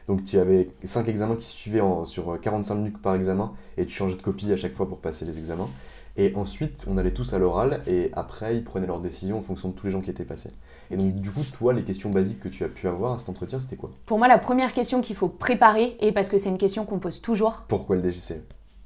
Donc 0.08 0.24
tu 0.24 0.38
avais 0.38 0.70
5 0.82 1.06
examens 1.08 1.36
qui 1.36 1.46
suivaient 1.46 1.82
sur 2.04 2.40
45 2.40 2.74
minutes 2.74 2.98
par 2.98 3.14
examen 3.14 3.52
et 3.76 3.86
tu 3.86 3.94
changeais 3.94 4.16
de 4.16 4.22
copie 4.22 4.50
à 4.52 4.56
chaque 4.56 4.74
fois 4.74 4.88
pour 4.88 4.98
passer 4.98 5.24
les 5.24 5.38
examens. 5.38 5.68
Et 6.16 6.34
ensuite, 6.34 6.84
on 6.90 6.98
allait 6.98 7.12
tous 7.12 7.32
à 7.32 7.38
l'oral 7.38 7.82
et 7.86 8.10
après, 8.14 8.56
ils 8.56 8.64
prenaient 8.64 8.88
leurs 8.88 9.00
décisions 9.00 9.38
en 9.38 9.42
fonction 9.42 9.68
de 9.68 9.74
tous 9.74 9.86
les 9.86 9.92
gens 9.92 10.00
qui 10.00 10.10
étaient 10.10 10.24
passés. 10.24 10.50
Et 10.90 10.96
donc, 10.96 11.14
du 11.14 11.30
coup, 11.30 11.42
toi, 11.56 11.72
les 11.72 11.84
questions 11.84 12.10
basiques 12.10 12.40
que 12.40 12.48
tu 12.48 12.64
as 12.64 12.68
pu 12.68 12.88
avoir 12.88 13.12
à 13.12 13.18
cet 13.18 13.28
entretien, 13.28 13.60
c'était 13.60 13.76
quoi? 13.76 13.90
Pour 14.04 14.18
moi, 14.18 14.26
la 14.26 14.38
première 14.38 14.72
question 14.72 15.00
qu'il 15.00 15.14
faut 15.14 15.28
préparer, 15.28 15.96
et 16.00 16.10
parce 16.10 16.28
que 16.28 16.38
c'est 16.38 16.48
une 16.48 16.58
question 16.58 16.84
qu'on 16.86 16.98
pose 16.98 17.20
toujours. 17.20 17.62
Pourquoi 17.68 17.96
le 17.96 18.02
DGCE 18.02 18.40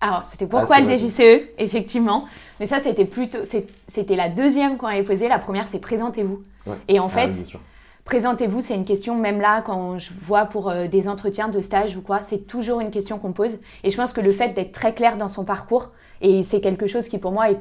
alors, 0.04 0.24
c'était 0.24 0.48
pourquoi 0.48 0.78
ah, 0.78 0.80
le 0.80 0.88
DGCE, 0.88 1.50
effectivement. 1.58 2.26
Mais 2.58 2.66
ça, 2.66 2.80
c'était 2.80 3.04
plutôt, 3.04 3.38
c'était 3.44 4.16
la 4.16 4.28
deuxième 4.28 4.76
qu'on 4.76 4.88
avait 4.88 5.04
posée. 5.04 5.28
La 5.28 5.38
première, 5.38 5.68
c'est 5.68 5.78
présentez-vous. 5.78 6.42
Et 6.88 6.98
en 6.98 7.06
ah 7.06 7.08
fait, 7.08 7.30
Présentez-vous, 8.05 8.61
c'est 8.61 8.75
une 8.75 8.85
question, 8.85 9.15
même 9.15 9.41
là, 9.41 9.62
quand 9.62 9.97
je 9.97 10.12
vois 10.12 10.47
pour 10.47 10.71
euh, 10.71 10.88
des 10.88 11.09
entretiens 11.09 11.49
de 11.49 11.61
stage 11.61 11.97
ou 11.97 12.03
quoi, 12.03 12.23
c'est 12.23 12.47
toujours 12.49 12.81
une 12.81 12.91
question 12.91 13.19
qu'on 13.19 13.33
pose. 13.33 13.59
Et 13.85 13.91
je 13.91 13.97
pense 13.97 14.12
que 14.12 14.21
le 14.21 14.33
fait 14.33 14.49
d'être 14.51 14.73
très 14.73 14.93
clair 14.93 15.17
dans 15.17 15.29
son 15.29 15.45
parcours, 15.45 15.91
et 16.21 16.43
c'est 16.43 16.61
quelque 16.61 16.88
chose 16.88 17.07
qui 17.07 17.19
pour 17.19 17.31
moi 17.31 17.51
est 17.51 17.61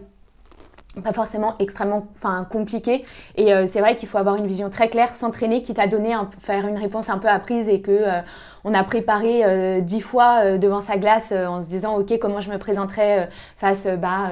pas 1.04 1.14
forcément 1.14 1.56
extrêmement 1.60 2.08
enfin, 2.16 2.46
compliqué. 2.50 3.06
Et 3.36 3.54
euh, 3.54 3.68
c'est 3.68 3.80
vrai 3.82 3.96
qu'il 3.96 4.10
faut 4.10 4.18
avoir 4.18 4.36
une 4.36 4.48
vision 4.48 4.72
très 4.72 4.90
claire, 4.90 5.16
s'entraîner, 5.16 5.62
qui 5.62 5.76
t'a 5.76 5.88
donné 5.88 6.12
un, 6.14 6.28
faire 6.40 6.68
une 6.68 6.78
réponse 6.78 7.10
un 7.10 7.20
peu 7.20 7.30
apprise 7.30 7.70
et 7.70 7.82
que 7.82 7.92
euh, 7.92 8.22
on 8.64 8.74
a 8.74 8.84
préparé 8.84 9.82
dix 9.82 10.02
fois 10.02 10.58
devant 10.58 10.82
sa 10.82 10.98
glace 10.98 11.32
en 11.32 11.62
se 11.62 11.68
disant 11.68 11.98
ok 11.98 12.20
comment 12.20 12.42
je 12.42 12.52
me 12.52 12.58
présenterai 12.58 13.28
face 13.58 13.88
bah 13.98 14.30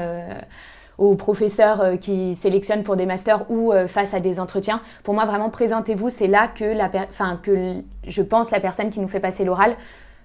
aux 0.99 1.15
professeurs 1.15 1.81
euh, 1.81 1.95
qui 1.95 2.35
sélectionnent 2.35 2.83
pour 2.83 2.97
des 2.97 3.05
masters 3.05 3.49
ou 3.49 3.71
euh, 3.71 3.87
face 3.87 4.13
à 4.13 4.19
des 4.19 4.39
entretiens. 4.39 4.81
Pour 5.03 5.13
moi, 5.13 5.25
vraiment, 5.25 5.49
présentez-vous. 5.49 6.09
C'est 6.09 6.27
là 6.27 6.47
que, 6.47 6.65
la 6.65 6.91
enfin, 7.09 7.39
que 7.41 7.81
je 8.05 8.21
pense 8.21 8.51
la 8.51 8.59
personne 8.59 8.89
qui 8.89 8.99
nous 8.99 9.07
fait 9.07 9.21
passer 9.21 9.45
l'oral 9.45 9.75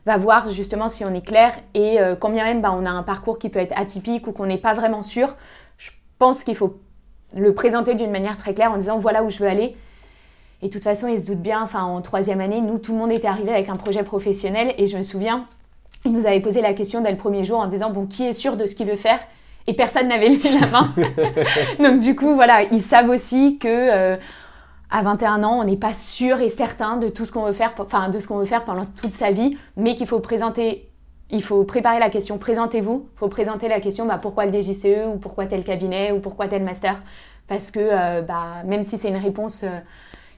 va 0.04 0.18
voir 0.18 0.50
justement 0.50 0.88
si 0.88 1.04
on 1.04 1.14
est 1.14 1.24
clair 1.24 1.54
et 1.72 2.00
euh, 2.00 2.16
quand 2.16 2.28
bien 2.28 2.44
même 2.44 2.60
bah, 2.60 2.74
on 2.76 2.84
a 2.84 2.90
un 2.90 3.04
parcours 3.04 3.38
qui 3.38 3.48
peut 3.48 3.60
être 3.60 3.72
atypique 3.78 4.26
ou 4.26 4.32
qu'on 4.32 4.46
n'est 4.46 4.58
pas 4.58 4.74
vraiment 4.74 5.02
sûr, 5.02 5.34
je 5.78 5.90
pense 6.18 6.42
qu'il 6.42 6.56
faut 6.56 6.76
le 7.34 7.54
présenter 7.54 7.94
d'une 7.94 8.10
manière 8.10 8.36
très 8.36 8.52
claire 8.52 8.72
en 8.72 8.76
disant 8.76 8.98
voilà 8.98 9.22
où 9.22 9.30
je 9.30 9.38
veux 9.38 9.48
aller. 9.48 9.76
Et 10.60 10.68
de 10.68 10.72
toute 10.72 10.82
façon, 10.82 11.06
il 11.06 11.20
se 11.20 11.26
doute 11.26 11.40
bien, 11.40 11.62
enfin 11.62 11.84
en 11.84 12.00
troisième 12.02 12.40
année, 12.40 12.60
nous, 12.60 12.78
tout 12.78 12.92
le 12.92 12.98
monde 12.98 13.12
était 13.12 13.28
arrivé 13.28 13.52
avec 13.52 13.68
un 13.68 13.76
projet 13.76 14.02
professionnel 14.02 14.74
et 14.76 14.86
je 14.86 14.96
me 14.96 15.02
souviens, 15.02 15.46
il 16.04 16.12
nous 16.12 16.26
avait 16.26 16.40
posé 16.40 16.62
la 16.62 16.74
question 16.74 17.00
dès 17.00 17.10
le 17.12 17.16
premier 17.16 17.44
jour 17.44 17.60
en 17.60 17.68
disant 17.68 17.90
bon, 17.90 18.06
qui 18.06 18.26
est 18.26 18.32
sûr 18.32 18.56
de 18.56 18.66
ce 18.66 18.74
qu'il 18.74 18.88
veut 18.88 18.96
faire? 18.96 19.20
Et 19.66 19.74
personne 19.74 20.08
n'avait 20.08 20.28
levé 20.28 20.50
la 20.60 20.66
main. 20.66 20.90
Donc 21.78 22.00
du 22.00 22.14
coup, 22.14 22.34
voilà, 22.34 22.62
ils 22.70 22.82
savent 22.82 23.08
aussi 23.08 23.58
que 23.58 23.68
euh, 23.68 24.16
à 24.90 25.02
21 25.02 25.42
ans, 25.42 25.60
on 25.60 25.64
n'est 25.64 25.76
pas 25.76 25.94
sûr 25.94 26.40
et 26.40 26.50
certain 26.50 26.96
de 26.96 27.08
tout 27.08 27.24
ce 27.24 27.32
qu'on 27.32 27.44
veut 27.44 27.52
faire, 27.52 27.74
enfin 27.78 28.08
de 28.08 28.20
ce 28.20 28.28
qu'on 28.28 28.38
veut 28.38 28.46
faire 28.46 28.64
pendant 28.64 28.86
toute 28.86 29.14
sa 29.14 29.30
vie, 29.30 29.56
mais 29.76 29.94
qu'il 29.94 30.06
faut 30.06 30.20
présenter, 30.20 30.88
il 31.30 31.42
faut 31.42 31.64
préparer 31.64 31.98
la 31.98 32.10
question. 32.10 32.38
Présentez-vous. 32.38 33.08
Il 33.14 33.18
faut 33.18 33.28
présenter 33.28 33.68
la 33.68 33.80
question, 33.80 34.06
bah, 34.06 34.18
pourquoi 34.20 34.46
le 34.46 34.52
DGCE 34.52 35.06
ou 35.12 35.18
pourquoi 35.18 35.46
tel 35.46 35.64
cabinet 35.64 36.12
ou 36.12 36.20
pourquoi 36.20 36.48
tel 36.48 36.62
master, 36.62 37.00
parce 37.48 37.70
que 37.70 37.80
euh, 37.80 38.22
bah, 38.22 38.62
même 38.66 38.82
si 38.82 38.98
c'est 38.98 39.08
une 39.08 39.16
réponse 39.16 39.64
euh, 39.64 39.80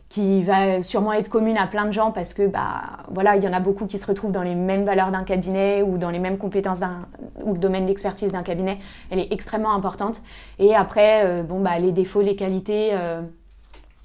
qui 0.09 0.42
va 0.42 0.83
sûrement 0.83 1.12
être 1.12 1.29
commune 1.29 1.57
à 1.57 1.66
plein 1.66 1.85
de 1.85 1.90
gens 1.90 2.12
parce 2.12 2.33
que 2.33 2.47
bah 2.47 2.83
voilà 3.11 3.37
il 3.37 3.42
y 3.42 3.49
en 3.49 3.53
a 3.53 3.61
beaucoup 3.61 3.87
qui 3.87 3.99
se 3.99 4.07
retrouvent 4.07 4.31
dans 4.31 4.42
les 4.42 4.55
mêmes 4.55 4.85
valeurs 4.85 5.11
d'un 5.11 5.25
cabinet 5.25 5.83
ou 5.83 5.99
dans 5.99 6.11
les 6.11 6.21
mêmes 6.21 6.38
compétences 6.38 6.81
d'un 6.81 7.07
ou 7.42 7.55
le 7.55 7.59
domaine 7.59 7.87
d'expertise 7.87 8.33
d'un 8.33 8.42
cabinet. 8.42 8.79
Elle 9.11 9.19
est 9.19 9.33
extrêmement 9.33 9.75
importante. 9.75 10.23
Et 10.59 10.75
après 10.75 11.25
euh, 11.25 11.42
bon 11.42 11.61
bah 11.61 11.79
les 11.79 11.90
défauts 11.92 12.23
les 12.23 12.37
qualités 12.37 12.90
euh, 12.92 13.21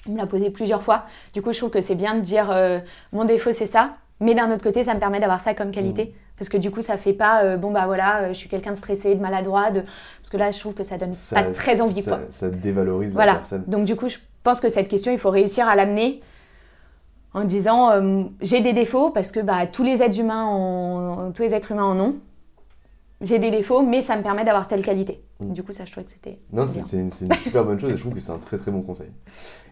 on 0.07 0.13
me 0.13 0.17
l'a 0.17 0.25
posé 0.25 0.49
plusieurs 0.49 0.81
fois. 0.81 1.05
Du 1.33 1.43
coup 1.43 1.53
je 1.53 1.59
trouve 1.59 1.69
que 1.69 1.81
c'est 1.81 1.95
bien 1.95 2.15
de 2.15 2.21
dire 2.21 2.49
euh, 2.49 2.79
mon 3.13 3.25
défaut 3.25 3.53
c'est 3.53 3.67
ça. 3.67 3.93
Mais 4.19 4.33
d'un 4.33 4.51
autre 4.51 4.63
côté 4.63 4.83
ça 4.83 4.95
me 4.95 4.99
permet 4.99 5.19
d'avoir 5.19 5.41
ça 5.41 5.53
comme 5.53 5.69
qualité. 5.69 6.05
Mmh. 6.05 6.37
parce 6.37 6.49
que 6.49 6.57
du 6.57 6.71
coup 6.71 6.81
ça 6.81 6.97
fait 6.97 7.13
pas 7.13 7.57
bon 7.57 7.69
bah 7.69 7.85
voilà 7.85 8.33
je 8.33 8.37
suis 8.37 8.49
quelqu'un 8.49 8.71
de 8.71 8.77
stressé 8.77 9.13
de 9.13 9.21
maladroit 9.21 9.69
de... 9.69 9.81
parce 9.81 10.31
que 10.31 10.37
là 10.37 10.49
je 10.49 10.59
trouve 10.59 10.73
que 10.73 10.83
ça 10.83 10.97
donne 10.97 11.13
pas 11.31 11.43
très 11.43 11.79
envie 11.79 12.01
ça, 12.01 12.17
quoi. 12.17 12.19
ça 12.29 12.49
dévalorise 12.49 13.13
la 13.13 13.35
personne. 13.35 13.63
Donc 13.67 13.85
du 13.85 13.95
coup 13.95 14.09
je 14.09 14.17
pense 14.43 14.59
que 14.59 14.69
cette 14.69 14.87
question, 14.87 15.11
il 15.11 15.19
faut 15.19 15.29
réussir 15.29 15.67
à 15.67 15.75
l'amener 15.75 16.21
en 17.33 17.43
disant 17.43 17.91
euh, 17.91 18.23
j'ai 18.41 18.61
des 18.61 18.73
défauts 18.73 19.09
parce 19.09 19.31
que 19.31 19.39
bah, 19.39 19.67
tous 19.67 19.83
les 19.83 20.01
êtres 20.01 20.19
humains 20.19 20.47
ont, 20.47 21.31
tous 21.31 21.43
les 21.43 21.53
êtres 21.53 21.71
humains 21.71 21.85
en 21.85 21.99
ont. 21.99 22.15
J'ai 23.21 23.37
des 23.37 23.51
défauts, 23.51 23.83
mais 23.83 24.01
ça 24.01 24.17
me 24.17 24.23
permet 24.23 24.43
d'avoir 24.43 24.67
telle 24.67 24.83
qualité. 24.83 25.21
Mm. 25.39 25.53
Du 25.53 25.61
coup, 25.61 25.71
ça, 25.71 25.85
je 25.85 25.91
trouvais 25.91 26.05
que 26.05 26.11
c'était. 26.11 26.39
Non, 26.51 26.65
c'est 26.65 26.97
une, 26.97 27.11
super 27.11 27.63
bonne 27.63 27.79
chose 27.79 27.91
et 27.91 27.95
je 27.95 28.01
trouve 28.01 28.15
que 28.15 28.19
c'est 28.19 28.31
un 28.31 28.39
très 28.39 28.57
très 28.57 28.71
bon 28.71 28.81
conseil. 28.81 29.11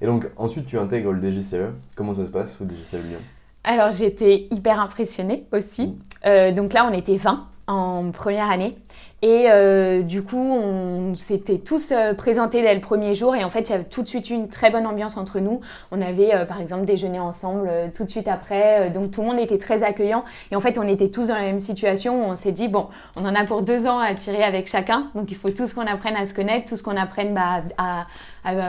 Et 0.02 0.06
donc, 0.06 0.30
ensuite, 0.38 0.68
tu 0.68 0.78
intègres 0.78 1.12
le 1.12 1.20
DGCE. 1.20 1.74
Comment 1.96 2.14
ça 2.14 2.28
se 2.28 2.32
passe 2.32 2.56
au 2.62 2.66
DGCE 2.66 3.04
Lyon? 3.04 3.20
Alors, 3.64 3.92
j'étais 3.92 4.48
hyper 4.52 4.80
impressionnée 4.80 5.48
aussi. 5.52 5.88
Mm. 5.88 6.00
Euh, 6.26 6.52
donc 6.52 6.74
là, 6.74 6.88
on 6.90 6.94
était 6.96 7.18
20 7.18 7.48
en 7.68 8.12
première 8.12 8.52
année. 8.52 8.78
Et 9.22 9.48
euh, 9.50 10.02
du 10.02 10.24
coup, 10.24 10.38
on 10.38 11.14
s'était 11.14 11.58
tous 11.58 11.92
euh, 11.92 12.14
présentés 12.14 12.62
dès 12.62 12.74
le 12.74 12.80
premier 12.80 13.16
jour 13.16 13.36
et 13.36 13.44
en 13.44 13.50
fait, 13.50 13.62
il 13.62 13.72
y 13.72 13.74
avait 13.74 13.84
tout 13.84 14.02
de 14.02 14.08
suite 14.08 14.30
une 14.30 14.48
très 14.48 14.72
bonne 14.72 14.88
ambiance 14.88 15.18
entre 15.18 15.40
nous. 15.40 15.60
On 15.92 16.02
avait 16.02 16.34
euh, 16.34 16.46
par 16.46 16.62
exemple 16.62 16.86
déjeuné 16.86 17.20
ensemble 17.20 17.70
tout 17.94 18.06
de 18.06 18.10
suite 18.10 18.30
après, 18.30 18.90
donc 18.92 19.12
tout 19.12 19.22
le 19.22 19.28
monde 19.28 19.40
était 19.40 19.58
très 19.58 19.84
accueillant. 19.84 20.24
Et 20.52 20.56
en 20.56 20.62
fait, 20.62 20.78
on 20.78 20.88
était 20.88 21.10
tous 21.10 21.28
dans 21.28 21.36
la 21.36 21.42
même 21.42 21.60
situation 21.60 22.22
où 22.22 22.32
on 22.32 22.36
s'est 22.36 22.54
dit, 22.54 22.70
bon, 22.70 22.88
on 23.18 23.26
en 23.26 23.36
a 23.36 23.44
pour 23.44 23.62
deux 23.62 23.88
ans 23.88 24.00
à 24.00 24.14
tirer 24.14 24.42
avec 24.42 24.68
chacun, 24.68 25.10
donc 25.16 25.32
il 25.32 25.38
faut 25.38 25.50
tous 25.50 25.74
qu'on 25.74 25.86
apprenne 25.86 26.16
à 26.16 26.26
se 26.26 26.34
connaître, 26.34 26.70
tous 26.70 26.82
qu'on 26.82 26.96
apprenne 26.96 27.34
bah, 27.34 27.64
à, 27.78 28.06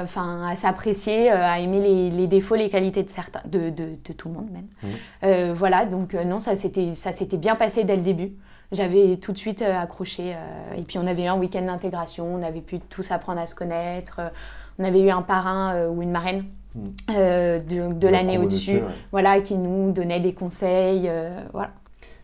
enfin, 0.03 0.49
à 0.51 0.57
s'apprécier, 0.57 1.31
à 1.31 1.61
aimer 1.61 2.11
les, 2.11 2.27
défauts, 2.27 2.57
les 2.57 2.71
qualités 2.71 3.05
de, 3.05 3.09
certains, 3.11 3.43
de, 3.45 3.71
de, 3.71 3.91
de 4.05 4.13
tout 4.13 4.29
le 4.29 4.35
monde 4.35 4.49
même. 4.51 4.67
Mmh. 5.23 5.53
voilà, 5.53 5.85
donc 5.87 6.15
non, 6.15 6.41
ça 6.41 6.57
s'était 6.57 7.37
bien 7.37 7.55
passé 7.55 7.85
dès 7.85 7.95
le 7.97 8.03
début 8.03 8.33
j'avais 8.72 9.16
tout 9.16 9.33
de 9.33 9.38
suite 9.38 9.62
euh, 9.62 9.78
accroché. 9.78 10.35
Euh, 10.35 10.74
et 10.76 10.83
puis 10.83 10.98
on 10.98 11.06
avait 11.06 11.24
eu 11.24 11.26
un 11.26 11.38
week-end 11.38 11.62
d'intégration, 11.62 12.35
on 12.35 12.42
avait 12.42 12.61
pu 12.61 12.78
tous 12.78 13.11
apprendre 13.11 13.40
à 13.40 13.46
se 13.46 13.54
connaître. 13.54 14.16
Euh, 14.20 14.28
on 14.78 14.85
avait 14.85 15.00
eu 15.00 15.11
un 15.11 15.22
parrain 15.22 15.88
ou 15.88 16.00
une 16.00 16.11
marraine 16.11 16.44
hmm. 16.74 16.88
de, 17.09 18.09
l'année 18.09 18.38
au-dessus, 18.38 18.80
voilà, 19.12 19.42
qui 19.42 19.56
nous 19.56 19.92
donnait 19.92 20.20
des 20.20 20.33
conseils, 20.33 21.11
voilà. 21.52 21.72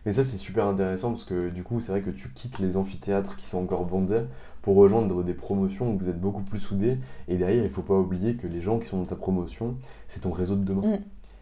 Mais 0.07 0.11
ça 0.11 0.23
c'est 0.23 0.37
super 0.37 0.65
intéressant 0.65 1.09
parce 1.09 1.23
que 1.23 1.49
du 1.49 1.61
coup 1.61 1.79
c'est 1.81 1.91
vrai 1.91 2.01
que 2.01 2.09
tu 2.09 2.29
quittes 2.29 2.57
les 2.57 2.75
amphithéâtres 2.75 3.35
qui 3.35 3.45
sont 3.45 3.59
encore 3.59 3.85
bondés 3.85 4.23
pour 4.63 4.75
rejoindre 4.75 5.21
des 5.21 5.35
promotions 5.35 5.91
où 5.91 5.97
vous 5.99 6.09
êtes 6.09 6.19
beaucoup 6.19 6.41
plus 6.41 6.57
soudés 6.57 6.97
et 7.27 7.35
derrière 7.35 7.63
il 7.63 7.69
faut 7.69 7.83
pas 7.83 7.93
oublier 7.93 8.35
que 8.35 8.47
les 8.47 8.61
gens 8.61 8.79
qui 8.79 8.87
sont 8.87 8.97
dans 8.97 9.05
ta 9.05 9.15
promotion 9.15 9.75
c'est 10.07 10.21
ton 10.21 10.31
réseau 10.31 10.55
de 10.55 10.63
demain. 10.63 10.81
Hmm. 10.81 10.99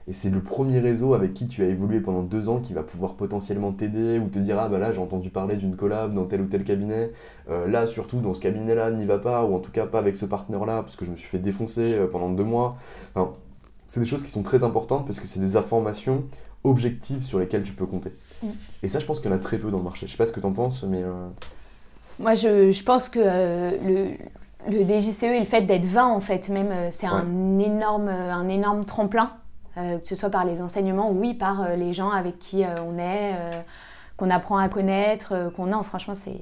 Et 0.08 0.14
c'est 0.14 0.30
le 0.30 0.40
premier 0.40 0.80
réseau 0.80 1.16
avec 1.16 1.34
qui 1.34 1.48
tu 1.48 1.64
as 1.64 1.68
évolué 1.68 2.00
pendant 2.00 2.22
deux 2.22 2.48
ans 2.48 2.60
qui 2.60 2.74
va 2.74 2.84
pouvoir 2.84 3.16
potentiellement 3.16 3.72
t'aider 3.72 4.20
ou 4.20 4.28
te 4.28 4.38
dire 4.38 4.60
Ah 4.60 4.70
bah 4.70 4.78
là 4.78 4.92
j'ai 4.92 5.02
entendu 5.02 5.32
parler 5.32 5.56
d'une 5.56 5.76
collab 5.76 6.14
dans 6.14 6.26
tel 6.26 6.42
ou 6.42 6.46
tel 6.46 6.64
cabinet. 6.64 7.12
Euh, 7.50 7.68
là 7.68 7.88
surtout 7.88 8.20
dans 8.20 8.36
ce 8.36 8.40
cabinet-là 8.40 8.92
n'y 8.92 9.06
va 9.06 9.18
pas 9.18 9.44
ou 9.46 9.56
en 9.56 9.60
tout 9.60 9.72
cas 9.72 9.88
pas 9.88 9.98
avec 9.98 10.16
ce 10.16 10.26
partenaire-là 10.26 10.84
parce 10.84 10.96
que 10.96 11.06
je 11.06 11.12
me 11.12 11.16
suis 11.16 11.28
fait 11.28 11.40
défoncer 11.40 11.96
euh, 11.96 12.08
pendant 12.08 12.30
deux 12.30 12.44
mois. 12.44 12.78
Enfin, 13.16 13.34
c'est 13.88 14.00
des 14.00 14.06
choses 14.06 14.24
qui 14.24 14.30
sont 14.30 14.44
très 14.44 14.64
importantes 14.64 15.08
parce 15.08 15.20
que 15.20 15.26
c'est 15.26 15.40
des 15.40 15.58
informations 15.58 16.24
objectives 16.64 17.24
sur 17.24 17.40
lesquelles 17.40 17.64
tu 17.64 17.74
peux 17.74 17.88
compter. 17.88 18.12
Mm. 18.44 18.50
Et 18.84 18.90
ça 18.90 19.00
je 19.00 19.08
pense 19.08 19.20
qu'il 19.20 19.32
y 19.32 19.34
en 19.34 19.38
a 19.38 19.40
très 19.40 19.58
peu 19.58 19.72
dans 19.72 19.80
le 19.80 19.84
marché. 19.84 20.06
Je 20.06 20.12
sais 20.12 20.18
pas 20.18 20.28
ce 20.28 20.34
que 20.34 20.40
tu 20.40 20.46
en 20.46 20.54
penses 20.54 20.84
mais... 20.84 21.02
Euh, 21.02 21.28
Moi 22.20 22.36
je, 22.36 22.70
je, 22.70 22.84
pense 22.84 23.10
que 23.10 23.20
le, 23.20 24.12
le 24.70 24.86
DGCE 24.86 25.24
et 25.24 25.40
le 25.40 25.46
fait 25.46 25.64
d'être 25.64 25.86
20 25.86 26.10
en 26.10 26.20
fait 26.20 26.50
même 26.50 26.92
c'est 26.92 27.08
un, 27.08 27.58
énorme, 27.58 28.08
un 28.08 28.48
énorme 28.50 28.86
tremplin 28.86 29.32
euh, 29.78 30.00
que 30.00 30.08
ce 30.08 30.16
soit 30.16 30.30
par 30.30 30.46
les 30.46 30.62
enseignements, 30.62 31.12
oui, 31.12 31.34
par 31.34 31.62
euh, 31.62 31.76
les 31.76 31.94
gens 31.94 32.10
avec 32.10 32.40
qui 32.40 32.64
euh, 32.64 32.82
on 32.82 32.98
est, 32.98 33.34
qu'on 34.18 34.30
apprend 34.30 34.58
à 34.58 34.70
connaître, 34.70 35.52
qu'on 35.56 35.72
a. 35.72 35.84
Franchement, 35.84 36.14
c'est 36.14 36.42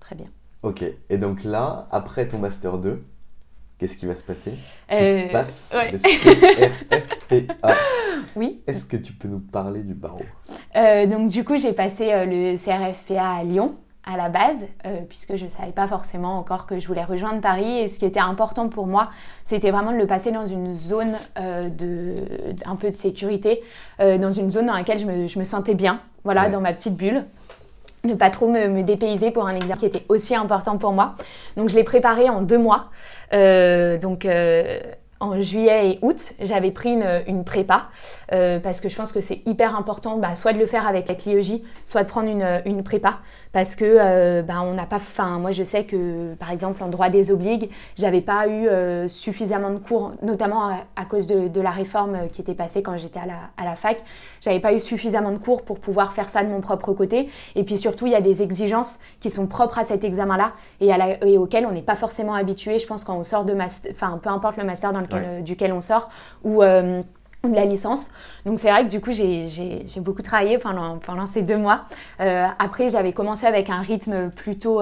très 0.00 0.14
bien. 0.14 0.26
Ok, 0.62 0.84
et 1.10 1.18
donc 1.18 1.44
là, 1.44 1.88
après 1.90 2.28
ton 2.28 2.38
Master 2.38 2.78
2, 2.78 3.02
qu'est-ce 3.78 3.96
qui 3.96 4.06
va 4.06 4.14
se 4.14 4.22
passer? 4.22 4.54
Tu 4.88 5.28
passes 5.32 5.74
le 5.74 5.98
CRFPA. 5.98 7.74
Oui. 8.36 8.62
Est-ce 8.66 8.86
que 8.86 8.96
tu 8.96 9.12
peux 9.12 9.28
nous 9.28 9.40
parler 9.40 9.82
du 9.82 9.94
barreau? 9.94 10.22
Donc 10.74 11.28
du 11.28 11.44
coup, 11.44 11.58
j'ai 11.58 11.72
passé 11.72 12.24
le 12.24 12.56
CRFPA 12.56 13.30
à 13.30 13.42
Lyon 13.42 13.74
à 14.04 14.16
la 14.16 14.28
base, 14.28 14.56
euh, 14.84 14.96
puisque 15.08 15.36
je 15.36 15.44
ne 15.44 15.48
savais 15.48 15.70
pas 15.70 15.86
forcément 15.86 16.36
encore 16.36 16.66
que 16.66 16.78
je 16.80 16.88
voulais 16.88 17.04
rejoindre 17.04 17.40
Paris. 17.40 17.78
Et 17.78 17.88
ce 17.88 17.98
qui 17.98 18.04
était 18.04 18.20
important 18.20 18.68
pour 18.68 18.86
moi, 18.86 19.10
c'était 19.44 19.70
vraiment 19.70 19.92
de 19.92 19.96
le 19.96 20.06
passer 20.06 20.32
dans 20.32 20.46
une 20.46 20.74
zone 20.74 21.16
euh, 21.38 21.62
de, 21.62 22.14
un 22.66 22.76
peu 22.76 22.88
de 22.88 22.94
sécurité, 22.94 23.62
euh, 24.00 24.18
dans 24.18 24.30
une 24.30 24.50
zone 24.50 24.66
dans 24.66 24.74
laquelle 24.74 24.98
je 24.98 25.06
me, 25.06 25.28
je 25.28 25.38
me 25.38 25.44
sentais 25.44 25.74
bien, 25.74 26.00
voilà, 26.24 26.48
dans 26.48 26.60
ma 26.60 26.72
petite 26.72 26.96
bulle 26.96 27.24
ne 28.04 28.14
pas 28.14 28.30
trop 28.30 28.48
me, 28.48 28.82
dépayser 28.82 29.30
pour 29.30 29.46
un 29.46 29.54
examen 29.54 29.76
qui 29.76 29.86
était 29.86 30.04
aussi 30.08 30.34
important 30.34 30.76
pour 30.76 30.90
moi. 30.90 31.14
Donc 31.56 31.68
je 31.68 31.76
l'ai 31.76 31.84
préparé 31.84 32.28
en 32.28 32.42
deux 32.42 32.58
mois. 32.58 32.90
Donc 33.30 34.26
en 35.22 35.40
juillet 35.40 35.92
et 35.92 35.98
août, 36.02 36.34
j'avais 36.40 36.72
pris 36.72 36.98
une, 37.26 37.44
prépa 37.44 37.84
euh, 38.32 38.58
parce 38.58 38.80
que 38.80 38.88
je 38.88 38.96
pense 38.96 39.12
que 39.12 39.20
c'est 39.20 39.40
hyper 39.46 39.76
important, 39.76 40.18
bah, 40.18 40.34
soit 40.34 40.52
de 40.52 40.58
le 40.58 40.66
faire 40.66 40.86
avec 40.86 41.08
la 41.08 41.14
CLIEJ, 41.14 41.60
soit 41.84 42.02
de 42.02 42.08
prendre 42.08 42.28
une, 42.28 42.82
prépa 42.82 43.20
parce 43.52 43.76
que 43.76 43.84
euh, 43.84 44.42
bah, 44.42 44.62
on 44.62 44.74
n'a 44.74 44.86
pas. 44.86 44.96
Enfin, 44.96 45.38
moi, 45.38 45.50
je 45.50 45.64
sais 45.64 45.84
que 45.84 46.34
par 46.34 46.50
exemple 46.50 46.82
en 46.82 46.88
droit 46.88 47.08
des 47.08 47.30
obligues, 47.30 47.70
j'avais 47.96 48.20
pas 48.20 48.48
eu 48.48 48.66
euh, 48.66 49.08
suffisamment 49.08 49.70
de 49.70 49.78
cours, 49.78 50.12
notamment 50.22 50.68
à, 50.96 51.04
cause 51.04 51.26
de, 51.26 51.60
la 51.60 51.70
réforme 51.70 52.28
qui 52.32 52.40
était 52.40 52.54
passée 52.54 52.82
quand 52.82 52.96
j'étais 52.96 53.20
à 53.20 53.26
la, 53.26 53.38
à 53.56 53.64
la 53.64 53.76
fac. 53.76 54.02
J'avais 54.40 54.60
pas 54.60 54.72
eu 54.72 54.80
suffisamment 54.80 55.30
de 55.32 55.38
cours 55.38 55.62
pour 55.62 55.78
pouvoir 55.78 56.12
faire 56.12 56.30
ça 56.30 56.42
de 56.42 56.48
mon 56.48 56.60
propre 56.60 56.92
côté. 56.92 57.28
Et 57.54 57.64
puis 57.64 57.76
surtout, 57.76 58.06
il 58.06 58.12
y 58.12 58.16
a 58.16 58.20
des 58.20 58.42
exigences 58.42 58.98
qui 59.20 59.30
sont 59.30 59.46
propres 59.46 59.78
à 59.78 59.84
cet 59.84 60.04
examen-là 60.04 60.52
et, 60.80 60.90
et 61.22 61.38
auxquelles 61.38 61.66
on 61.66 61.72
n'est 61.72 61.82
pas 61.82 61.96
forcément 61.96 62.34
habitué. 62.34 62.78
Je 62.78 62.86
pense 62.86 63.04
quand 63.04 63.16
on 63.16 63.22
sort 63.22 63.44
de 63.44 63.52
master, 63.52 63.92
enfin, 63.94 64.18
peu 64.22 64.30
importe 64.30 64.56
le 64.56 64.64
master 64.64 64.92
dans 64.92 65.00
lequel 65.00 65.24
euh, 65.24 65.40
duquel 65.40 65.72
on 65.72 65.80
sort, 65.80 66.08
ou 66.44 66.62
euh, 66.62 67.02
de 67.48 67.54
la 67.56 67.64
licence. 67.64 68.10
Donc 68.46 68.60
c'est 68.60 68.70
vrai 68.70 68.84
que 68.84 68.88
du 68.88 69.00
coup 69.00 69.10
j'ai 69.12 69.80
beaucoup 69.96 70.22
travaillé 70.22 70.58
pendant, 70.58 71.26
ces 71.26 71.42
deux 71.42 71.56
mois. 71.56 71.82
Euh, 72.20 72.46
après 72.58 72.88
j'avais 72.88 73.12
commencé 73.12 73.46
avec 73.46 73.68
un 73.68 73.80
rythme 73.80 74.30
plutôt, 74.30 74.80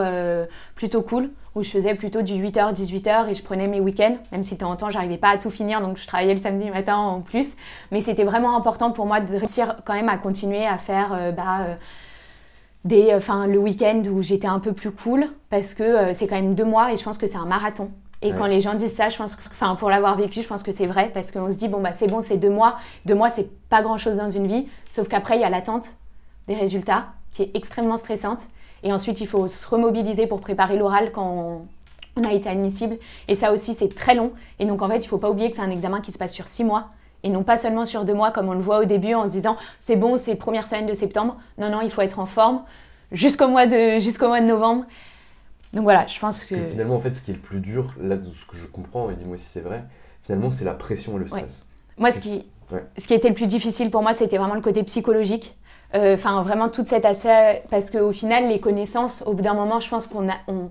plutôt 0.74 1.02
cool 1.02 1.30
où 1.54 1.62
je 1.62 1.70
faisais 1.70 1.94
plutôt 1.94 2.22
du 2.22 2.34
8h, 2.34 2.74
18h 2.74 3.28
et 3.28 3.34
je 3.34 3.42
prenais 3.42 3.66
mes 3.66 3.80
week-ends, 3.80 4.16
même 4.30 4.44
si 4.44 4.54
de 4.54 4.60
temps 4.60 4.70
en 4.70 4.76
temps 4.76 4.90
j'arrivais 4.90 5.16
pas 5.16 5.30
à 5.30 5.38
tout 5.38 5.50
finir 5.50 5.80
donc 5.80 5.96
je 5.96 6.06
travaillais 6.06 6.34
le 6.34 6.40
samedi 6.40 6.70
matin 6.70 6.96
en 6.96 7.20
plus. 7.20 7.56
Mais 7.92 8.00
c'était 8.02 8.24
vraiment 8.24 8.56
important 8.56 8.90
pour 8.92 9.06
moi 9.06 9.20
de 9.20 9.36
réussir 9.36 9.76
quand 9.84 9.94
même 9.94 10.08
à 10.08 10.18
continuer 10.18 10.66
à 10.66 10.76
faire 10.76 11.32
bah, 11.34 11.66
des, 12.84 13.18
le 13.48 13.58
week-end 13.58 14.02
où 14.12 14.22
j'étais 14.22 14.48
un 14.48 14.58
peu 14.58 14.72
plus 14.72 14.90
cool 14.90 15.28
parce 15.48 15.74
que 15.74 16.12
c'est 16.12 16.26
quand 16.26 16.36
même 16.36 16.54
deux 16.54 16.64
mois 16.64 16.92
et 16.92 16.96
je 16.96 17.04
pense 17.04 17.16
que 17.16 17.26
c'est 17.26 17.38
un 17.38 17.46
marathon. 17.46 17.90
Et 18.22 18.32
quand 18.32 18.46
les 18.46 18.60
gens 18.60 18.74
disent 18.74 18.94
ça, 18.94 19.08
je 19.08 19.16
pense, 19.16 19.38
enfin 19.50 19.74
pour 19.76 19.88
l'avoir 19.88 20.14
vécu, 20.16 20.42
je 20.42 20.46
pense 20.46 20.62
que 20.62 20.72
c'est 20.72 20.86
vrai 20.86 21.10
parce 21.12 21.30
qu'on 21.30 21.48
se 21.48 21.56
dit 21.56 21.68
bon 21.68 21.80
bah 21.80 21.92
c'est 21.94 22.06
bon, 22.06 22.20
c'est 22.20 22.36
deux 22.36 22.50
mois, 22.50 22.76
deux 23.06 23.14
mois 23.14 23.30
c'est 23.30 23.48
pas 23.68 23.80
grand 23.80 23.96
chose 23.96 24.18
dans 24.18 24.28
une 24.28 24.46
vie, 24.46 24.68
sauf 24.90 25.08
qu'après 25.08 25.36
il 25.36 25.40
y 25.40 25.44
a 25.44 25.48
l'attente 25.48 25.90
des 26.46 26.54
résultats 26.54 27.06
qui 27.32 27.42
est 27.42 27.50
extrêmement 27.54 27.96
stressante. 27.96 28.40
Et 28.82 28.92
ensuite 28.92 29.20
il 29.22 29.26
faut 29.26 29.46
se 29.46 29.66
remobiliser 29.66 30.26
pour 30.26 30.40
préparer 30.40 30.76
l'oral 30.76 31.12
quand 31.12 31.66
on, 32.16 32.24
a 32.24 32.32
été 32.32 32.50
admissible. 32.50 32.98
Et 33.28 33.34
ça 33.34 33.52
aussi 33.52 33.72
c'est 33.72 33.94
très 33.94 34.14
long. 34.14 34.32
Et 34.58 34.66
donc 34.66 34.82
en 34.82 34.88
fait 34.88 34.98
il 34.98 35.08
faut 35.08 35.18
pas 35.18 35.30
oublier 35.30 35.50
que 35.50 35.56
c'est 35.56 35.62
un 35.62 35.70
examen 35.70 36.02
qui 36.02 36.12
se 36.12 36.18
passe 36.18 36.34
sur 36.34 36.46
six 36.46 36.64
mois. 36.64 36.88
Et 37.22 37.30
non 37.30 37.42
pas 37.42 37.56
seulement 37.56 37.86
sur 37.86 38.04
deux 38.04 38.14
mois 38.14 38.32
comme 38.32 38.50
on 38.50 38.54
le 38.54 38.60
voit 38.60 38.80
au 38.80 38.84
début 38.84 39.14
en 39.14 39.24
se 39.24 39.32
disant 39.32 39.56
c'est 39.80 39.96
bon 39.96 40.18
c'est 40.18 40.34
première 40.34 40.66
semaine 40.66 40.86
de 40.86 40.94
septembre, 40.94 41.38
non 41.56 41.70
non 41.70 41.80
il 41.80 41.90
faut 41.90 42.02
être 42.02 42.18
en 42.18 42.26
forme 42.26 42.62
jusqu'au 43.12 43.48
mois 43.48 43.66
de 43.66 43.98
jusqu'au 43.98 44.28
mois 44.28 44.40
de 44.40 44.46
novembre 44.46 44.84
donc 45.72 45.84
voilà, 45.84 46.06
je 46.06 46.18
pense 46.18 46.44
que... 46.44 46.56
Finalement, 46.56 46.96
en 46.96 46.98
fait, 46.98 47.14
ce 47.14 47.22
qui 47.22 47.30
est 47.30 47.34
le 47.34 47.40
plus 47.40 47.60
dur, 47.60 47.94
là, 48.00 48.16
de 48.16 48.30
ce 48.30 48.44
que 48.44 48.56
je 48.56 48.66
comprends, 48.66 49.10
et 49.10 49.14
dis-moi 49.14 49.36
si 49.36 49.46
c'est 49.46 49.60
vrai, 49.60 49.84
finalement, 50.22 50.50
c'est 50.50 50.64
la 50.64 50.74
pression 50.74 51.16
et 51.16 51.20
le 51.20 51.26
stress. 51.26 51.66
Moi, 51.96 52.10
ce 52.10 52.20
qui, 52.20 52.44
ce 52.98 53.06
qui 53.06 53.14
était 53.14 53.28
le 53.28 53.34
plus 53.34 53.46
difficile 53.46 53.90
pour 53.90 54.02
moi, 54.02 54.12
c'était 54.12 54.38
vraiment 54.38 54.54
le 54.54 54.60
côté 54.60 54.82
psychologique. 54.82 55.56
Euh, 55.94 56.14
enfin, 56.14 56.42
vraiment, 56.42 56.68
toute 56.68 56.88
cette 56.88 57.04
aspect, 57.04 57.62
parce 57.70 57.90
qu'au 57.90 58.12
final, 58.12 58.48
les 58.48 58.58
connaissances, 58.58 59.22
au 59.26 59.34
bout 59.34 59.42
d'un 59.42 59.54
moment, 59.54 59.80
je 59.80 59.88
pense 59.88 60.06
qu'on 60.06 60.28
on, 60.48 60.70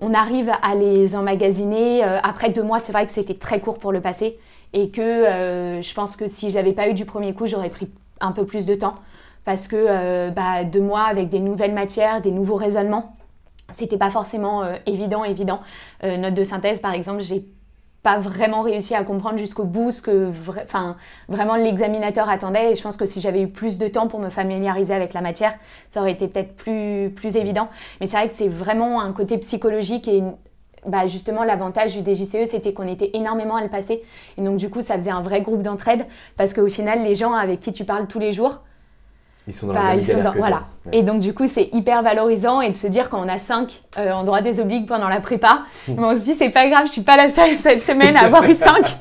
on, 0.00 0.14
arrive 0.14 0.52
à 0.62 0.74
les 0.74 1.16
emmagasiner. 1.16 2.04
Euh, 2.04 2.18
après 2.22 2.50
deux 2.50 2.62
mois, 2.62 2.78
c'est 2.84 2.92
vrai 2.92 3.06
que 3.06 3.12
c'était 3.12 3.34
très 3.34 3.60
court 3.60 3.78
pour 3.78 3.92
le 3.92 4.00
passer. 4.00 4.38
Et 4.72 4.90
que 4.90 5.00
euh, 5.00 5.82
je 5.82 5.94
pense 5.94 6.16
que 6.16 6.28
si 6.28 6.50
j'avais 6.50 6.72
pas 6.72 6.88
eu 6.88 6.94
du 6.94 7.04
premier 7.04 7.32
coup, 7.32 7.46
j'aurais 7.46 7.70
pris 7.70 7.88
un 8.20 8.32
peu 8.32 8.44
plus 8.44 8.66
de 8.66 8.74
temps. 8.74 8.94
Parce 9.44 9.68
que 9.68 10.28
bah, 10.30 10.64
deux 10.64 10.80
mois 10.80 11.04
avec 11.04 11.28
des 11.28 11.38
nouvelles 11.38 11.72
matières, 11.72 12.20
des 12.20 12.32
nouveaux 12.32 12.56
raisonnements, 12.56 13.16
c'était 13.74 13.98
pas 13.98 14.10
forcément 14.10 14.62
euh, 14.62 14.76
évident, 14.86 15.24
évident. 15.24 15.60
Euh, 16.04 16.16
note 16.16 16.34
de 16.34 16.44
synthèse, 16.44 16.80
par 16.80 16.92
exemple, 16.92 17.20
j'ai 17.20 17.44
pas 18.02 18.18
vraiment 18.18 18.62
réussi 18.62 18.94
à 18.94 19.02
comprendre 19.02 19.36
jusqu'au 19.36 19.64
bout 19.64 19.90
ce 19.90 20.00
que 20.00 20.30
enfin, 20.62 20.96
vraiment 21.28 21.56
l'examinateur 21.56 22.28
attendait. 22.28 22.72
Et 22.72 22.74
je 22.76 22.82
pense 22.82 22.96
que 22.96 23.04
si 23.04 23.20
j'avais 23.20 23.42
eu 23.42 23.48
plus 23.48 23.78
de 23.78 23.88
temps 23.88 24.06
pour 24.06 24.20
me 24.20 24.30
familiariser 24.30 24.94
avec 24.94 25.12
la 25.12 25.20
matière, 25.20 25.54
ça 25.90 26.00
aurait 26.00 26.12
été 26.12 26.28
peut-être 26.28 26.54
plus, 26.54 27.10
plus 27.10 27.36
évident. 27.36 27.68
Mais 28.00 28.06
c'est 28.06 28.16
vrai 28.16 28.28
que 28.28 28.34
c'est 28.34 28.48
vraiment 28.48 29.00
un 29.00 29.12
côté 29.12 29.38
psychologique 29.38 30.06
et 30.06 30.22
bah 30.86 31.08
justement, 31.08 31.42
l'avantage 31.42 32.00
du 32.00 32.14
DJCE, 32.14 32.48
c'était 32.48 32.72
qu'on 32.72 32.86
était 32.86 33.10
énormément 33.14 33.56
à 33.56 33.62
le 33.62 33.68
passer. 33.68 34.04
Et 34.38 34.42
donc, 34.42 34.56
du 34.56 34.70
coup, 34.70 34.82
ça 34.82 34.96
faisait 34.96 35.10
un 35.10 35.22
vrai 35.22 35.42
groupe 35.42 35.62
d'entraide 35.62 36.06
parce 36.36 36.54
qu'au 36.54 36.68
final, 36.68 37.02
les 37.02 37.16
gens 37.16 37.32
avec 37.32 37.58
qui 37.58 37.72
tu 37.72 37.84
parles 37.84 38.06
tous 38.06 38.20
les 38.20 38.32
jours, 38.32 38.60
ils 39.46 39.52
sont 39.52 39.68
dans 39.68 39.74
la 39.74 39.80
bah, 39.80 39.96
même 39.96 40.00
galère 40.00 40.32
que 40.32 40.38
voilà. 40.38 40.62
Et 40.90 41.02
donc 41.02 41.20
du 41.20 41.32
coup, 41.32 41.46
c'est 41.46 41.70
hyper 41.72 42.02
valorisant 42.02 42.60
et 42.60 42.70
de 42.70 42.74
se 42.74 42.88
dire 42.88 43.08
quand 43.08 43.24
on 43.24 43.28
a 43.28 43.38
5 43.38 43.82
euh, 43.98 44.12
en 44.12 44.24
droit 44.24 44.40
des 44.40 44.58
obligues 44.58 44.88
pendant 44.88 45.08
la 45.08 45.20
prépa, 45.20 45.62
on 45.96 46.14
se 46.16 46.20
dit 46.20 46.34
c'est 46.34 46.50
pas 46.50 46.68
grave, 46.68 46.86
je 46.86 46.92
suis 46.92 47.02
pas 47.02 47.16
la 47.16 47.30
seule 47.30 47.56
cette 47.56 47.82
semaine 47.82 48.16
à 48.16 48.24
avoir 48.24 48.48
eu 48.48 48.54
5. 48.54 48.98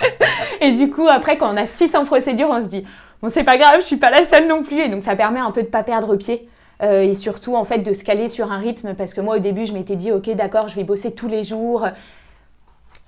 et 0.62 0.72
du 0.74 0.91
coup, 0.91 1.08
après 1.08 1.38
quand 1.38 1.52
on 1.52 1.58
a 1.58 1.66
6 1.66 1.96
en 1.96 2.06
procédure, 2.06 2.50
on 2.52 2.62
se 2.62 2.68
dit 2.68 2.86
bon 3.22 3.30
c'est 3.32 3.43
pas 3.43 3.58
grave, 3.58 3.78
je 3.78 3.86
suis 3.86 3.98
pas 3.98 4.12
la 4.12 4.24
seule 4.26 4.48
non 4.48 4.62
plus. 4.62 4.82
Et 4.82 4.89
donc 4.89 5.04
ça 5.04 5.16
permet 5.16 5.39
un 5.39 5.52
peu 5.52 5.64
de 5.64 5.68
pas 5.68 5.84
perdre 5.84 6.16
pied. 6.16 6.48
Euh, 6.84 7.02
et 7.02 7.16
surtout 7.16 7.56
en 7.56 7.64
fait 7.64 7.80
de 7.80 7.93
se 7.93 8.04
caler 8.04 8.28
sur 8.28 8.52
un 8.52 8.58
rythme 8.58 8.96
parce 8.96 9.14
que 9.14 9.22
moi 9.22 9.38
au 9.38 9.39
début 9.39 9.66
je 9.66 9.72
m'étais 9.72 9.96
dit 9.96 10.12
ok 10.12 10.30
d'accord 10.32 10.68
je 10.68 10.76
vais 10.76 10.84
bosser 10.84 11.14
tous 11.14 11.30
les 11.30 11.41
jours 11.41 11.88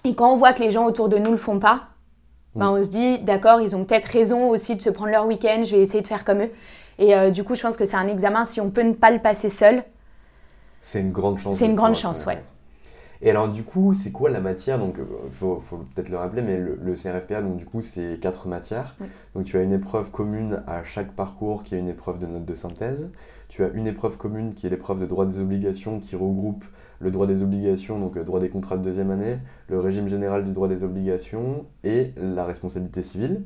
et 0.06 0.16
quand 0.16 0.32
on 0.32 0.38
voit 0.38 0.54
que 0.54 0.64
les 0.64 0.72
gens 0.72 0.86
autour 0.86 1.10
de 1.10 1.18
nous 1.18 1.32
le 1.32 1.38
font 1.38 1.60
pas 1.60 1.82
ben, 2.56 2.70
on 2.70 2.82
se 2.82 2.88
dit 2.88 3.20
d'accord 3.20 3.60
ils 3.60 3.76
ont 3.76 3.84
peut-être 3.84 4.06
raison 4.06 4.48
aussi 4.48 4.78
de 4.78 4.82
se 4.82 4.90
prendre 4.90 5.12
leur 5.12 5.28
week-end 5.28 5.64
je 5.66 5.76
vais 5.76 5.82
essayer 5.82 6.02
de 6.02 6.08
faire 6.08 6.24
comme 6.24 6.44
eux 6.44 6.52
et 7.00 7.16
euh, 7.16 7.32
du 7.32 7.44
coup, 7.44 7.56
je 7.56 7.62
pense 7.62 7.78
que 7.78 7.86
c'est 7.86 7.98
un 7.98 8.08
examen, 8.08 8.46
si 8.46 8.62
on 8.62 8.70
peut 8.70 8.84
ne 8.84 8.94
pas 8.94 9.12
le 9.12 9.20
passer 9.20 9.50
seul. 9.50 9.84
C'est 10.80 11.00
une 11.00 11.12
grande 11.12 11.38
chance. 11.38 11.58
C'est 11.58 11.66
une 11.66 11.76
grande 11.76 11.96
chance, 11.96 12.26
ouais. 12.26 12.42
Et 13.22 13.32
alors, 13.32 13.50
du 13.50 13.64
coup, 13.64 13.94
c'est 13.94 14.12
quoi 14.12 14.30
la 14.30 14.40
matière? 14.40 14.78
Donc, 14.78 14.96
il 14.98 15.02
euh, 15.02 15.30
faut, 15.32 15.60
faut 15.62 15.78
peut-être 15.96 16.10
le 16.10 16.18
rappeler, 16.18 16.42
mais 16.42 16.58
le, 16.58 16.94
CRFPA, 16.94 17.42
donc, 17.42 17.58
du 17.58 17.66
coup, 17.66 17.82
c'est 17.82 18.20
quatre 18.22 18.48
matières. 18.48 18.96
Donc, 19.34 19.46
tu 19.46 19.58
as 19.58 19.64
une 19.64 19.74
épreuve 19.74 20.12
commune 20.12 20.64
à 20.68 20.84
chaque 20.84 21.12
parcours 21.14 21.64
qui 21.64 21.76
est 21.76 21.80
une 21.80 21.90
épreuve 21.90 22.20
de 22.20 22.28
note 22.28 22.46
de 22.46 22.56
synthèse. 22.56 23.12
Tu 23.50 23.64
as 23.64 23.70
une 23.70 23.88
épreuve 23.88 24.18
commune 24.18 24.54
qui 24.54 24.68
est 24.68 24.70
l'épreuve 24.70 25.00
de 25.00 25.06
droit 25.06 25.26
des 25.26 25.40
obligations 25.40 26.00
qui 26.00 26.16
regroupe 26.16 26.64
le 27.00 27.12
droit 27.12 27.28
des 27.28 27.44
obligations, 27.44 28.00
donc 28.00 28.16
le 28.16 28.24
droit 28.24 28.40
des 28.40 28.50
contrats 28.50 28.78
de 28.78 28.84
deuxième 28.84 29.12
année, 29.12 29.38
le 29.70 29.80
régime 29.80 30.08
général 30.08 30.44
du 30.44 30.52
droit 30.52 30.68
des 30.68 30.84
obligations 30.84 31.66
et 31.84 32.12
la 32.18 32.44
responsabilité 32.44 33.04
civile. 33.04 33.44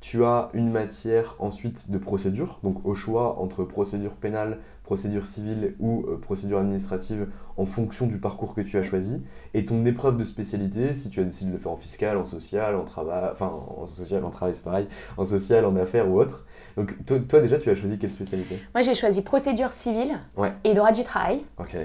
Tu 0.00 0.24
as 0.24 0.48
une 0.54 0.72
matière 0.72 1.36
ensuite 1.38 1.90
de 1.90 1.98
procédure, 1.98 2.58
donc 2.62 2.86
au 2.86 2.94
choix 2.94 3.38
entre 3.38 3.64
procédure 3.64 4.12
pénale, 4.12 4.58
procédure 4.82 5.26
civile 5.26 5.74
ou 5.78 6.04
euh, 6.08 6.16
procédure 6.16 6.58
administrative 6.58 7.28
en 7.56 7.66
fonction 7.66 8.06
du 8.06 8.18
parcours 8.18 8.54
que 8.54 8.60
tu 8.60 8.76
as 8.78 8.82
choisi. 8.82 9.22
Et 9.54 9.64
ton 9.64 9.84
épreuve 9.84 10.16
de 10.16 10.24
spécialité, 10.24 10.94
si 10.94 11.10
tu 11.10 11.20
as 11.20 11.24
décidé 11.24 11.50
de 11.50 11.56
le 11.56 11.60
faire 11.60 11.70
en 11.70 11.76
fiscal, 11.76 12.16
en 12.16 12.24
social, 12.24 12.74
en 12.74 12.84
travail, 12.84 13.28
enfin 13.30 13.52
en 13.76 13.86
social, 13.86 14.24
en 14.24 14.30
travail 14.30 14.54
c'est 14.54 14.64
pareil, 14.64 14.88
en 15.16 15.24
social, 15.24 15.64
en 15.64 15.76
affaires 15.76 16.08
ou 16.08 16.18
autre. 16.18 16.46
Donc 16.76 16.96
toi, 17.04 17.40
déjà 17.40 17.58
tu 17.58 17.70
as 17.70 17.74
choisi 17.74 17.98
quelle 17.98 18.10
spécialité? 18.10 18.58
Moi 18.74 18.82
j'ai 18.82 18.94
choisi 18.94 19.22
procédure 19.22 19.72
civile 19.72 20.18
et 20.64 20.74
droit 20.74 20.92
du 20.92 21.04
travail. 21.04 21.42
Ok. 21.58 21.76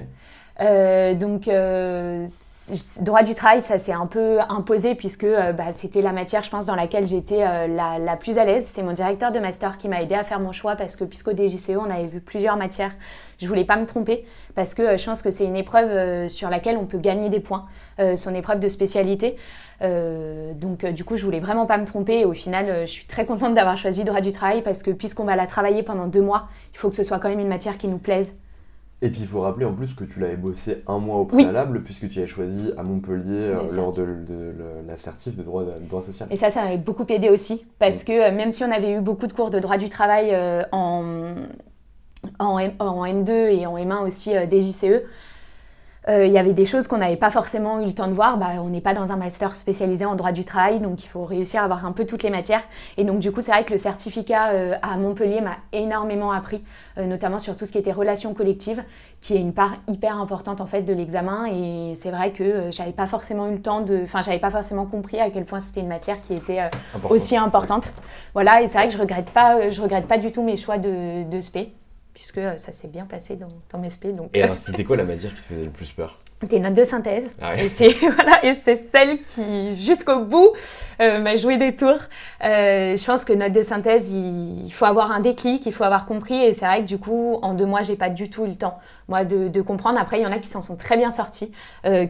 Euh, 0.58 1.14
donc 1.14 1.48
euh, 1.48 2.26
droit 3.00 3.22
du 3.22 3.34
travail, 3.34 3.62
ça 3.62 3.78
s'est 3.78 3.92
un 3.92 4.06
peu 4.06 4.38
imposé 4.48 4.94
puisque 4.94 5.24
euh, 5.24 5.52
bah, 5.52 5.66
c'était 5.76 6.02
la 6.02 6.12
matière, 6.12 6.42
je 6.42 6.50
pense, 6.50 6.66
dans 6.66 6.74
laquelle 6.74 7.06
j'étais 7.06 7.42
euh, 7.42 7.66
la, 7.66 8.16
plus 8.16 8.38
à 8.38 8.44
l'aise. 8.44 8.70
C'est 8.74 8.82
mon 8.82 8.92
directeur 8.92 9.32
de 9.32 9.38
master 9.38 9.78
qui 9.78 9.88
m'a 9.88 10.02
aidé 10.02 10.14
à 10.14 10.24
faire 10.24 10.40
mon 10.40 10.52
choix 10.52 10.76
parce 10.76 10.96
que 10.96 11.04
puisqu'au 11.04 11.32
DGCE, 11.32 11.76
on 11.78 11.90
avait 11.90 12.06
vu 12.06 12.20
plusieurs 12.20 12.56
matières, 12.56 12.92
je 13.38 13.46
voulais 13.46 13.64
pas 13.64 13.76
me 13.76 13.86
tromper 13.86 14.24
parce 14.54 14.74
que 14.74 14.82
euh, 14.82 14.98
je 14.98 15.04
pense 15.04 15.22
que 15.22 15.30
c'est 15.30 15.44
une 15.44 15.56
épreuve 15.56 16.28
sur 16.28 16.50
laquelle 16.50 16.76
on 16.76 16.86
peut 16.86 16.98
gagner 16.98 17.28
des 17.28 17.40
points, 17.40 17.66
son 18.16 18.34
épreuve 18.34 18.60
de 18.60 18.68
spécialité. 18.68 19.36
donc 19.80 20.84
du 20.84 21.04
coup, 21.04 21.16
je 21.16 21.24
voulais 21.24 21.40
vraiment 21.40 21.66
pas 21.66 21.78
me 21.78 21.86
tromper 21.86 22.20
et 22.20 22.24
au 22.24 22.32
final, 22.32 22.86
je 22.86 22.90
suis 22.90 23.06
très 23.06 23.26
contente 23.26 23.54
d'avoir 23.54 23.76
choisi 23.76 24.04
droit 24.04 24.20
du 24.20 24.32
travail 24.32 24.62
parce 24.62 24.82
que 24.82 24.90
puisqu'on 24.90 25.24
va 25.24 25.36
la 25.36 25.46
travailler 25.46 25.82
pendant 25.82 26.06
deux 26.06 26.22
mois, 26.22 26.48
il 26.74 26.78
faut 26.78 26.88
que 26.88 26.96
ce 26.96 27.04
soit 27.04 27.18
quand 27.18 27.28
même 27.28 27.40
une 27.40 27.48
matière 27.48 27.78
qui 27.78 27.88
nous 27.88 27.98
plaise 27.98 28.32
et 29.02 29.10
puis 29.10 29.20
il 29.20 29.26
faut 29.26 29.40
rappeler 29.40 29.66
en 29.66 29.74
plus 29.74 29.92
que 29.94 30.04
tu 30.04 30.20
l'avais 30.20 30.38
bossé 30.38 30.82
un 30.86 30.98
mois 30.98 31.18
au 31.18 31.26
préalable 31.26 31.82
puisque 31.82 32.08
tu 32.08 32.18
avais 32.18 32.26
choisi 32.26 32.72
à 32.78 32.82
Montpellier 32.82 33.24
euh, 33.28 33.74
lors 33.74 33.92
de, 33.92 34.06
l'assertif 34.86 35.36
de 35.36 35.42
droit, 35.42 35.64
de 35.64 35.86
droit 35.86 36.02
social. 36.02 36.28
Et 36.30 36.36
ça, 36.36 36.50
ça 36.50 36.62
m'avait 36.62 36.78
beaucoup 36.78 37.04
aidé 37.10 37.28
aussi 37.28 37.66
parce 37.78 38.04
que 38.04 38.12
euh, 38.12 38.34
même 38.34 38.52
si 38.52 38.64
on 38.64 38.70
avait 38.70 38.92
eu 38.92 39.00
beaucoup 39.00 39.26
de 39.26 39.34
cours 39.34 39.50
de 39.50 39.58
droit 39.58 39.76
du 39.76 39.90
travail 39.90 40.30
euh, 40.32 40.62
en, 40.72 41.34
en, 42.38 42.58
M, 42.58 43.24
2 43.24 43.32
et 43.32 43.66
en 43.66 43.76
M1 43.76 44.06
aussi 44.06 44.32
des 44.48 44.68
Euh, 46.08 46.24
il 46.24 46.32
y 46.32 46.38
avait 46.38 46.52
des 46.52 46.66
choses 46.66 46.86
qu'on 46.86 46.98
n'avait 46.98 47.16
pas 47.16 47.30
forcément 47.30 47.80
eu 47.80 47.86
le 47.86 47.92
temps 47.92 48.06
de 48.06 48.12
voir. 48.12 48.38
Bah, 48.38 48.50
on 48.60 48.68
n'est 48.68 48.80
pas 48.80 48.94
dans 48.94 49.10
un 49.10 49.16
master 49.16 49.56
spécialisé 49.56 50.04
en 50.04 50.14
droit 50.14 50.32
du 50.32 50.44
travail, 50.44 50.78
donc 50.80 51.04
il 51.04 51.08
faut 51.08 51.22
réussir 51.22 51.60
à 51.62 51.64
avoir 51.64 51.84
un 51.84 51.92
peu 51.92 52.06
toutes 52.06 52.22
les 52.22 52.30
matières. 52.30 52.62
Et 52.96 53.04
donc 53.04 53.18
du 53.18 53.32
coup, 53.32 53.40
c'est 53.40 53.50
vrai 53.50 53.64
que 53.64 53.72
le 53.72 53.78
certificat 53.78 54.50
euh, 54.50 54.74
à 54.82 54.96
Montpellier 54.96 55.40
m'a 55.40 55.56
énormément 55.72 56.30
appris, 56.30 56.62
euh, 56.98 57.06
notamment 57.06 57.40
sur 57.40 57.56
tout 57.56 57.66
ce 57.66 57.72
qui 57.72 57.78
était 57.78 57.90
relations 57.90 58.34
collectives, 58.34 58.84
qui 59.20 59.34
est 59.34 59.40
une 59.40 59.52
part 59.52 59.74
hyper 59.88 60.16
importante 60.20 60.60
en 60.60 60.66
fait 60.66 60.82
de 60.82 60.92
l'examen. 60.92 61.46
Et 61.46 61.94
c'est 61.96 62.12
vrai 62.12 62.30
que 62.30 62.70
j'avais 62.70 62.92
pas 62.92 63.08
forcément 63.08 63.48
eu 63.48 63.54
le 63.54 63.62
temps 63.62 63.80
de, 63.80 64.02
enfin, 64.04 64.22
j'avais 64.22 64.38
pas 64.38 64.50
forcément 64.50 64.86
compris 64.86 65.18
à 65.18 65.30
quel 65.30 65.44
point 65.44 65.58
c'était 65.58 65.80
une 65.80 65.88
matière 65.88 66.22
qui 66.22 66.34
était 66.34 66.70
aussi 67.10 67.36
importante. 67.36 67.92
Voilà, 68.32 68.62
et 68.62 68.68
c'est 68.68 68.78
vrai 68.78 68.86
que 68.86 68.94
je 68.94 68.98
regrette 68.98 69.30
pas, 69.30 69.70
je 69.70 69.82
regrette 69.82 70.06
pas 70.06 70.18
du 70.18 70.30
tout 70.30 70.42
mes 70.42 70.56
choix 70.56 70.78
de, 70.78 71.28
de 71.28 71.40
spé. 71.40 71.72
Puisque 72.16 72.40
ça 72.56 72.72
s'est 72.72 72.88
bien 72.88 73.04
passé 73.04 73.36
dans, 73.36 73.48
dans 73.70 73.78
mes 73.78 73.90
SP. 73.92 74.08
Donc... 74.16 74.30
Et 74.32 74.42
alors, 74.42 74.56
c'était 74.56 74.84
quoi 74.84 74.96
la 74.96 75.04
matière 75.04 75.34
qui 75.34 75.42
te 75.42 75.46
faisait 75.46 75.64
le 75.64 75.70
plus 75.70 75.92
peur? 75.92 76.18
Tes 76.48 76.60
notes 76.60 76.74
de 76.74 76.84
synthèse. 76.84 77.24
Ah 77.42 77.54
et 77.56 77.68
c'est 77.68 77.90
voilà, 77.98 78.40
celle 78.54 79.20
qui, 79.22 79.74
jusqu'au 79.74 80.20
bout, 80.20 80.52
m'a 80.98 81.36
joué 81.36 81.58
des 81.58 81.76
tours. 81.76 82.00
je 82.40 83.04
pense 83.04 83.24
que 83.26 83.34
note 83.34 83.52
de 83.52 83.62
synthèse, 83.62 84.10
il, 84.10 84.70
faut 84.70 84.86
avoir 84.86 85.12
un 85.12 85.20
déclic, 85.20 85.66
il 85.66 85.72
faut 85.72 85.84
avoir 85.84 86.06
compris. 86.06 86.42
Et 86.42 86.54
c'est 86.54 86.64
vrai 86.64 86.80
que 86.80 86.86
du 86.86 86.98
coup, 86.98 87.38
en 87.42 87.52
deux 87.52 87.66
mois, 87.66 87.82
j'ai 87.82 87.96
pas 87.96 88.10
du 88.10 88.30
tout 88.30 88.44
eu 88.44 88.48
le 88.48 88.56
temps, 88.56 88.78
moi, 89.08 89.24
de, 89.24 89.60
comprendre. 89.60 89.98
Après, 89.98 90.18
il 90.18 90.22
y 90.22 90.26
en 90.26 90.32
a 90.32 90.38
qui 90.38 90.48
s'en 90.48 90.62
sont 90.62 90.76
très 90.76 90.96
bien 90.96 91.10
sortis, 91.10 91.52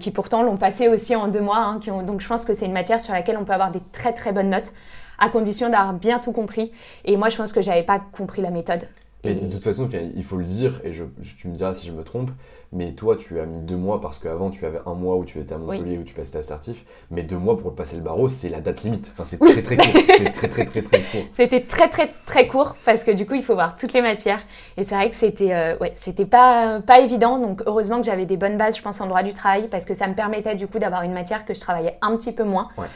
qui 0.01 0.11
pourtant 0.13 0.43
l'ont 0.43 0.57
passé 0.57 0.89
aussi 0.89 1.15
en 1.17 1.29
deux 1.29 1.41
mois. 1.41 1.59
Hein, 1.59 1.79
qui 1.81 1.91
ont, 1.91 2.03
donc, 2.03 2.21
je 2.21 2.27
pense 2.29 2.45
que 2.45 2.55
c'est 2.55 2.67
une 2.67 2.73
matière 2.73 3.01
sur 3.01 3.13
laquelle 3.13 3.37
on 3.39 3.45
peut 3.45 3.53
avoir 3.53 3.71
des 3.71 3.83
très 3.93 4.13
très 4.13 4.33
bonnes 4.33 4.51
notes 4.51 4.73
à 5.19 5.29
condition 5.29 5.69
d'avoir 5.69 5.95
bien 5.95 6.19
tout 6.19 6.33
compris. 6.33 6.73
Et 7.05 7.17
moi, 7.17 7.29
je 7.29 7.37
pense 7.37 7.53
que 7.53 7.63
j'avais 7.63 7.85
pas 7.85 8.01
compris 8.01 8.43
la 8.43 8.51
méthode. 8.51 8.89
Mais 9.27 9.35
de 9.35 9.53
toute 9.53 9.65
façon, 9.65 9.89
il 9.93 10.25
faut 10.25 10.37
le 10.37 10.45
dire, 10.45 10.81
et 10.85 10.93
je, 10.93 11.05
tu 11.39 11.49
me 11.49 11.57
diras 11.57 11.75
si 11.75 11.87
je 11.87 11.93
me 11.93 12.03
trompe, 12.03 12.31
mais 12.73 12.93
toi, 12.93 13.17
tu 13.17 13.39
as 13.39 13.47
mis 13.47 13.61
deux 13.61 13.77
mois 13.77 14.01
parce 14.01 14.19
qu'avant, 14.19 14.51
tu 14.51 14.67
avais 14.67 14.81
un 14.87 14.95
mois 14.95 15.17
où 15.17 15.25
tu 15.25 15.39
étais 15.39 15.55
à 15.55 15.59
Montpellier, 15.59 15.99
où 15.99 16.03
tu 16.03 16.15
passais 16.15 16.39
assertif, 16.39 16.85
mais 17.11 17.23
deux 17.23 17.39
mois 17.39 17.57
pour 17.57 17.75
passer 17.75 17.97
le 17.97 18.03
barreau, 18.03 18.29
c'est 18.29 18.49
la 18.49 18.61
date 18.61 18.83
limite. 18.83 19.09
Enfin, 19.13 19.25
c'est 19.25 19.39
très 19.39 19.63
très 19.63 19.77
court. 19.77 19.87
c'est 20.19 20.33
très 20.33 20.49
très 20.49 20.65
très 20.65 20.83
très 20.83 21.01
court. 21.01 21.23
C'était 21.35 21.63
très 21.63 21.89
très 21.89 22.13
très 22.27 22.47
court 22.49 22.75
parce 22.85 23.05
que 23.05 23.13
du 23.13 23.25
coup, 23.25 23.35
il 23.35 23.43
faut 23.43 23.55
voir 23.55 23.77
toutes 23.77 23.93
les 23.93 24.03
matières. 24.03 24.41
Et 24.77 24.85
c'est 24.85 24.95
vrai 24.95 25.11
que 25.11 25.17
c'était 25.17 25.55
euh, 25.55 25.77
ouais, 25.79 25.93
c'était 25.95 26.27
pas, 26.27 26.81
pas 26.81 27.01
évident. 27.01 27.39
Donc, 27.39 27.63
heureusement 27.67 27.99
que 27.99 28.07
j'avais 28.07 28.27
des 28.27 28.37
bonnes 28.37 28.57
bases, 28.57 28.77
je 28.77 28.83
pense, 28.83 29.01
en 29.01 29.07
droit 29.07 29.23
du 29.23 29.33
travail 29.33 29.69
parce 29.69 29.85
que 29.85 29.95
ça 29.95 30.09
me 30.09 30.15
permettait 30.15 30.55
du 30.55 30.67
coup 30.67 30.79
d'avoir 30.79 31.03
une 31.03 31.13
matière 31.13 31.45
que 31.45 31.55
je 31.55 31.61
travaillais 31.61 31.97
un 32.03 32.17
petit 32.17 32.33
peu 32.33 32.45
moins. 32.45 32.69
Ouais. 32.77 32.87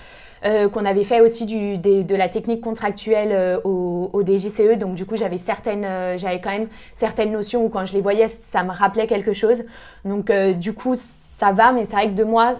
Euh, 0.42 0.70
qu'on 0.70 0.86
avait 0.86 1.04
fait 1.04 1.20
aussi 1.20 1.44
du, 1.44 1.76
de 1.76 2.16
la 2.16 2.30
technique 2.30 2.62
contractuelle 2.62 3.32
euh, 3.32 3.60
au, 3.64 4.22
DGCE. 4.22 4.78
Donc 4.78 4.94
du 4.94 5.04
coup, 5.04 5.16
j'avais 5.16 5.36
certaines, 5.36 5.84
euh, 5.84 6.16
j'avais 6.16 6.40
quand 6.40 6.50
même 6.50 6.68
certaines 6.94 7.30
notions 7.30 7.64
où 7.64 7.68
quand 7.68 7.84
je 7.84 7.92
les 7.92 8.00
voyais, 8.00 8.26
ça 8.50 8.64
me 8.64 8.70
rappelait 8.70 9.06
quelque 9.06 9.34
chose. 9.34 9.64
Donc 10.04 10.32
du 10.32 10.72
coup, 10.72 10.94
ça 11.38 11.52
va, 11.52 11.72
mais 11.72 11.84
c'est 11.84 11.92
vrai 11.92 12.06
que 12.06 12.14
deux 12.14 12.24
mois, 12.24 12.54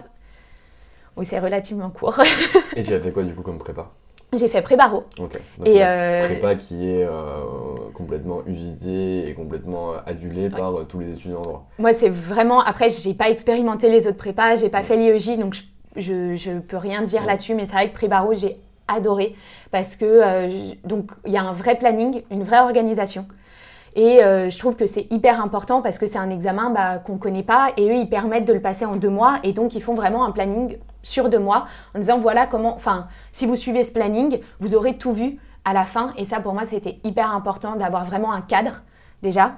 oui, 1.17 1.25
c'est 1.25 1.39
relativement 1.39 1.89
court. 1.89 2.19
Et 2.75 2.83
tu 2.83 2.93
as 2.93 2.99
fait 2.99 3.11
quoi 3.11 3.23
du 3.23 3.33
coup 3.33 3.41
comme 3.41 3.57
prépa? 3.57 3.89
J'ai 4.33 4.47
fait 4.47 4.61
pré-barreau. 4.61 5.03
Ok. 5.19 5.37
et 5.65 5.79
prépa 5.79 6.55
qui 6.55 6.87
est 6.87 7.05
complètement 7.93 8.43
usitée 8.45 9.27
et 9.27 9.33
complètement 9.33 9.93
adulée 10.05 10.49
par 10.49 10.87
tous 10.87 10.99
les 10.99 11.13
étudiants 11.13 11.39
en 11.39 11.43
droit. 11.43 11.67
Moi, 11.79 11.93
c'est 11.93 12.09
vraiment. 12.09 12.61
Après, 12.61 12.89
j'ai 12.89 13.13
pas 13.13 13.29
expérimenté 13.29 13.89
les 13.89 14.07
autres 14.07 14.17
prépas, 14.17 14.55
j'ai 14.55 14.69
pas 14.69 14.83
fait 14.83 14.95
l'IEJ, 14.95 15.37
donc 15.37 15.53
je 15.55 15.63
je 15.95 16.51
ne 16.51 16.59
peux 16.59 16.77
rien 16.77 17.01
dire 17.01 17.25
là-dessus, 17.25 17.55
mais 17.55 17.65
c'est 17.65 17.73
vrai 17.73 17.89
que 17.89 17.95
pré-barreau, 17.95 18.33
j'ai 18.33 18.57
adoré 18.87 19.35
parce 19.71 19.95
que 19.95 20.05
euh, 20.05 20.73
donc 20.83 21.11
il 21.25 21.31
y 21.31 21.37
a 21.37 21.43
un 21.43 21.53
vrai 21.53 21.75
planning, 21.75 22.23
une 22.29 22.43
vraie 22.43 22.59
organisation. 22.59 23.25
Et 23.95 24.23
euh, 24.23 24.49
je 24.49 24.57
trouve 24.57 24.75
que 24.75 24.87
c'est 24.87 25.07
hyper 25.11 25.41
important 25.41 25.81
parce 25.81 25.97
que 25.97 26.07
c'est 26.07 26.17
un 26.17 26.29
examen 26.29 26.69
bah, 26.69 26.99
qu'on 26.99 27.13
ne 27.13 27.17
connaît 27.17 27.43
pas 27.43 27.71
et 27.75 27.89
eux, 27.89 27.95
ils 27.95 28.09
permettent 28.09 28.45
de 28.45 28.53
le 28.53 28.61
passer 28.61 28.85
en 28.85 28.95
deux 28.95 29.09
mois. 29.09 29.39
Et 29.43 29.51
donc, 29.51 29.75
ils 29.75 29.83
font 29.83 29.95
vraiment 29.95 30.23
un 30.23 30.31
planning 30.31 30.77
sur 31.03 31.27
deux 31.27 31.39
mois 31.39 31.65
en 31.93 31.99
disant 31.99 32.17
voilà 32.17 32.47
comment, 32.47 32.73
enfin, 32.73 33.07
si 33.33 33.45
vous 33.45 33.57
suivez 33.57 33.83
ce 33.83 33.91
planning, 33.91 34.39
vous 34.61 34.75
aurez 34.75 34.97
tout 34.97 35.11
vu 35.11 35.39
à 35.65 35.73
la 35.73 35.83
fin. 35.83 36.13
Et 36.17 36.23
ça, 36.23 36.39
pour 36.39 36.53
moi, 36.53 36.65
c'était 36.65 36.99
hyper 37.03 37.33
important 37.33 37.75
d'avoir 37.75 38.05
vraiment 38.05 38.31
un 38.31 38.41
cadre 38.41 38.81
déjà. 39.23 39.57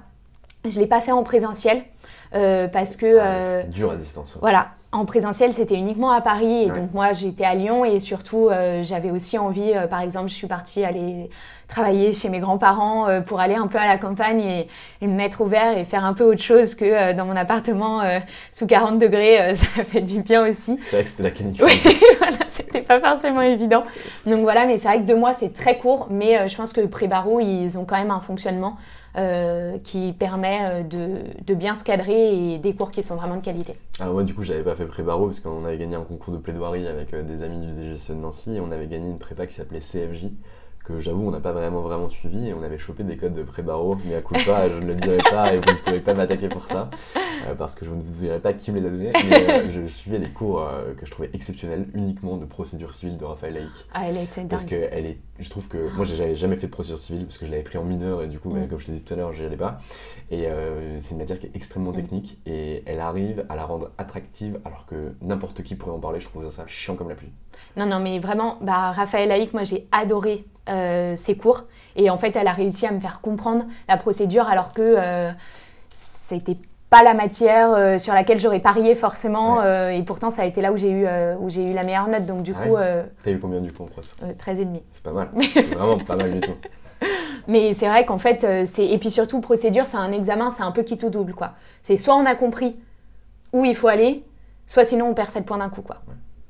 Je 0.65 0.75
ne 0.75 0.79
l'ai 0.79 0.87
pas 0.87 1.01
fait 1.01 1.11
en 1.11 1.23
présentiel 1.23 1.83
euh, 2.33 2.67
parce 2.67 2.95
que. 2.95 3.19
c'est 3.41 3.69
dur 3.69 3.91
à 3.91 3.95
distance. 3.95 4.37
Voilà. 4.41 4.69
En 4.93 5.05
présentiel, 5.05 5.53
c'était 5.53 5.73
uniquement 5.73 6.11
à 6.11 6.21
Paris. 6.21 6.65
Et 6.65 6.67
donc, 6.67 6.93
moi, 6.93 7.13
j'étais 7.13 7.45
à 7.45 7.55
Lyon. 7.55 7.83
Et 7.83 7.99
surtout, 7.99 8.49
euh, 8.49 8.83
j'avais 8.83 9.09
aussi 9.09 9.39
envie, 9.39 9.73
euh, 9.73 9.87
par 9.87 10.01
exemple, 10.01 10.29
je 10.29 10.35
suis 10.35 10.45
partie 10.45 10.85
aller 10.85 11.31
travailler 11.67 12.13
chez 12.13 12.29
mes 12.29 12.39
grands-parents 12.39 13.09
euh, 13.09 13.21
pour 13.21 13.39
aller 13.39 13.55
un 13.55 13.65
peu 13.65 13.79
à 13.79 13.87
la 13.87 13.97
campagne 13.97 14.41
et, 14.41 14.67
me 15.01 15.07
mettre 15.07 15.41
au 15.41 15.45
vert 15.47 15.75
et 15.75 15.85
faire 15.85 16.05
un 16.05 16.13
peu 16.13 16.23
autre 16.23 16.43
chose 16.43 16.75
que 16.75 17.13
dans 17.13 17.25
mon 17.25 17.35
appartement 17.35 18.01
sous 18.51 18.67
40 18.67 18.99
degrés. 18.99 19.55
ça 19.75 19.83
fait 19.83 20.01
du 20.01 20.21
bien 20.21 20.47
aussi. 20.47 20.79
C'est 20.85 20.97
vrai 20.97 21.03
que 21.03 21.09
c'était 21.09 21.23
la 21.23 21.31
canicule. 21.31 21.65
voilà, 22.19 22.37
c'était 22.47 22.81
pas 22.81 22.99
forcément 23.01 23.41
évident. 23.41 23.83
Donc 24.27 24.41
voilà, 24.41 24.65
mais 24.67 24.77
c'est 24.77 24.87
vrai 24.87 24.99
que 24.99 25.07
deux 25.07 25.15
mois, 25.15 25.33
c'est 25.33 25.53
très 25.53 25.79
court. 25.79 26.07
Mais 26.11 26.47
je 26.47 26.55
pense 26.55 26.71
que 26.71 26.81
pré-barreau, 26.81 27.39
ils 27.39 27.79
ont 27.79 27.85
quand 27.85 27.97
même 27.97 28.11
un 28.11 28.21
fonctionnement. 28.21 28.77
Qui 29.83 30.13
permet 30.13 30.83
de, 30.83 31.19
de, 31.45 31.53
bien 31.53 31.75
se 31.75 31.83
cadrer 31.83 32.53
et 32.53 32.57
des 32.57 32.73
cours 32.73 32.91
qui 32.91 33.03
sont 33.03 33.15
vraiment 33.15 33.35
de 33.35 33.41
qualité. 33.41 33.75
Alors 33.99 34.13
moi 34.13 34.23
du 34.23 34.33
coup 34.33 34.43
j'avais 34.43 34.63
pas 34.63 34.75
fait 34.75 34.85
pré-barreau 34.85 35.27
parce 35.27 35.39
qu'on 35.39 35.65
avait 35.65 35.77
gagné 35.77 35.95
un 35.95 36.03
concours 36.03 36.33
de 36.33 36.39
plaidoirie 36.39 36.87
avec 36.87 37.13
euh, 37.13 37.21
des 37.21 37.43
amis 37.43 37.59
du 37.59 37.75
DGC 37.75 38.13
de 38.13 38.19
Nancy 38.19 38.55
et 38.55 38.59
on 38.59 38.71
avait 38.71 38.87
gagné 38.87 39.07
une 39.09 39.19
prépa 39.19 39.45
qui 39.45 39.53
s'appelait 39.53 39.79
CFJ 39.79 40.29
que 40.83 40.99
j'avoue 40.99 41.27
on 41.27 41.31
n'a 41.31 41.39
pas 41.39 41.51
vraiment 41.51 41.81
vraiment 41.81 42.09
suivi 42.09 42.49
et 42.49 42.53
on 42.53 42.63
avait 42.63 42.77
chopé 42.77 43.03
des 43.03 43.17
codes 43.17 43.33
de 43.33 43.43
pré-barreau 43.43 43.97
mais 44.05 44.15
à 44.15 44.21
coup 44.21 44.33
de 44.33 44.45
pas 44.45 44.67
je 44.67 44.75
ne 44.75 44.85
le 44.85 44.95
dirai 44.95 45.17
pas 45.17 45.53
et 45.53 45.59
vous 45.59 45.69
ne 45.69 45.75
pourrez 45.77 46.01
pas 46.01 46.13
m'attaquer 46.13 46.49
pour 46.49 46.65
ça 46.65 46.89
euh, 47.47 47.55
parce 47.55 47.75
que 47.75 47.85
je 47.85 47.91
ne 47.91 48.01
vous 48.01 48.19
dirai 48.19 48.39
pas 48.39 48.53
qui 48.53 48.71
me 48.71 48.79
les 48.79 48.87
a 48.87 48.89
donnés 48.89 49.11
mais 49.29 49.49
euh, 49.49 49.69
je 49.69 49.87
suivais 49.87 50.19
les 50.19 50.29
cours 50.29 50.67
que 50.97 51.05
je 51.05 51.11
trouvais 51.11 51.29
exceptionnels 51.33 51.87
uniquement 51.93 52.37
de 52.37 52.45
procédure 52.45 52.93
civile 52.93 53.17
de 53.17 53.25
Raphaël 53.25 53.53
Laïc 53.53 53.71
ah 53.93 54.01
elle 54.07 54.17
était 54.17 54.41
dingue 54.41 54.49
parce 54.49 54.65
que 54.65 54.75
elle 54.75 55.05
est 55.05 55.17
je 55.39 55.49
trouve 55.49 55.67
que 55.67 55.89
moi 55.95 56.05
j'avais 56.05 56.35
jamais 56.35 56.57
fait 56.57 56.67
de 56.67 56.71
procédure 56.71 56.99
civile 56.99 57.25
parce 57.25 57.37
que 57.37 57.45
je 57.45 57.51
l'avais 57.51 57.63
pris 57.63 57.77
en 57.77 57.83
mineur 57.83 58.21
et 58.21 58.27
du 58.27 58.39
coup 58.39 58.49
mm. 58.49 58.67
comme 58.67 58.79
je 58.79 58.85
te 58.85 58.91
disais 58.91 59.03
tout 59.03 59.13
à 59.13 59.17
l'heure 59.17 59.33
j'y 59.33 59.43
allais 59.43 59.57
pas 59.57 59.79
et 60.31 60.47
euh, 60.47 60.99
c'est 60.99 61.11
une 61.11 61.17
matière 61.17 61.39
qui 61.39 61.47
est 61.47 61.55
extrêmement 61.55 61.91
mm. 61.91 61.95
technique 61.95 62.39
et 62.45 62.83
elle 62.85 62.99
arrive 62.99 63.45
à 63.49 63.55
la 63.55 63.65
rendre 63.65 63.91
attractive 63.97 64.59
alors 64.65 64.85
que 64.85 65.15
n'importe 65.21 65.63
qui 65.63 65.75
pourrait 65.75 65.93
en 65.93 65.99
parler 65.99 66.19
je 66.19 66.27
trouve 66.27 66.49
ça 66.51 66.65
chiant 66.67 66.95
comme 66.95 67.09
la 67.09 67.15
pluie 67.15 67.31
non 67.77 67.85
non 67.85 67.99
mais 67.99 68.19
vraiment 68.19 68.57
bah, 68.61 68.91
Raphaël 68.91 69.29
Laïc 69.29 69.53
moi 69.53 69.63
j'ai 69.63 69.87
adoré 69.91 70.45
euh, 70.69 71.15
ses 71.15 71.35
cours 71.35 71.65
et 71.95 72.09
en 72.09 72.17
fait 72.17 72.35
elle 72.35 72.47
a 72.47 72.53
réussi 72.53 72.85
à 72.85 72.91
me 72.91 72.99
faire 72.99 73.19
comprendre 73.21 73.65
la 73.87 73.97
procédure 73.97 74.47
alors 74.47 74.71
que 74.71 74.81
euh, 74.81 75.31
c'était 76.27 76.57
pas 76.89 77.03
la 77.03 77.13
matière 77.13 77.73
euh, 77.73 77.97
sur 77.97 78.13
laquelle 78.13 78.39
j'aurais 78.39 78.59
parié 78.59 78.95
forcément. 78.95 79.61
Euh, 79.61 79.89
et 79.89 80.03
pourtant, 80.03 80.29
ça 80.29 80.43
a 80.43 80.45
été 80.45 80.61
là 80.61 80.71
où 80.71 80.77
j'ai 80.77 80.91
eu, 80.91 81.07
où 81.39 81.49
j'ai 81.49 81.71
eu 81.71 81.73
la 81.73 81.81
meilleure 81.81 82.07
note. 82.07 82.27
Donc, 82.27 82.43
du 82.43 82.53
coup. 82.53 82.75
T'as 83.23 83.31
eu 83.31 83.39
combien 83.39 83.61
du 83.61 83.71
coup 83.71 83.83
en 83.83 83.87
pros 83.87 84.01
13,5. 84.01 84.79
C'est 84.91 85.03
pas 85.03 85.11
mal. 85.11 85.29
c'est 85.53 85.73
vraiment 85.73 85.97
pas 85.97 86.15
mal 86.15 86.33
du 86.33 86.41
tout. 86.41 86.53
Mais 87.47 87.73
c'est 87.73 87.87
vrai 87.87 88.05
qu'en 88.05 88.19
fait, 88.19 88.45
c'est. 88.67 88.85
Et 88.85 88.99
puis 88.99 89.09
surtout, 89.09 89.41
procédure, 89.41 89.87
c'est 89.87 89.97
un 89.97 90.11
examen, 90.11 90.51
c'est 90.51 90.61
un 90.61 90.71
peu 90.71 90.83
qui 90.83 90.99
tout 90.99 91.09
double, 91.09 91.33
quoi. 91.33 91.53
C'est 91.81 91.97
soit 91.97 92.15
on 92.15 92.27
a 92.27 92.35
compris 92.35 92.75
où 93.53 93.65
il 93.65 93.75
faut 93.75 93.87
aller, 93.87 94.23
soit 94.67 94.85
sinon 94.85 95.07
on 95.07 95.13
perd 95.15 95.31
7 95.31 95.45
points 95.47 95.57
d'un 95.57 95.69
coup, 95.69 95.81
quoi. 95.81 95.97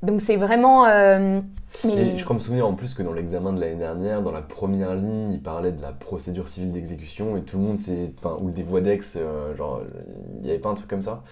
Donc 0.04 0.20
c'est 0.20 0.36
vraiment. 0.36 0.86
Euh, 0.86 1.40
je 1.82 2.22
crois 2.22 2.36
me 2.36 2.40
souvenir 2.40 2.66
en 2.66 2.74
plus 2.74 2.94
que 2.94 3.02
dans 3.02 3.12
l'examen 3.12 3.52
de 3.52 3.60
l'année 3.60 3.76
dernière, 3.76 4.22
dans 4.22 4.30
la 4.30 4.42
première 4.42 4.94
ligne, 4.94 5.32
il 5.32 5.42
parlait 5.42 5.72
de 5.72 5.82
la 5.82 5.92
procédure 5.92 6.46
civile 6.46 6.72
d'exécution 6.72 7.36
et 7.36 7.42
tout 7.42 7.58
le 7.58 7.64
monde 7.64 7.78
s'est. 7.78 8.12
Enfin, 8.18 8.36
ou 8.40 8.50
des 8.50 8.62
voix 8.62 8.80
d'ex, 8.80 9.16
euh, 9.20 9.54
genre, 9.56 9.80
il 10.36 10.42
n'y 10.42 10.50
avait 10.50 10.60
pas 10.60 10.70
un 10.70 10.74
truc 10.74 10.88
comme 10.88 11.02
ça 11.02 11.22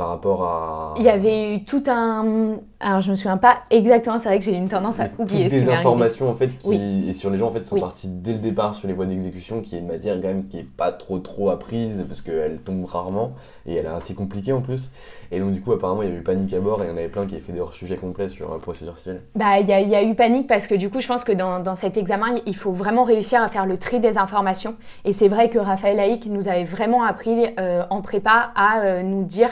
par 0.00 0.08
rapport 0.08 0.44
à. 0.44 0.94
Il 0.96 1.02
y 1.02 1.10
avait 1.10 1.56
eu 1.56 1.64
tout 1.64 1.82
un. 1.86 2.54
Alors, 2.82 3.02
je 3.02 3.10
me 3.10 3.16
souviens 3.16 3.36
pas 3.36 3.58
exactement, 3.70 4.16
c'est 4.16 4.30
vrai 4.30 4.38
que 4.38 4.44
j'ai 4.46 4.56
une 4.56 4.70
tendance 4.70 4.98
à 4.98 5.08
oublier. 5.18 5.50
Des 5.50 5.68
informations, 5.68 6.30
en 6.30 6.34
fait, 6.34 6.48
qui. 6.56 7.06
Et 7.06 7.12
sur 7.12 7.28
les 7.28 7.36
gens, 7.36 7.48
en 7.48 7.52
fait, 7.52 7.64
sont 7.64 7.78
partis 7.78 8.08
dès 8.08 8.32
le 8.32 8.38
départ 8.38 8.74
sur 8.74 8.88
les 8.88 8.94
voies 8.94 9.04
d'exécution, 9.04 9.60
qui 9.60 9.76
est 9.76 9.80
une 9.80 9.88
matière, 9.88 10.14
quand 10.14 10.28
même, 10.28 10.48
qui 10.48 10.60
est 10.60 10.66
pas 10.66 10.90
trop, 10.90 11.18
trop 11.18 11.50
apprise, 11.50 12.02
parce 12.08 12.22
qu'elle 12.22 12.60
tombe 12.60 12.82
rarement, 12.86 13.32
et 13.66 13.74
elle 13.74 13.84
est 13.84 13.88
assez 13.88 14.14
compliquée 14.14 14.54
en 14.54 14.62
plus. 14.62 14.90
Et 15.32 15.38
donc, 15.38 15.52
du 15.52 15.60
coup, 15.60 15.70
apparemment, 15.72 16.02
il 16.02 16.08
y 16.08 16.12
a 16.12 16.16
eu 16.16 16.22
panique 16.22 16.54
à 16.54 16.60
bord, 16.60 16.82
et 16.82 16.86
il 16.86 16.88
y 16.88 16.92
en 16.94 16.96
avait 16.96 17.08
plein 17.08 17.26
qui 17.26 17.34
avaient 17.34 17.44
fait 17.44 17.52
des 17.52 17.60
hors-sujets 17.60 17.98
complets 17.98 18.30
sur 18.30 18.50
la 18.50 18.56
procédure 18.56 18.96
civile. 18.96 19.20
Bah, 19.34 19.58
il 19.60 19.68
y, 19.68 19.72
a 19.74 20.02
eu 20.02 20.14
panique, 20.14 20.46
parce 20.46 20.66
que 20.66 20.74
du 20.74 20.88
coup, 20.88 21.02
je 21.02 21.08
pense 21.08 21.24
que 21.24 21.32
dans, 21.32 21.60
dans, 21.60 21.76
cet 21.76 21.98
examen, 21.98 22.36
il 22.46 22.56
faut 22.56 22.72
vraiment 22.72 23.04
réussir 23.04 23.42
à 23.42 23.48
faire 23.48 23.66
le 23.66 23.76
tri 23.76 24.00
des 24.00 24.16
informations. 24.16 24.76
Et 25.04 25.12
c'est 25.12 25.28
vrai 25.28 25.50
que 25.50 25.58
Raphaël 25.58 26.00
Haïk 26.00 26.24
nous 26.24 26.48
avait 26.48 26.64
vraiment 26.64 27.02
appris 27.02 27.48
euh, 27.58 27.82
en 27.90 28.00
prépa 28.00 28.50
à 28.54 28.80
euh, 28.80 29.02
nous 29.02 29.24
dire 29.24 29.50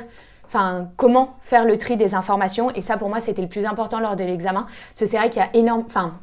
comment 0.97 1.37
faire 1.41 1.65
le 1.65 1.79
tri 1.79 1.97
des 1.97 2.15
informations. 2.15 2.71
Et 2.71 2.81
ça 2.81 2.97
pour 2.97 3.09
moi 3.09 3.21
c'était 3.21 3.43
le 3.43 3.49
plus 3.49 3.67
important 3.67 4.01
lors 4.01 4.17
de 4.17 4.25
l'examen. 4.25 4.67
Parce 4.91 5.01
que 5.01 5.07
c'est 5.07 5.19
vrai 5.19 5.31
qu'il 5.31 5.43
y 5.43 5.45
a 5.45 5.55
énorme 5.55 5.85
enfin 5.87 6.15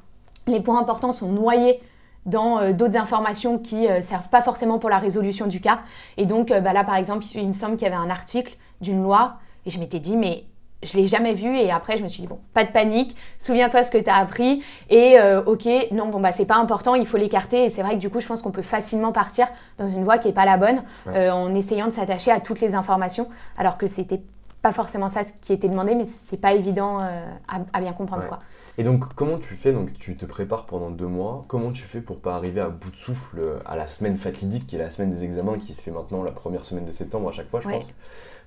les 0.48 0.60
points 0.60 0.80
importants 0.80 1.12
sont 1.12 1.32
noyés 1.32 1.82
dans 2.26 2.60
euh, 2.60 2.74
d'autres 2.74 2.98
informations 2.98 3.60
qui 3.60 3.82
ne 3.84 3.88
euh, 3.88 4.02
servent 4.02 4.30
pas 4.30 4.42
forcément 4.42 4.80
pour 4.80 4.90
la 4.90 4.98
résolution 4.98 5.48
du 5.48 5.62
cas. 5.62 5.82
Et 6.18 6.26
donc 6.26 6.52
euh, 6.52 6.60
bah 6.60 6.74
là 6.74 6.84
par 6.84 6.96
exemple 6.96 7.26
il 7.34 7.48
me 7.48 7.54
semble 7.54 7.78
qu'il 7.78 7.88
y 7.88 7.92
avait 7.92 8.02
un 8.02 8.10
article 8.10 8.58
d'une 8.82 9.02
loi 9.02 9.36
et 9.66 9.70
je 9.70 9.80
m'étais 9.80 10.00
dit 10.00 10.18
mais 10.18 10.46
je 10.86 10.98
l'ai 10.98 11.08
jamais 11.08 11.34
vu 11.34 11.56
et 11.56 11.72
après 11.72 11.98
je 11.98 12.04
me 12.04 12.08
suis 12.08 12.22
dit 12.22 12.28
bon 12.28 12.40
pas 12.54 12.64
de 12.64 12.72
panique 12.72 13.16
souviens-toi 13.40 13.84
ce 13.84 13.92
que 13.92 13.98
tu 13.98 14.10
as 14.10 14.16
appris 14.16 14.64
et 14.90 15.20
euh, 15.20 15.44
ok 15.44 15.68
non 15.92 16.08
bon 16.08 16.20
bah 16.20 16.32
c'est 16.32 16.46
pas 16.46 16.58
important 16.58 16.96
il 16.96 17.08
faut 17.08 17.18
l'écarter 17.18 17.66
et 17.66 17.70
c'est 17.70 17.82
vrai 17.82 17.96
que 17.96 18.00
du 18.00 18.10
coup 18.10 18.20
je 18.20 18.28
pense 18.28 18.42
qu'on 18.42 18.52
peut 18.52 18.62
facilement 18.62 19.12
partir 19.12 19.48
dans 19.78 19.88
une 19.88 20.04
voie 20.04 20.18
qui 20.18 20.28
est 20.28 20.34
pas 20.34 20.46
la 20.46 20.58
bonne 20.58 20.84
euh, 21.08 21.32
en 21.32 21.54
essayant 21.56 21.88
de 21.88 21.92
s'attacher 21.92 22.32
à 22.32 22.40
toutes 22.40 22.62
les 22.62 22.76
informations 22.76 23.28
alors 23.58 23.78
que 23.78 23.88
c'était 23.88 24.22
pas 24.62 24.72
forcément 24.72 25.10
ça 25.10 25.24
ce 25.24 25.32
qui 25.42 25.54
était 25.54 25.70
demandé 25.70 25.96
mais 25.96 26.06
c'est 26.28 26.40
pas 26.40 26.54
évident 26.54 27.00
euh, 27.02 27.26
à, 27.74 27.82
bien 27.82 27.94
comprendre 27.94 28.28
quoi. 28.28 28.40
Et 28.78 28.84
donc 28.84 29.14
comment 29.14 29.38
tu 29.38 29.56
fais 29.56 29.72
donc 29.72 29.94
tu 29.94 30.18
te 30.18 30.26
prépares 30.26 30.66
pendant 30.66 30.90
deux 30.90 31.08
mois 31.08 31.46
comment 31.48 31.72
tu 31.72 31.84
fais 31.84 32.02
pour 32.02 32.20
pas 32.20 32.36
arriver 32.36 32.62
à 32.62 32.70
bout 32.70 32.92
de 32.92 32.98
souffle 32.98 33.60
à 33.66 33.76
la 33.76 33.88
semaine 33.88 34.18
fatidique 34.18 34.68
qui 34.68 34.76
est 34.76 34.80
la 34.80 34.90
semaine 34.90 35.12
des 35.12 35.24
examens 35.24 35.58
qui 35.58 35.74
se 35.74 35.82
fait 35.82 35.92
maintenant 35.92 36.24
la 36.24 36.32
première 36.32 36.66
semaine 36.66 36.86
de 36.86 36.92
septembre 36.92 37.30
à 37.30 37.32
chaque 37.32 37.50
fois 37.50 37.62
je 37.62 37.70
pense. 37.70 37.94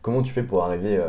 Comment 0.03 0.23
tu 0.23 0.33
fais 0.33 0.45
pour 0.45 0.65
arriver 0.65 1.01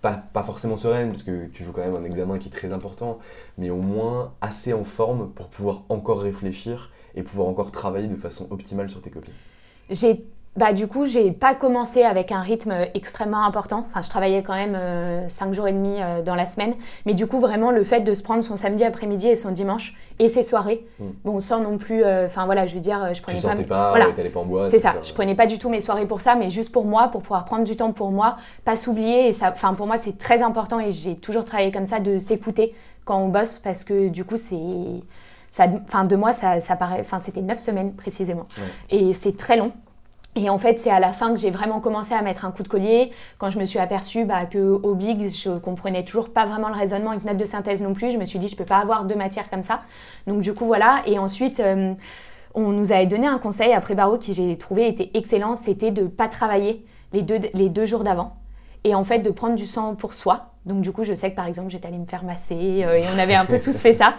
pas, 0.00 0.42
forcément 0.42 0.76
sereine, 0.76 1.08
parce 1.08 1.22
que 1.22 1.46
tu 1.46 1.62
joues 1.62 1.72
quand 1.72 1.82
même 1.82 1.94
un 1.94 2.04
examen 2.04 2.38
qui 2.38 2.48
est 2.48 2.52
très 2.52 2.72
important, 2.72 3.18
mais 3.58 3.70
au 3.70 3.76
moins 3.76 4.32
assez 4.40 4.72
en 4.72 4.84
forme 4.84 5.30
pour 5.30 5.48
pouvoir 5.48 5.84
encore 5.88 6.22
réfléchir 6.22 6.90
et 7.14 7.22
pouvoir 7.22 7.48
encore 7.48 7.70
travailler 7.70 8.08
de 8.08 8.16
façon 8.16 8.46
optimale 8.50 8.88
sur 8.88 9.02
tes 9.02 9.10
copies 9.10 9.32
bah, 10.56 10.72
du 10.72 10.88
coup, 10.88 11.06
j'ai 11.06 11.30
pas 11.30 11.54
commencé 11.54 12.02
avec 12.02 12.32
un 12.32 12.40
rythme 12.40 12.74
extrêmement 12.94 13.44
important. 13.44 13.86
Enfin, 13.88 14.02
je 14.02 14.08
travaillais 14.08 14.42
quand 14.42 14.54
même 14.54 14.76
5 15.28 15.48
euh, 15.48 15.52
jours 15.52 15.68
et 15.68 15.72
demi 15.72 15.94
euh, 16.00 16.22
dans 16.22 16.34
la 16.34 16.46
semaine. 16.46 16.74
Mais 17.06 17.14
du 17.14 17.28
coup, 17.28 17.38
vraiment, 17.38 17.70
le 17.70 17.84
fait 17.84 18.00
de 18.00 18.14
se 18.14 18.22
prendre 18.24 18.42
son 18.42 18.56
samedi 18.56 18.82
après-midi 18.82 19.28
et 19.28 19.36
son 19.36 19.52
dimanche 19.52 19.94
et 20.18 20.28
ses 20.28 20.42
soirées, 20.42 20.84
mm. 20.98 21.04
bon, 21.24 21.38
sans 21.38 21.60
non 21.60 21.78
plus. 21.78 22.02
Euh, 22.02 22.26
enfin, 22.26 22.46
voilà, 22.46 22.66
je 22.66 22.74
veux 22.74 22.80
dire, 22.80 23.14
je 23.14 23.22
prenais 23.22 23.38
tu 23.38 23.46
pas. 23.46 23.92
pas, 23.92 24.12
pas 24.12 24.40
en 24.40 24.44
bois. 24.44 24.68
C'est 24.68 24.80
ça. 24.80 24.96
Je 25.04 25.12
prenais 25.12 25.36
pas 25.36 25.46
du 25.46 25.58
tout 25.60 25.68
mes 25.68 25.80
soirées 25.80 26.06
pour 26.06 26.20
ça, 26.20 26.34
mais 26.34 26.50
juste 26.50 26.72
pour 26.72 26.84
moi, 26.84 27.08
pour 27.08 27.22
pouvoir 27.22 27.44
prendre 27.44 27.64
du 27.64 27.76
temps 27.76 27.92
pour 27.92 28.10
moi, 28.10 28.36
pas 28.64 28.76
s'oublier. 28.76 29.28
Et 29.28 29.32
ça, 29.32 29.52
enfin, 29.54 29.74
pour 29.74 29.86
moi, 29.86 29.98
c'est 29.98 30.18
très 30.18 30.42
important 30.42 30.80
et 30.80 30.90
j'ai 30.90 31.14
toujours 31.14 31.44
travaillé 31.44 31.70
comme 31.70 31.86
ça 31.86 32.00
de 32.00 32.18
s'écouter 32.18 32.74
quand 33.04 33.18
on 33.18 33.28
bosse 33.28 33.58
parce 33.58 33.84
que 33.84 34.08
du 34.08 34.24
coup, 34.24 34.36
c'est. 34.36 34.56
Ça, 35.52 35.66
enfin, 35.84 36.04
deux 36.04 36.16
mois, 36.16 36.32
ça, 36.32 36.60
ça 36.60 36.74
paraît. 36.74 37.00
Enfin, 37.00 37.20
c'était 37.20 37.42
neuf 37.42 37.60
semaines 37.60 37.92
précisément. 37.92 38.46
Et 38.90 39.12
c'est 39.14 39.36
très 39.36 39.56
long. 39.56 39.72
Et 40.36 40.48
en 40.48 40.58
fait, 40.58 40.78
c'est 40.78 40.90
à 40.90 41.00
la 41.00 41.12
fin 41.12 41.34
que 41.34 41.40
j'ai 41.40 41.50
vraiment 41.50 41.80
commencé 41.80 42.14
à 42.14 42.22
mettre 42.22 42.44
un 42.44 42.52
coup 42.52 42.62
de 42.62 42.68
collier, 42.68 43.10
quand 43.38 43.50
je 43.50 43.58
me 43.58 43.64
suis 43.64 43.80
aperçue 43.80 44.24
bah, 44.24 44.46
qu'au 44.46 44.94
Biggs, 44.94 45.28
je 45.30 45.58
comprenais 45.58 46.04
toujours 46.04 46.30
pas 46.30 46.46
vraiment 46.46 46.68
le 46.68 46.76
raisonnement 46.76 47.10
avec 47.10 47.24
note 47.24 47.36
de 47.36 47.44
synthèse 47.44 47.82
non 47.82 47.94
plus. 47.94 48.12
Je 48.12 48.18
me 48.18 48.24
suis 48.24 48.38
dit, 48.38 48.46
je 48.46 48.54
peux 48.54 48.64
pas 48.64 48.78
avoir 48.78 49.04
deux 49.04 49.16
matières 49.16 49.50
comme 49.50 49.64
ça. 49.64 49.80
Donc 50.28 50.40
du 50.40 50.54
coup, 50.54 50.66
voilà. 50.66 51.02
Et 51.06 51.18
ensuite, 51.18 51.58
euh, 51.58 51.94
on 52.54 52.68
nous 52.68 52.92
avait 52.92 53.06
donné 53.06 53.26
un 53.26 53.38
conseil 53.38 53.72
après 53.72 53.94
barreau 53.94 54.18
qui 54.18 54.32
j'ai 54.32 54.56
trouvé 54.56 54.86
était 54.86 55.10
excellent, 55.14 55.56
c'était 55.56 55.90
de 55.90 56.04
pas 56.04 56.28
travailler 56.28 56.84
les 57.12 57.22
deux, 57.22 57.40
les 57.52 57.68
deux 57.68 57.86
jours 57.86 58.04
d'avant. 58.04 58.34
Et 58.84 58.94
en 58.94 59.04
fait, 59.04 59.18
de 59.18 59.30
prendre 59.30 59.56
du 59.56 59.66
sang 59.66 59.94
pour 59.96 60.14
soi. 60.14 60.46
Donc 60.66 60.82
du 60.82 60.92
coup, 60.92 61.04
je 61.04 61.14
sais 61.14 61.30
que 61.30 61.36
par 61.36 61.46
exemple, 61.46 61.70
j'étais 61.70 61.88
allée 61.88 61.98
me 61.98 62.06
faire 62.06 62.22
masser 62.22 62.84
euh, 62.84 62.96
et 62.96 63.02
on 63.14 63.18
avait 63.18 63.34
un 63.34 63.46
peu 63.46 63.58
tous 63.58 63.80
fait 63.80 63.94
ça. 63.94 64.14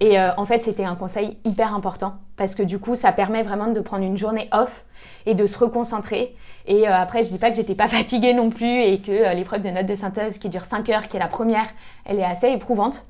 Et 0.00 0.18
euh, 0.18 0.30
en 0.36 0.46
fait, 0.46 0.62
c'était 0.62 0.84
un 0.84 0.96
conseil 0.96 1.36
hyper 1.44 1.74
important 1.74 2.14
parce 2.36 2.54
que 2.54 2.62
du 2.62 2.78
coup, 2.78 2.94
ça 2.94 3.12
permet 3.12 3.42
vraiment 3.42 3.68
de 3.68 3.80
prendre 3.80 4.04
une 4.04 4.16
journée 4.16 4.48
off 4.52 4.84
et 5.26 5.34
de 5.34 5.46
se 5.46 5.58
reconcentrer. 5.58 6.34
Et 6.66 6.88
euh, 6.88 6.94
après, 6.94 7.24
je 7.24 7.28
dis 7.28 7.38
pas 7.38 7.50
que 7.50 7.56
j'étais 7.56 7.74
pas 7.74 7.88
fatiguée 7.98 8.34
non 8.34 8.50
plus 8.50 8.82
et 8.82 9.00
que 9.00 9.34
l'épreuve 9.34 9.62
de 9.62 9.70
notes 9.70 9.86
de 9.86 9.94
synthèse 9.94 10.38
qui 10.38 10.48
dure 10.48 10.64
5 10.64 10.88
heures, 10.90 11.08
qui 11.08 11.16
est 11.16 11.20
la 11.20 11.28
première, 11.28 11.66
elle 12.04 12.18
est 12.18 12.24
assez 12.24 12.48
éprouvante. 12.48 13.06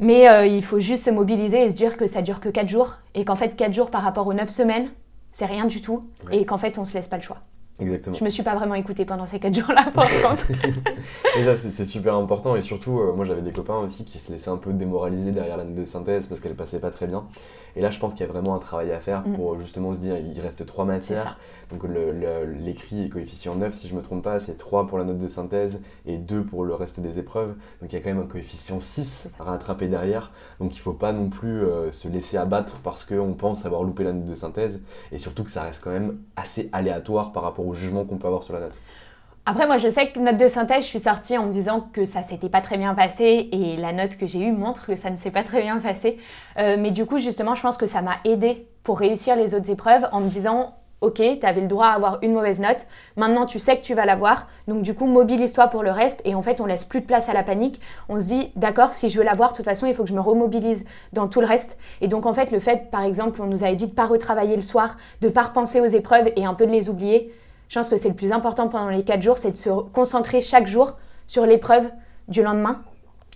Mais 0.00 0.48
il 0.48 0.62
faut 0.62 0.78
juste 0.78 1.06
se 1.06 1.10
mobiliser 1.10 1.64
et 1.64 1.70
se 1.70 1.74
dire 1.74 1.96
que 1.96 2.06
ça 2.06 2.22
dure 2.22 2.38
que 2.38 2.48
4 2.48 2.68
jours 2.68 2.94
et 3.16 3.24
qu'en 3.24 3.34
fait 3.34 3.56
4 3.56 3.74
jours 3.74 3.90
par 3.90 4.04
rapport 4.04 4.28
aux 4.28 4.32
9 4.32 4.48
semaines, 4.48 4.90
c'est 5.32 5.46
rien 5.46 5.64
du 5.64 5.82
tout 5.82 6.04
et 6.30 6.46
qu'en 6.46 6.56
fait 6.56 6.78
on 6.78 6.84
se 6.84 6.94
laisse 6.94 7.08
pas 7.08 7.16
le 7.16 7.22
choix. 7.24 7.38
Exactement. 7.80 8.16
Je 8.16 8.24
me 8.24 8.28
suis 8.28 8.42
pas 8.42 8.56
vraiment 8.56 8.74
écoutée 8.74 9.04
pendant 9.04 9.26
ces 9.26 9.38
4 9.38 9.54
jours-là, 9.54 9.90
par 9.94 10.08
contre. 10.22 10.50
et 11.38 11.44
ça, 11.44 11.54
c'est 11.54 11.84
super 11.84 12.14
important. 12.16 12.56
Et 12.56 12.60
surtout, 12.60 12.98
euh, 12.98 13.12
moi, 13.12 13.24
j'avais 13.24 13.42
des 13.42 13.52
copains 13.52 13.78
aussi 13.78 14.04
qui 14.04 14.18
se 14.18 14.32
laissaient 14.32 14.50
un 14.50 14.56
peu 14.56 14.72
démoraliser 14.72 15.30
derrière 15.30 15.56
l'année 15.56 15.74
de 15.74 15.84
synthèse 15.84 16.26
parce 16.26 16.40
qu'elle 16.40 16.56
passait 16.56 16.80
pas 16.80 16.90
très 16.90 17.06
bien. 17.06 17.24
Et 17.78 17.80
là, 17.80 17.90
je 17.90 18.00
pense 18.00 18.14
qu'il 18.14 18.26
y 18.26 18.28
a 18.28 18.32
vraiment 18.32 18.56
un 18.56 18.58
travail 18.58 18.90
à 18.90 18.98
faire 18.98 19.20
mm. 19.24 19.34
pour 19.34 19.56
justement 19.60 19.94
se 19.94 20.00
dire 20.00 20.16
il 20.18 20.40
reste 20.40 20.66
trois 20.66 20.84
matières. 20.84 21.38
Donc 21.70 21.84
l'écrit 22.58 23.04
est 23.04 23.08
coefficient 23.08 23.54
9, 23.54 23.72
si 23.72 23.86
je 23.86 23.94
me 23.94 24.02
trompe 24.02 24.24
pas, 24.24 24.40
c'est 24.40 24.56
3 24.56 24.88
pour 24.88 24.98
la 24.98 25.04
note 25.04 25.18
de 25.18 25.28
synthèse 25.28 25.82
et 26.06 26.16
2 26.16 26.42
pour 26.42 26.64
le 26.64 26.74
reste 26.74 26.98
des 26.98 27.20
épreuves. 27.20 27.54
Donc 27.80 27.92
il 27.92 27.94
y 27.94 27.96
a 27.96 28.00
quand 28.00 28.08
même 28.08 28.18
un 28.18 28.26
coefficient 28.26 28.80
6 28.80 29.34
à 29.38 29.44
rattraper 29.44 29.86
derrière. 29.86 30.32
Donc 30.58 30.74
il 30.74 30.80
faut 30.80 30.92
pas 30.92 31.12
non 31.12 31.28
plus 31.28 31.62
euh, 31.62 31.92
se 31.92 32.08
laisser 32.08 32.36
abattre 32.36 32.80
parce 32.82 33.04
qu'on 33.04 33.34
pense 33.34 33.64
avoir 33.64 33.84
loupé 33.84 34.02
la 34.02 34.12
note 34.12 34.24
de 34.24 34.34
synthèse. 34.34 34.82
Et 35.12 35.18
surtout 35.18 35.44
que 35.44 35.50
ça 35.52 35.62
reste 35.62 35.84
quand 35.84 35.92
même 35.92 36.18
assez 36.34 36.68
aléatoire 36.72 37.32
par 37.32 37.44
rapport 37.44 37.66
au 37.66 37.74
jugement 37.74 38.04
qu'on 38.04 38.16
peut 38.16 38.26
avoir 38.26 38.42
sur 38.42 38.54
la 38.54 38.60
note. 38.60 38.80
Après, 39.50 39.66
moi, 39.66 39.78
je 39.78 39.88
sais 39.88 40.08
que 40.08 40.20
note 40.20 40.36
de 40.36 40.46
synthèse, 40.46 40.82
je 40.84 40.88
suis 40.88 41.00
sortie 41.00 41.38
en 41.38 41.46
me 41.46 41.50
disant 41.50 41.88
que 41.94 42.04
ça 42.04 42.22
s'était 42.22 42.50
pas 42.50 42.60
très 42.60 42.76
bien 42.76 42.94
passé 42.94 43.48
et 43.50 43.76
la 43.78 43.94
note 43.94 44.18
que 44.18 44.26
j'ai 44.26 44.40
eue 44.40 44.52
montre 44.52 44.84
que 44.84 44.94
ça 44.94 45.08
ne 45.08 45.16
s'est 45.16 45.30
pas 45.30 45.42
très 45.42 45.62
bien 45.62 45.78
passé. 45.78 46.18
Euh, 46.58 46.76
mais 46.78 46.90
du 46.90 47.06
coup, 47.06 47.16
justement, 47.16 47.54
je 47.54 47.62
pense 47.62 47.78
que 47.78 47.86
ça 47.86 48.02
m'a 48.02 48.16
aidé 48.26 48.66
pour 48.82 48.98
réussir 48.98 49.36
les 49.36 49.54
autres 49.54 49.70
épreuves 49.70 50.06
en 50.12 50.20
me 50.20 50.28
disant 50.28 50.74
Ok, 51.00 51.22
tu 51.22 51.46
avais 51.46 51.62
le 51.62 51.66
droit 51.66 51.86
à 51.86 51.94
avoir 51.94 52.18
une 52.20 52.34
mauvaise 52.34 52.60
note. 52.60 52.86
Maintenant, 53.16 53.46
tu 53.46 53.58
sais 53.58 53.78
que 53.78 53.82
tu 53.82 53.94
vas 53.94 54.04
l'avoir. 54.04 54.48
Donc, 54.66 54.82
du 54.82 54.92
coup, 54.92 55.06
mobilise-toi 55.06 55.68
pour 55.68 55.82
le 55.82 55.92
reste. 55.92 56.20
Et 56.26 56.34
en 56.34 56.42
fait, 56.42 56.60
on 56.60 56.66
laisse 56.66 56.84
plus 56.84 57.00
de 57.00 57.06
place 57.06 57.30
à 57.30 57.32
la 57.32 57.42
panique. 57.42 57.80
On 58.10 58.20
se 58.20 58.26
dit, 58.26 58.52
d'accord, 58.54 58.92
si 58.92 59.08
je 59.08 59.16
veux 59.16 59.24
l'avoir, 59.24 59.52
de 59.52 59.56
toute 59.56 59.64
façon, 59.64 59.86
il 59.86 59.94
faut 59.94 60.02
que 60.02 60.10
je 60.10 60.14
me 60.14 60.20
remobilise 60.20 60.84
dans 61.14 61.26
tout 61.26 61.40
le 61.40 61.46
reste. 61.46 61.78
Et 62.02 62.08
donc, 62.08 62.26
en 62.26 62.34
fait, 62.34 62.50
le 62.50 62.60
fait, 62.60 62.90
par 62.90 63.02
exemple, 63.02 63.40
on 63.40 63.46
nous 63.46 63.64
avait 63.64 63.76
dit 63.76 63.86
de 63.86 63.94
pas 63.94 64.04
retravailler 64.04 64.56
le 64.56 64.62
soir, 64.62 64.98
de 65.22 65.30
pas 65.30 65.44
repenser 65.44 65.80
aux 65.80 65.86
épreuves 65.86 66.32
et 66.36 66.44
un 66.44 66.52
peu 66.52 66.66
de 66.66 66.72
les 66.72 66.90
oublier. 66.90 67.32
Je 67.68 67.78
pense 67.78 67.90
que 67.90 67.96
c'est 67.96 68.08
le 68.08 68.14
plus 68.14 68.32
important 68.32 68.68
pendant 68.68 68.88
les 68.88 69.04
4 69.04 69.22
jours, 69.22 69.38
c'est 69.38 69.52
de 69.52 69.56
se 69.56 69.68
concentrer 69.68 70.40
chaque 70.40 70.66
jour 70.66 70.94
sur 71.26 71.44
l'épreuve 71.44 71.90
du 72.28 72.42
lendemain 72.42 72.82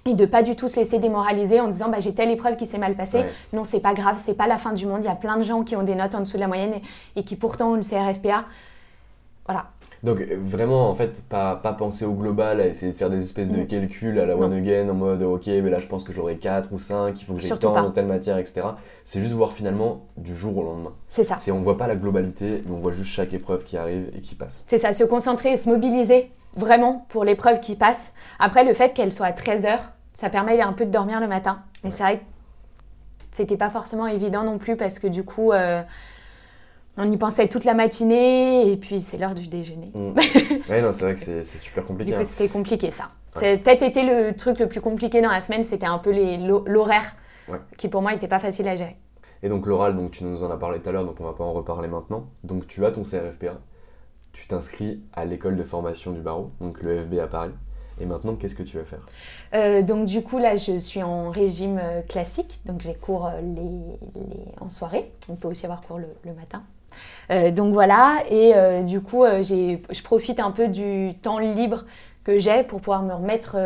et 0.04 0.14
de 0.14 0.26
pas 0.26 0.42
du 0.42 0.56
tout 0.56 0.68
se 0.68 0.80
laisser 0.80 0.98
démoraliser 0.98 1.60
en 1.60 1.68
disant 1.68 1.88
bah, 1.88 2.00
j'ai 2.00 2.14
telle 2.14 2.30
épreuve 2.30 2.56
qui 2.56 2.66
s'est 2.66 2.78
mal 2.78 2.96
passée. 2.96 3.24
Non, 3.52 3.64
c'est 3.64 3.80
pas 3.80 3.94
grave, 3.94 4.20
c'est 4.24 4.34
pas 4.34 4.46
la 4.46 4.58
fin 4.58 4.72
du 4.72 4.86
monde. 4.86 5.00
Il 5.02 5.06
y 5.06 5.10
a 5.10 5.14
plein 5.14 5.36
de 5.36 5.42
gens 5.42 5.62
qui 5.62 5.76
ont 5.76 5.82
des 5.82 5.94
notes 5.94 6.14
en 6.14 6.20
dessous 6.20 6.36
de 6.36 6.40
la 6.40 6.48
moyenne 6.48 6.74
et, 7.14 7.24
qui 7.24 7.36
pourtant 7.36 7.72
ont 7.72 7.76
une 7.76 7.84
CRFPA. 7.84 8.44
Voilà. 9.46 9.66
Donc 10.02 10.20
vraiment, 10.20 10.90
en 10.90 10.94
fait, 10.94 11.22
pas, 11.28 11.54
pas 11.54 11.72
penser 11.72 12.04
au 12.04 12.12
global, 12.12 12.60
à 12.60 12.66
essayer 12.66 12.90
de 12.90 12.96
faire 12.96 13.08
des 13.08 13.22
espèces 13.22 13.50
de 13.50 13.62
calculs 13.62 14.18
à 14.18 14.26
la 14.26 14.36
one 14.36 14.52
again 14.52 14.88
en 14.88 14.94
mode 14.94 15.22
ok, 15.22 15.46
mais 15.46 15.70
là 15.70 15.78
je 15.78 15.86
pense 15.86 16.02
que 16.02 16.12
j'aurai 16.12 16.36
4 16.36 16.72
ou 16.72 16.78
5, 16.80 17.20
il 17.20 17.24
faut 17.24 17.34
que 17.34 17.40
j'ai 17.40 17.48
tant 17.50 17.72
dans 17.72 17.90
telle 17.90 18.06
matière, 18.06 18.36
etc. 18.38 18.62
C'est 19.04 19.20
juste 19.20 19.32
voir 19.32 19.52
finalement 19.52 20.06
du 20.16 20.34
jour 20.34 20.58
au 20.58 20.64
lendemain. 20.64 20.92
C'est 21.10 21.24
ça. 21.24 21.36
On 21.52 21.62
voit 21.62 21.76
pas 21.76 21.86
la 21.86 21.94
globalité, 21.94 22.62
mais 22.66 22.72
on 22.72 22.80
voit 22.80 22.92
juste 22.92 23.10
chaque 23.10 23.32
épreuve 23.32 23.62
qui 23.62 23.76
arrive 23.76 24.10
et 24.16 24.20
qui 24.20 24.34
passe. 24.34 24.64
C'est 24.68 24.78
ça, 24.78 24.92
se 24.92 25.04
concentrer 25.04 25.52
et 25.52 25.56
se 25.56 25.68
mobiliser 25.68 26.32
vraiment 26.56 27.06
pour 27.08 27.24
l'épreuve 27.24 27.60
qui 27.60 27.76
passe. 27.76 28.02
Après, 28.40 28.64
le 28.64 28.74
fait 28.74 28.94
qu'elle 28.94 29.12
soit 29.12 29.26
à 29.26 29.32
13 29.32 29.66
heures, 29.66 29.92
ça 30.14 30.30
permet 30.30 30.60
un 30.60 30.72
peu 30.72 30.84
de 30.84 30.90
dormir 30.90 31.20
le 31.20 31.28
matin. 31.28 31.60
Mais 31.84 31.90
c'est 31.90 32.02
vrai 32.02 32.18
que 32.18 32.24
c'était 33.30 33.56
pas 33.56 33.70
forcément 33.70 34.08
évident 34.08 34.42
non 34.42 34.58
plus 34.58 34.76
parce 34.76 34.98
que 34.98 35.06
du 35.06 35.22
coup. 35.22 35.52
Euh, 35.52 35.82
on 36.96 37.10
y 37.10 37.16
pensait 37.16 37.48
toute 37.48 37.64
la 37.64 37.74
matinée 37.74 38.70
et 38.70 38.76
puis 38.76 39.00
c'est 39.00 39.16
l'heure 39.16 39.34
du 39.34 39.48
déjeuner. 39.48 39.90
Mm. 39.94 40.12
oui, 40.70 40.82
non, 40.82 40.92
c'est 40.92 41.04
vrai 41.04 41.14
que 41.14 41.20
c'est 41.20 41.44
super 41.44 41.84
compliqué. 41.84 42.10
Du 42.10 42.16
coup, 42.16 42.22
hein. 42.22 42.28
c'était 42.28 42.52
compliqué 42.52 42.90
ça. 42.90 43.10
C'est 43.36 43.58
peut-être 43.58 43.82
été 43.82 44.02
le 44.02 44.36
truc 44.36 44.58
le 44.58 44.68
plus 44.68 44.82
compliqué 44.82 45.22
dans 45.22 45.30
la 45.30 45.40
semaine, 45.40 45.64
c'était 45.64 45.86
un 45.86 45.98
peu 45.98 46.12
l'horaire 46.66 47.16
qui 47.78 47.88
pour 47.88 48.02
moi 48.02 48.12
n'était 48.12 48.28
pas 48.28 48.38
facile 48.38 48.68
à 48.68 48.76
gérer. 48.76 48.96
Et 49.42 49.48
donc 49.48 49.66
l'oral, 49.66 49.96
donc 49.96 50.12
tu 50.12 50.24
nous 50.24 50.42
en 50.44 50.50
as 50.50 50.56
parlé 50.56 50.80
tout 50.80 50.88
à 50.88 50.92
l'heure, 50.92 51.04
donc 51.04 51.16
on 51.20 51.24
va 51.24 51.32
pas 51.32 51.44
en 51.44 51.52
reparler 51.52 51.88
maintenant. 51.88 52.26
Donc 52.44 52.66
tu 52.66 52.84
as 52.84 52.92
ton 52.92 53.02
CRFPA, 53.02 53.58
tu 54.32 54.46
t'inscris 54.46 55.02
à 55.14 55.24
l'école 55.24 55.56
de 55.56 55.64
formation 55.64 56.12
du 56.12 56.20
barreau, 56.20 56.52
donc 56.60 56.82
le 56.82 57.02
FB 57.04 57.18
à 57.18 57.26
Paris. 57.26 57.52
Et 58.00 58.06
maintenant, 58.06 58.36
qu'est-ce 58.36 58.54
que 58.54 58.62
tu 58.62 58.78
vas 58.78 58.84
faire? 58.84 59.04
Euh, 59.54 59.82
Donc 59.82 60.06
du 60.06 60.22
coup, 60.22 60.38
là, 60.38 60.56
je 60.56 60.78
suis 60.78 61.02
en 61.02 61.30
régime 61.30 61.78
euh, 61.82 62.02
classique, 62.02 62.60
donc 62.64 62.80
j'ai 62.80 62.94
cours 62.94 63.26
euh, 63.26 63.40
les, 63.40 64.20
en 64.60 64.68
soirée. 64.68 65.10
On 65.28 65.36
peut 65.36 65.48
aussi 65.48 65.66
avoir 65.66 65.82
cours 65.82 65.98
le 65.98 66.34
matin. 66.34 66.62
Euh, 67.30 67.50
donc 67.50 67.72
voilà, 67.72 68.22
et 68.30 68.52
euh, 68.54 68.82
du 68.82 69.00
coup, 69.00 69.24
euh, 69.24 69.42
je 69.42 70.02
profite 70.02 70.40
un 70.40 70.50
peu 70.50 70.68
du 70.68 71.14
temps 71.22 71.38
libre 71.38 71.84
que 72.24 72.38
j'ai 72.38 72.62
pour 72.62 72.80
pouvoir 72.80 73.02
me 73.02 73.14
remettre 73.14 73.56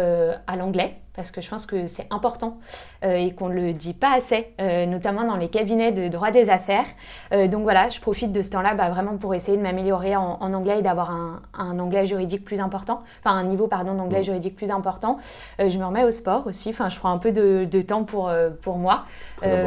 à 0.47 0.57
l'anglais 0.57 0.95
parce 1.17 1.31
que 1.31 1.41
je 1.41 1.49
pense 1.49 1.67
que 1.67 1.87
c'est 1.87 2.07
important 2.11 2.59
et 3.03 3.33
qu'on 3.35 3.49
ne 3.49 3.55
le 3.55 3.73
dit 3.73 3.95
pas 3.95 4.15
assez, 4.17 4.49
notamment 4.87 5.25
dans 5.25 5.37
les 5.37 5.49
cabinets 5.49 5.93
de 5.93 6.09
droit 6.09 6.31
des 6.31 6.51
affaires. 6.51 6.87
donc 7.33 7.63
voilà, 7.63 7.89
je 7.89 8.01
profite 8.01 8.33
de 8.33 8.43
ce 8.43 8.51
temps-là 8.51 8.75
bah, 8.75 8.91
vraiment 8.91 9.17
pour 9.17 9.35
essayer 9.35 9.57
de 9.57 9.63
m'améliorer 9.63 10.17
en, 10.17 10.41
anglais 10.41 10.81
et 10.81 10.83
d'avoir 10.83 11.11
un, 11.11 11.79
anglais 11.79 12.07
juridique 12.07 12.45
plus 12.45 12.61
important, 12.61 13.03
enfin 13.21 13.37
un 13.37 13.45
niveau 13.45 13.67
pardon 13.67 13.95
d'anglais 13.95 14.23
juridique 14.23 14.57
plus 14.57 14.71
important. 14.71 15.19
je 15.59 15.79
me 15.79 15.85
remets 15.85 16.05
au 16.05 16.11
sport 16.11 16.47
aussi, 16.47 16.71
enfin 16.71 16.89
je 16.89 16.99
prends 16.99 17.11
un 17.11 17.19
peu 17.19 17.33
de, 17.33 17.83
temps 17.83 18.05
pour, 18.05 18.31
pour 18.63 18.77
moi 18.77 19.05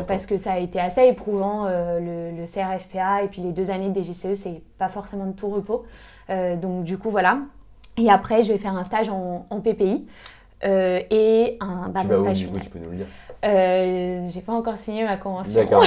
parce 0.07 0.25
que 0.25 0.37
ça 0.37 0.53
a 0.53 0.59
été 0.59 0.79
assez 0.79 1.05
éprouvant 1.07 1.65
le, 1.65 2.31
le, 2.31 2.45
CRFPA 2.45 3.23
et 3.23 3.27
puis 3.27 3.41
les 3.41 3.51
deux 3.51 3.71
années 3.71 3.89
de 3.89 4.01
DGCE, 4.01 4.35
c'est 4.35 4.61
pas 4.77 4.89
forcément 4.89 5.25
de 5.25 5.33
tout 5.33 5.49
repos. 5.49 5.85
donc 6.29 6.83
du 6.83 6.97
coup 6.97 7.09
voilà. 7.09 7.39
Et 7.99 8.09
après, 8.09 8.43
je 8.43 8.53
vais 8.53 8.57
faire 8.57 8.75
un 8.75 8.83
stage 8.83 9.09
en, 9.09 9.59
PPI 9.61 10.07
euh, 10.65 10.99
et 11.09 11.57
un 11.61 11.89
bah, 11.89 12.01
tu 12.01 12.07
vas 12.07 12.17
stage 12.17 12.47
où, 12.51 12.59
tu 12.59 12.69
peux 12.69 12.79
nous 12.79 12.89
le 12.89 12.97
dire 12.97 13.05
euh, 13.45 14.25
J'ai 14.27 14.41
pas 14.41 14.51
encore 14.51 14.77
signé 14.77 15.05
ma 15.05 15.17
convention. 15.17 15.53
D'accord, 15.53 15.83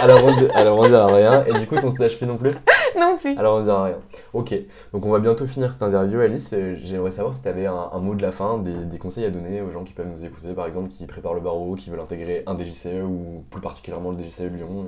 alors, 0.00 0.24
on, 0.24 0.50
alors 0.54 0.78
on 0.78 0.86
dira 0.86 1.06
rien. 1.06 1.44
Et 1.46 1.52
du 1.52 1.66
coup, 1.66 1.76
ton 1.78 1.90
stage 1.90 2.16
fait 2.16 2.26
non 2.26 2.36
plus? 2.36 2.52
Non 2.96 3.16
plus. 3.16 3.36
Alors 3.36 3.56
on 3.56 3.62
dira 3.62 3.86
rien. 3.86 3.98
Ok, 4.32 4.54
donc 4.92 5.04
on 5.04 5.10
va 5.10 5.18
bientôt 5.18 5.46
finir 5.46 5.72
cette 5.72 5.82
interview. 5.82 6.20
Alice, 6.20 6.52
euh, 6.52 6.76
j'aimerais 6.76 7.10
savoir 7.10 7.34
si 7.34 7.42
tu 7.42 7.48
avais 7.48 7.66
un, 7.66 7.98
mot 7.98 8.14
de 8.14 8.22
la 8.22 8.30
fin, 8.30 8.58
des, 8.58 8.98
conseils 8.98 9.24
à 9.24 9.30
donner 9.30 9.60
aux 9.62 9.72
gens 9.72 9.82
qui 9.82 9.92
peuvent 9.92 10.06
nous 10.08 10.24
écouter, 10.24 10.52
par 10.54 10.66
exemple, 10.66 10.90
qui 10.90 11.04
préparent 11.06 11.34
le 11.34 11.40
barreau, 11.40 11.74
qui 11.74 11.90
veulent 11.90 11.98
intégrer 11.98 12.44
un 12.46 12.56
DGCE 12.56 13.02
ou 13.02 13.42
plus 13.50 13.60
particulièrement 13.60 14.12
le 14.12 14.18
DGCE 14.18 14.42
Lyon. 14.42 14.86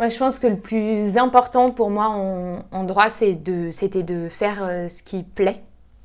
Moi, 0.00 0.08
je 0.08 0.18
pense 0.18 0.40
que 0.40 0.48
le 0.48 0.56
plus 0.56 1.16
important 1.16 1.70
pour 1.70 1.88
moi 1.88 2.08
en, 2.08 2.84
droit, 2.84 3.08
c'était 3.08 4.02
de, 4.02 4.28
faire 4.28 4.58
euh, 4.62 4.88
ce 4.88 5.02
qui 5.04 5.22
plaît. 5.22 5.62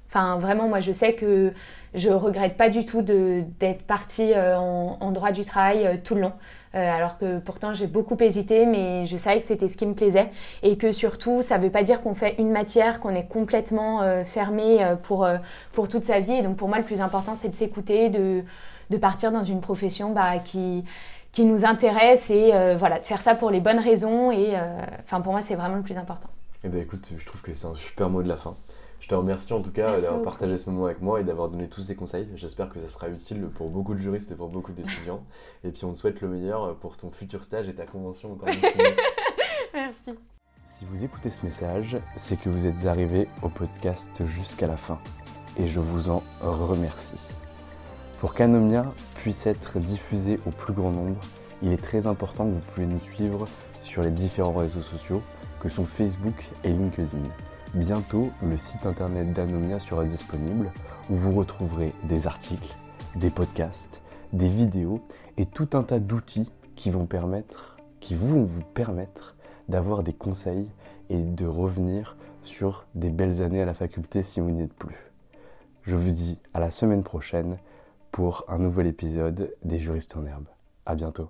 Enfin, 0.09 0.39
vraiment, 0.39 0.67
moi, 0.67 0.79
je 0.79 0.91
sais 0.91 1.13
que 1.13 1.53
je 1.93 2.09
regrette 2.09 2.57
pas 2.57 2.69
du 2.69 2.83
tout 2.83 3.03
d'être 3.03 3.83
partie 3.83 4.33
euh, 4.33 4.57
en, 4.57 5.11
droit 5.11 5.31
du 5.31 5.45
travail 5.45 5.85
euh, 5.85 5.97
tout 6.03 6.15
le 6.15 6.21
long. 6.21 6.33
alors 6.73 7.19
que 7.19 7.37
pourtant, 7.39 7.75
j'ai 7.75 7.85
beaucoup 7.85 8.17
hésité, 8.19 8.65
mais 8.65 9.05
je 9.05 9.17
savais 9.17 9.39
que 9.41 9.47
c'était 9.47 9.67
ce 9.67 9.77
qui 9.77 9.85
me 9.85 9.93
plaisait. 9.93 10.31
Et 10.63 10.77
que 10.77 10.91
surtout, 10.91 11.43
ça 11.43 11.59
ne 11.59 11.63
veut 11.63 11.69
pas 11.69 11.83
dire 11.83 12.01
qu'on 12.01 12.15
fait 12.15 12.35
une 12.39 12.51
matière, 12.51 12.99
qu'on 12.99 13.11
est 13.11 13.27
complètement 13.27 14.23
fermé 14.23 14.95
pour, 15.03 15.27
pour 15.71 15.89
toute 15.89 16.03
sa 16.03 16.19
vie. 16.19 16.33
Et 16.33 16.41
donc, 16.41 16.57
pour 16.57 16.67
moi, 16.69 16.79
le 16.79 16.83
plus 16.83 17.01
important, 17.01 17.35
c'est 17.35 17.49
de 17.49 17.55
s'écouter, 17.55 18.09
de, 18.09 18.43
de 18.89 18.97
partir 18.97 19.31
dans 19.31 19.43
une 19.43 19.61
profession 19.61 20.11
bah, 20.11 20.39
qui 20.39 20.83
qui 21.31 21.45
nous 21.45 21.63
intéresse 21.63 22.31
et 22.31 22.51
voilà, 22.77 22.97
de 22.97 23.05
faire 23.05 23.21
ça 23.21 23.35
pour 23.35 23.51
les 23.51 23.61
bonnes 23.61 23.79
raisons. 23.79 24.31
Et 24.31 24.55
enfin, 25.03 25.21
pour 25.21 25.33
moi, 25.33 25.41
c'est 25.41 25.55
vraiment 25.55 25.75
le 25.75 25.83
plus 25.83 25.97
important. 25.97 26.29
Eh 26.63 26.69
bien, 26.69 26.81
écoute, 26.81 27.09
je 27.15 27.25
trouve 27.25 27.41
que 27.41 27.53
c'est 27.53 27.67
un 27.67 27.75
super 27.75 28.09
mot 28.09 28.21
de 28.21 28.27
la 28.27 28.37
fin. 28.37 28.55
Je 28.99 29.07
te 29.07 29.15
remercie 29.15 29.53
en 29.53 29.61
tout 29.61 29.71
cas 29.71 29.99
d'avoir 29.99 30.21
partagé 30.21 30.57
ce 30.57 30.69
moment 30.69 30.85
avec 30.85 31.01
moi 31.01 31.21
et 31.21 31.23
d'avoir 31.23 31.49
donné 31.49 31.69
tous 31.69 31.81
ces 31.81 31.95
conseils. 31.95 32.27
J'espère 32.35 32.69
que 32.69 32.79
ça 32.79 32.89
sera 32.89 33.09
utile 33.09 33.47
pour 33.55 33.69
beaucoup 33.69 33.93
de 33.93 33.99
juristes 33.99 34.31
et 34.31 34.35
pour 34.35 34.49
beaucoup 34.49 34.73
d'étudiants. 34.73 35.23
et 35.63 35.71
puis 35.71 35.85
on 35.85 35.93
te 35.93 35.97
souhaite 35.97 36.21
le 36.21 36.27
meilleur 36.27 36.75
pour 36.75 36.97
ton 36.97 37.09
futur 37.09 37.43
stage 37.43 37.69
et 37.69 37.75
ta 37.75 37.85
convention 37.85 38.33
encore 38.33 38.49
Merci. 39.73 40.11
Si 40.65 40.85
vous 40.85 41.03
écoutez 41.03 41.29
ce 41.29 41.45
message, 41.45 41.97
c'est 42.15 42.39
que 42.39 42.49
vous 42.49 42.67
êtes 42.67 42.85
arrivé 42.85 43.27
au 43.41 43.49
podcast 43.49 44.25
jusqu'à 44.25 44.67
la 44.67 44.77
fin. 44.77 44.99
Et 45.57 45.67
je 45.67 45.79
vous 45.79 46.09
en 46.09 46.21
remercie. 46.41 47.19
Pour 48.19 48.33
qu'Anomia 48.33 48.83
puisse 49.15 49.47
être 49.47 49.79
diffusé 49.79 50.39
au 50.45 50.51
plus 50.51 50.73
grand 50.73 50.91
nombre, 50.91 51.21
il 51.63 51.71
est 51.71 51.81
très 51.81 52.05
important 52.05 52.45
que 52.45 52.51
vous 52.51 52.71
pouvez 52.73 52.85
nous 52.85 52.99
suivre 52.99 53.45
sur 53.81 54.01
les 54.01 54.11
différents 54.11 54.53
réseaux 54.53 54.81
sociaux 54.81 55.21
que 55.59 55.69
sont 55.69 55.85
Facebook 55.85 56.49
et 56.63 56.69
LinkedIn. 56.69 57.17
Bientôt, 57.75 58.31
le 58.41 58.57
site 58.57 58.87
internet 58.87 59.31
d'Anomia 59.31 59.79
sera 59.79 60.03
disponible 60.03 60.71
où 61.11 61.15
vous 61.15 61.31
retrouverez 61.31 61.93
des 62.05 62.25
articles, 62.25 62.75
des 63.15 63.29
podcasts, 63.29 64.01
des 64.33 64.49
vidéos 64.49 65.01
et 65.37 65.45
tout 65.45 65.69
un 65.73 65.83
tas 65.83 65.99
d'outils 65.99 66.51
qui 66.75 66.89
vont 66.89 67.05
permettre, 67.05 67.77
qui 67.99 68.15
vont 68.15 68.43
vous 68.43 68.63
permettre 68.63 69.35
d'avoir 69.67 70.01
des 70.01 70.13
conseils 70.13 70.67
et 71.11 71.19
de 71.19 71.45
revenir 71.45 72.17
sur 72.41 72.87
des 72.95 73.11
belles 73.11 73.43
années 73.43 73.61
à 73.61 73.65
la 73.65 73.75
faculté 73.75 74.23
si 74.23 74.39
vous 74.39 74.49
n'y 74.49 74.63
êtes 74.63 74.73
plus. 74.73 75.11
Je 75.83 75.95
vous 75.95 76.11
dis 76.11 76.39
à 76.55 76.59
la 76.59 76.71
semaine 76.71 77.03
prochaine 77.03 77.57
pour 78.11 78.45
un 78.47 78.57
nouvel 78.57 78.87
épisode 78.87 79.53
des 79.63 79.77
juristes 79.77 80.17
en 80.17 80.25
herbe. 80.25 80.47
À 80.87 80.95
bientôt. 80.95 81.29